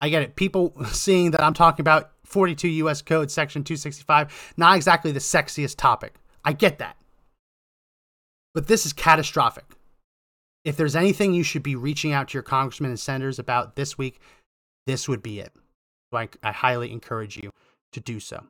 I 0.00 0.10
get 0.10 0.22
it. 0.22 0.36
People 0.36 0.74
seeing 0.86 1.32
that 1.32 1.42
I'm 1.42 1.54
talking 1.54 1.82
about 1.82 2.12
42 2.24 2.68
US 2.68 3.02
Code 3.02 3.30
Section 3.30 3.64
265, 3.64 4.54
not 4.56 4.76
exactly 4.76 5.12
the 5.12 5.18
sexiest 5.18 5.76
topic. 5.76 6.14
I 6.44 6.52
get 6.52 6.78
that. 6.78 6.96
But 8.54 8.66
this 8.66 8.84
is 8.84 8.92
catastrophic. 8.92 9.64
If 10.64 10.76
there's 10.76 10.96
anything 10.96 11.32
you 11.32 11.42
should 11.42 11.62
be 11.62 11.74
reaching 11.74 12.12
out 12.12 12.28
to 12.28 12.34
your 12.34 12.42
congressmen 12.42 12.90
and 12.90 13.00
senators 13.00 13.38
about 13.38 13.76
this 13.76 13.96
week, 13.96 14.20
this 14.86 15.08
would 15.08 15.22
be 15.22 15.40
it. 15.40 15.52
So 16.10 16.18
I, 16.18 16.28
I 16.42 16.52
highly 16.52 16.92
encourage 16.92 17.36
you 17.36 17.50
to 17.92 18.00
do 18.00 18.20
so 18.20 18.44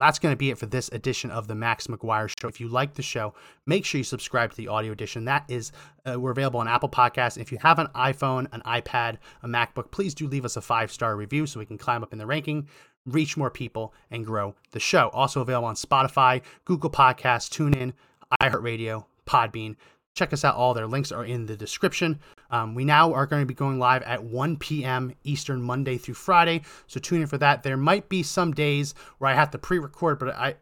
that's 0.00 0.18
going 0.18 0.32
to 0.32 0.36
be 0.36 0.50
it 0.50 0.58
for 0.58 0.66
this 0.66 0.88
edition 0.90 1.30
of 1.30 1.48
the 1.48 1.54
Max 1.54 1.86
McGuire 1.88 2.30
Show. 2.40 2.48
If 2.48 2.60
you 2.60 2.68
like 2.68 2.94
the 2.94 3.02
show, 3.02 3.34
make 3.66 3.84
sure 3.84 3.98
you 3.98 4.04
subscribe 4.04 4.50
to 4.50 4.56
the 4.56 4.68
audio 4.68 4.92
edition. 4.92 5.24
That 5.24 5.44
is, 5.48 5.72
uh, 6.06 6.18
we're 6.18 6.30
available 6.30 6.60
on 6.60 6.68
Apple 6.68 6.88
Podcasts. 6.88 7.38
If 7.38 7.50
you 7.50 7.58
have 7.58 7.78
an 7.78 7.88
iPhone, 7.94 8.46
an 8.52 8.62
iPad, 8.64 9.18
a 9.42 9.48
MacBook, 9.48 9.90
please 9.90 10.14
do 10.14 10.28
leave 10.28 10.44
us 10.44 10.56
a 10.56 10.60
five 10.60 10.92
star 10.92 11.16
review 11.16 11.46
so 11.46 11.58
we 11.58 11.66
can 11.66 11.78
climb 11.78 12.02
up 12.02 12.12
in 12.12 12.18
the 12.18 12.26
ranking, 12.26 12.68
reach 13.06 13.36
more 13.36 13.50
people, 13.50 13.92
and 14.10 14.24
grow 14.24 14.54
the 14.70 14.80
show. 14.80 15.10
Also 15.12 15.40
available 15.40 15.68
on 15.68 15.74
Spotify, 15.74 16.42
Google 16.64 16.90
Podcasts, 16.90 17.48
TuneIn, 17.48 17.92
iHeartRadio, 18.40 19.04
Podbean. 19.26 19.76
Check 20.14 20.32
us 20.32 20.44
out. 20.44 20.56
All 20.56 20.74
their 20.74 20.86
links 20.86 21.12
are 21.12 21.24
in 21.24 21.46
the 21.46 21.56
description. 21.56 22.18
Um, 22.50 22.74
we 22.74 22.84
now 22.84 23.12
are 23.12 23.26
going 23.26 23.42
to 23.42 23.46
be 23.46 23.54
going 23.54 23.78
live 23.78 24.02
at 24.02 24.24
1 24.24 24.56
p.m. 24.56 25.14
Eastern, 25.24 25.60
Monday 25.60 25.98
through 25.98 26.14
Friday. 26.14 26.62
So 26.86 26.98
tune 27.00 27.20
in 27.22 27.26
for 27.26 27.38
that. 27.38 27.62
There 27.62 27.76
might 27.76 28.08
be 28.08 28.22
some 28.22 28.52
days 28.52 28.94
where 29.18 29.30
I 29.30 29.34
have 29.34 29.50
to 29.50 29.58
pre-record, 29.58 30.18
but 30.18 30.34
I 30.34 30.56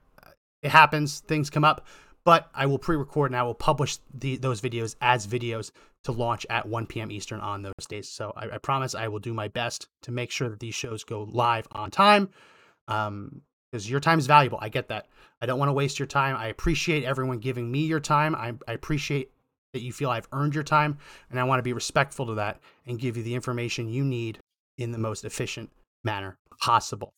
it 0.63 0.71
happens. 0.71 1.21
Things 1.21 1.51
come 1.51 1.65
up. 1.65 1.87
but 2.25 2.51
I 2.55 2.67
will 2.67 2.79
pre-record 2.79 3.31
and 3.31 3.39
I 3.39 3.45
will 3.45 3.55
publish 3.55 3.99
the, 4.13 4.37
those 4.37 4.61
videos 4.61 4.97
as 5.01 5.29
videos 5.29 5.71
to 6.03 6.13
launch 6.13 6.45
at 6.51 6.67
1 6.67 6.87
p.m. 6.87 7.13
Eastern 7.13 7.39
on 7.39 7.63
those 7.63 7.87
days. 7.89 8.09
So 8.09 8.33
I, 8.37 8.51
I 8.51 8.59
promise 8.59 8.97
I 8.97 9.07
will 9.07 9.21
do 9.21 9.33
my 9.33 9.47
best 9.47 9.87
to 10.03 10.11
make 10.11 10.33
sure 10.33 10.49
that 10.49 10.59
these 10.59 10.75
shows 10.75 11.05
go 11.05 11.23
live 11.31 11.69
on 11.71 11.91
time. 11.93 12.31
Um, 12.89 13.43
because 13.71 13.91
your 13.91 14.01
time 14.01 14.19
is 14.19 14.27
valuable. 14.27 14.59
I 14.63 14.69
get 14.69 14.89
that. 14.89 15.07
I 15.43 15.47
don't 15.47 15.59
want 15.59 15.69
to 15.69 15.75
waste 15.75 15.99
your 15.99 16.07
time. 16.07 16.37
I 16.37 16.47
appreciate 16.47 17.05
everyone 17.05 17.39
giving 17.39 17.71
me 17.71 17.81
your 17.81 18.01
time. 18.01 18.35
I, 18.35 18.55
I 18.67 18.73
appreciate 18.73 19.31
that 19.77 19.83
you 19.83 19.93
feel 19.93 20.11
I've 20.11 20.29
earned 20.33 20.55
your 20.55 20.65
time, 20.65 20.99
and 21.31 21.39
I 21.39 21.45
want 21.45 21.59
to 21.59 21.63
be 21.63 21.75
respectful 21.75 22.27
to 22.27 22.35
that 22.35 22.61
and 22.87 22.99
give 22.99 23.17
you 23.17 23.23
the 23.23 23.35
information 23.35 23.89
you 23.89 24.05
need 24.05 24.39
in 24.79 24.91
the 24.91 24.99
most 24.99 25.25
efficient 25.25 25.71
manner 26.03 26.39
possible. 26.61 27.11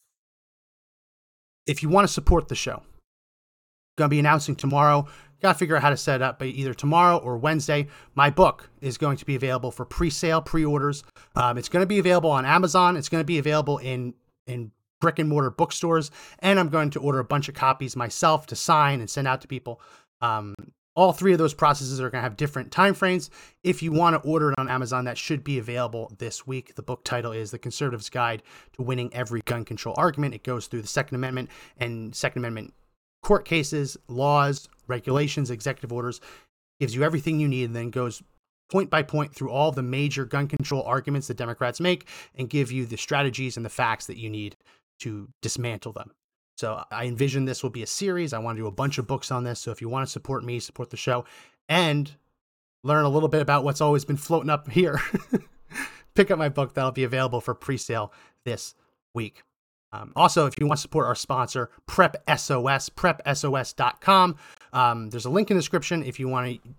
If 1.67 1.83
you 1.83 1.89
want 1.89 2.07
to 2.07 2.13
support 2.13 2.49
the 2.49 2.55
show, 2.55 2.83
going 3.97 4.09
to 4.09 4.15
be 4.15 4.19
announcing 4.19 4.57
tomorrow. 4.57 5.07
Got 5.41 5.53
to 5.53 5.59
figure 5.59 5.77
out 5.77 5.83
how 5.83 5.91
to 5.91 5.97
set 5.97 6.17
it 6.17 6.23
up, 6.23 6.39
but 6.39 6.49
either 6.49 6.75
tomorrow 6.75 7.19
or 7.19 7.37
Wednesday, 7.37 7.87
my 8.15 8.31
book 8.31 8.71
is 8.81 8.99
going 8.99 9.17
to 9.19 9.25
be 9.25 9.37
available 9.37 9.71
for 9.71 9.85
pre-sale, 9.85 10.41
pre-orders. 10.41 11.05
Um, 11.37 11.59
it's 11.59 11.69
going 11.69 11.83
to 11.83 11.87
be 11.87 11.99
available 11.99 12.31
on 12.31 12.45
Amazon. 12.45 12.97
It's 12.97 13.09
going 13.09 13.21
to 13.21 13.27
be 13.27 13.39
available 13.39 13.79
in 13.79 14.15
in 14.47 14.73
brick 15.01 15.21
and 15.21 15.29
mortar 15.29 15.51
bookstores, 15.51 16.11
and 16.41 16.59
I'm 16.59 16.71
going 16.71 16.91
to 16.91 17.01
order 17.01 17.19
a 17.21 17.25
bunch 17.25 17.49
of 17.49 17.55
copies 17.55 17.95
myself 17.95 18.47
to 18.47 18.57
sign 18.57 19.01
and 19.01 19.09
send 19.09 19.29
out 19.29 19.43
to 19.43 19.49
people. 19.49 19.81
Um, 20.21 20.55
all 20.99 21.13
three 21.13 21.31
of 21.31 21.39
those 21.39 21.55
processes 21.55 22.01
are 22.01 22.11
going 22.11 22.19
to 22.19 22.23
have 22.23 22.37
different 22.37 22.73
time 22.73 22.93
frames. 22.93 23.31
If 23.63 23.85
you 23.85 23.93
want 23.93 24.21
to 24.21 24.29
order 24.29 24.51
it 24.51 24.59
on 24.59 24.69
Amazon, 24.69 25.05
that 25.05 25.17
should 25.17 25.45
be 25.45 25.61
available 25.61 26.13
this 26.19 26.45
week. 26.45 26.75
The 26.75 26.83
book 26.83 27.05
title 27.05 27.31
is 27.31 27.53
The 27.53 27.59
Conservative's 27.59 28.11
Guide 28.11 28.43
to 28.73 28.83
Winning 28.83 29.15
Every 29.15 29.41
Gun 29.45 29.65
Control 29.65 29.95
Argument. 29.97 30.35
It 30.35 30.43
goes 30.43 30.67
through 30.67 30.83
the 30.83 30.89
Second 30.89 31.15
Amendment 31.15 31.51
and 31.77 32.13
Second 32.17 32.41
Amendment 32.41 32.75
court 33.23 33.45
cases, 33.45 33.97
laws, 34.09 34.69
regulations, 34.89 35.53
executive 35.53 35.93
orders, 35.93 36.21
gives 36.81 36.97
you 36.97 37.05
everything 37.05 37.39
you 37.39 37.47
need, 37.47 37.67
and 37.67 37.77
then 37.77 37.91
goes 37.91 38.21
point 38.69 38.91
by 38.91 39.05
point 39.05 39.33
through 39.33 39.53
all 39.53 39.71
the 39.71 39.83
major 39.85 40.25
gun 40.25 40.49
control 40.49 40.83
arguments 40.83 41.29
that 41.29 41.37
Democrats 41.37 41.79
make 41.79 42.09
and 42.35 42.51
give 42.51 42.73
you 42.73 42.87
the 42.87 42.97
strategies 42.97 43.57
and 43.57 43.65
the 43.65 43.71
facts 43.71 44.07
that 44.07 44.19
you 44.19 44.29
need 44.29 44.57
to 44.99 45.29
dismantle 45.43 45.93
them. 45.93 46.11
So 46.59 46.83
I 46.91 47.07
envision 47.07 47.45
this 47.45 47.63
will 47.63 47.71
be 47.71 47.85
a 47.85 47.87
series. 47.87 48.33
I 48.33 48.41
want 48.41 48.57
to 48.57 48.63
do 48.63 48.67
a 48.67 48.73
bunch 48.73 48.99
of 48.99 49.07
books 49.07 49.31
on 49.31 49.45
this. 49.45 49.61
So 49.61 49.71
if 49.71 49.81
you 49.81 49.89
want 49.89 50.05
to 50.05 50.11
support 50.11 50.43
me, 50.45 50.59
support 50.59 50.91
the 50.91 50.97
show, 50.97 51.25
and 51.69 52.11
learn 52.83 53.05
a 53.05 53.09
little 53.09 53.29
bit 53.29 53.41
about 53.41 53.63
what's 53.63 53.81
always 53.81 54.05
been 54.05 54.17
floating 54.17 54.51
up 54.51 54.69
here, 54.69 55.01
pick 56.17 56.33
up 56.33 56.39
my 56.39 56.49
book. 56.49 56.75
That'll 56.75 56.91
be 56.91 57.05
available 57.05 57.41
for 57.41 57.55
pre 57.55 57.77
sale 57.77 58.13
this 58.45 58.75
week. 59.15 59.45
Um, 59.93 60.13
also, 60.17 60.47
if 60.47 60.55
you 60.59 60.67
want 60.67 60.79
to 60.79 60.83
support 60.83 61.07
our 61.07 61.15
sponsor, 61.15 61.71
Prep 61.87 62.17
SOS, 62.29 62.89
prepsos.com, 62.91 64.37
um, 64.73 65.11
there's 65.11 65.27
a 65.27 65.31
link 65.31 65.53
in 65.53 65.57
the 65.57 65.61
description 65.61 66.03
if 66.03 66.19
you 66.19 66.27
want 66.27 66.61
to 66.61 66.71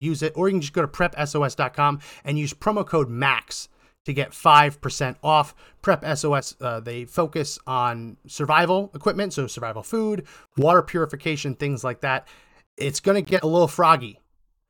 use 0.00 0.22
it, 0.22 0.32
or 0.36 0.48
you 0.48 0.54
can 0.54 0.62
just 0.62 0.72
go 0.72 0.80
to 0.80 0.88
prepsos.com 0.88 2.00
and 2.24 2.38
use 2.38 2.54
promo 2.54 2.84
code 2.84 3.10
MAX 3.10 3.68
to 4.08 4.14
get 4.14 4.30
5% 4.30 5.16
off. 5.22 5.54
Prep 5.82 6.02
SOS, 6.16 6.56
uh, 6.62 6.80
they 6.80 7.04
focus 7.04 7.58
on 7.66 8.16
survival 8.26 8.90
equipment, 8.94 9.34
so 9.34 9.46
survival 9.46 9.82
food, 9.82 10.26
water 10.56 10.82
purification, 10.82 11.54
things 11.54 11.84
like 11.84 12.00
that. 12.00 12.26
It's 12.78 13.00
going 13.00 13.22
to 13.22 13.30
get 13.30 13.42
a 13.42 13.46
little 13.46 13.68
froggy. 13.68 14.18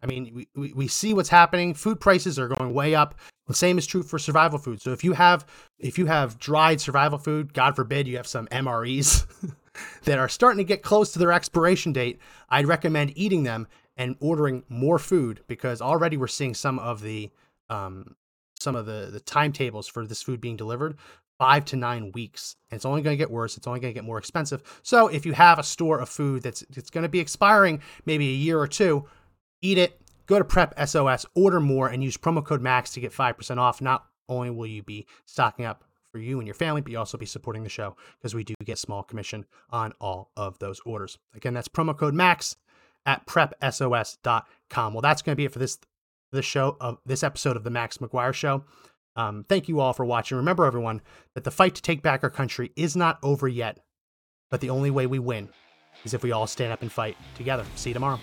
I 0.02 0.06
mean, 0.06 0.46
we, 0.54 0.72
we, 0.72 0.88
see 0.88 1.14
what's 1.14 1.28
happening. 1.28 1.74
Food 1.74 2.00
prices 2.00 2.38
are 2.38 2.48
going 2.48 2.74
way 2.74 2.94
up. 2.94 3.14
The 3.46 3.54
same 3.54 3.78
is 3.78 3.86
true 3.86 4.02
for 4.02 4.18
survival 4.18 4.58
food. 4.58 4.80
So 4.80 4.92
if 4.92 5.02
you 5.02 5.12
have 5.12 5.46
if 5.78 5.98
you 5.98 6.06
have 6.06 6.38
dried 6.38 6.80
survival 6.80 7.18
food, 7.18 7.52
God 7.52 7.74
forbid 7.74 8.06
you 8.06 8.16
have 8.16 8.26
some 8.26 8.46
MREs 8.48 9.26
that 10.04 10.18
are 10.18 10.28
starting 10.28 10.58
to 10.58 10.64
get 10.64 10.82
close 10.82 11.12
to 11.12 11.18
their 11.18 11.32
expiration 11.32 11.92
date, 11.92 12.20
I'd 12.48 12.66
recommend 12.66 13.12
eating 13.16 13.42
them 13.42 13.66
and 13.96 14.16
ordering 14.20 14.62
more 14.68 14.98
food 14.98 15.40
because 15.48 15.80
already 15.80 16.16
we're 16.16 16.28
seeing 16.28 16.54
some 16.54 16.78
of 16.78 17.02
the 17.02 17.30
um, 17.70 18.14
some 18.60 18.76
of 18.76 18.86
the 18.86 19.08
the 19.12 19.20
timetables 19.20 19.88
for 19.88 20.06
this 20.06 20.22
food 20.22 20.40
being 20.40 20.56
delivered 20.56 20.96
five 21.38 21.64
to 21.66 21.76
nine 21.76 22.12
weeks. 22.12 22.56
And 22.70 22.76
it's 22.76 22.84
only 22.84 23.00
going 23.00 23.14
to 23.14 23.18
get 23.18 23.30
worse 23.30 23.56
it's 23.56 23.66
only 23.66 23.80
going 23.80 23.92
to 23.92 23.98
get 23.98 24.04
more 24.04 24.18
expensive. 24.18 24.62
So 24.82 25.08
if 25.08 25.24
you 25.24 25.32
have 25.32 25.58
a 25.58 25.62
store 25.62 26.00
of 26.00 26.08
food 26.08 26.42
that's 26.42 26.62
it's 26.74 26.90
going 26.90 27.02
to 27.02 27.08
be 27.08 27.20
expiring 27.20 27.80
maybe 28.04 28.28
a 28.28 28.36
year 28.36 28.58
or 28.58 28.66
two 28.66 29.06
eat 29.62 29.78
it 29.78 30.00
go 30.26 30.38
to 30.38 30.44
prep 30.44 30.74
sos 30.86 31.26
order 31.34 31.60
more 31.60 31.88
and 31.88 32.02
use 32.04 32.16
promo 32.16 32.44
code 32.44 32.60
max 32.60 32.92
to 32.92 33.00
get 33.00 33.12
5% 33.12 33.58
off. 33.58 33.80
Not 33.80 34.06
only 34.28 34.50
will 34.50 34.66
you 34.66 34.82
be 34.82 35.06
stocking 35.24 35.64
up 35.64 35.84
for 36.12 36.18
you 36.18 36.38
and 36.38 36.46
your 36.46 36.54
family 36.54 36.80
but 36.80 36.90
you 36.90 36.98
also 36.98 37.18
be 37.18 37.26
supporting 37.26 37.62
the 37.62 37.68
show 37.68 37.96
because 38.18 38.34
we 38.34 38.44
do 38.44 38.54
get 38.64 38.78
small 38.78 39.02
commission 39.02 39.46
on 39.70 39.92
all 40.00 40.30
of 40.36 40.58
those 40.58 40.80
orders. 40.84 41.18
Again 41.34 41.54
that's 41.54 41.68
promo 41.68 41.96
code 41.96 42.14
max 42.14 42.56
at 43.06 43.26
prepsos.com 43.26 44.92
well 44.92 45.00
that's 45.00 45.22
going 45.22 45.32
to 45.32 45.36
be 45.36 45.44
it 45.44 45.52
for 45.52 45.60
this 45.60 45.78
this 46.32 46.44
show 46.44 46.76
of 46.80 46.98
this 47.06 47.22
episode 47.22 47.56
of 47.56 47.64
the 47.64 47.70
Max 47.70 47.98
McGuire 47.98 48.34
Show. 48.34 48.64
Um, 49.16 49.44
thank 49.48 49.68
you 49.68 49.80
all 49.80 49.92
for 49.92 50.04
watching. 50.04 50.36
Remember, 50.36 50.64
everyone, 50.64 51.02
that 51.34 51.44
the 51.44 51.50
fight 51.50 51.74
to 51.74 51.82
take 51.82 52.02
back 52.02 52.22
our 52.22 52.30
country 52.30 52.70
is 52.76 52.94
not 52.94 53.18
over 53.22 53.48
yet, 53.48 53.80
but 54.50 54.60
the 54.60 54.70
only 54.70 54.90
way 54.90 55.06
we 55.06 55.18
win 55.18 55.48
is 56.04 56.14
if 56.14 56.22
we 56.22 56.32
all 56.32 56.46
stand 56.46 56.72
up 56.72 56.82
and 56.82 56.92
fight 56.92 57.16
together. 57.34 57.64
See 57.74 57.90
you 57.90 57.94
tomorrow. 57.94 58.20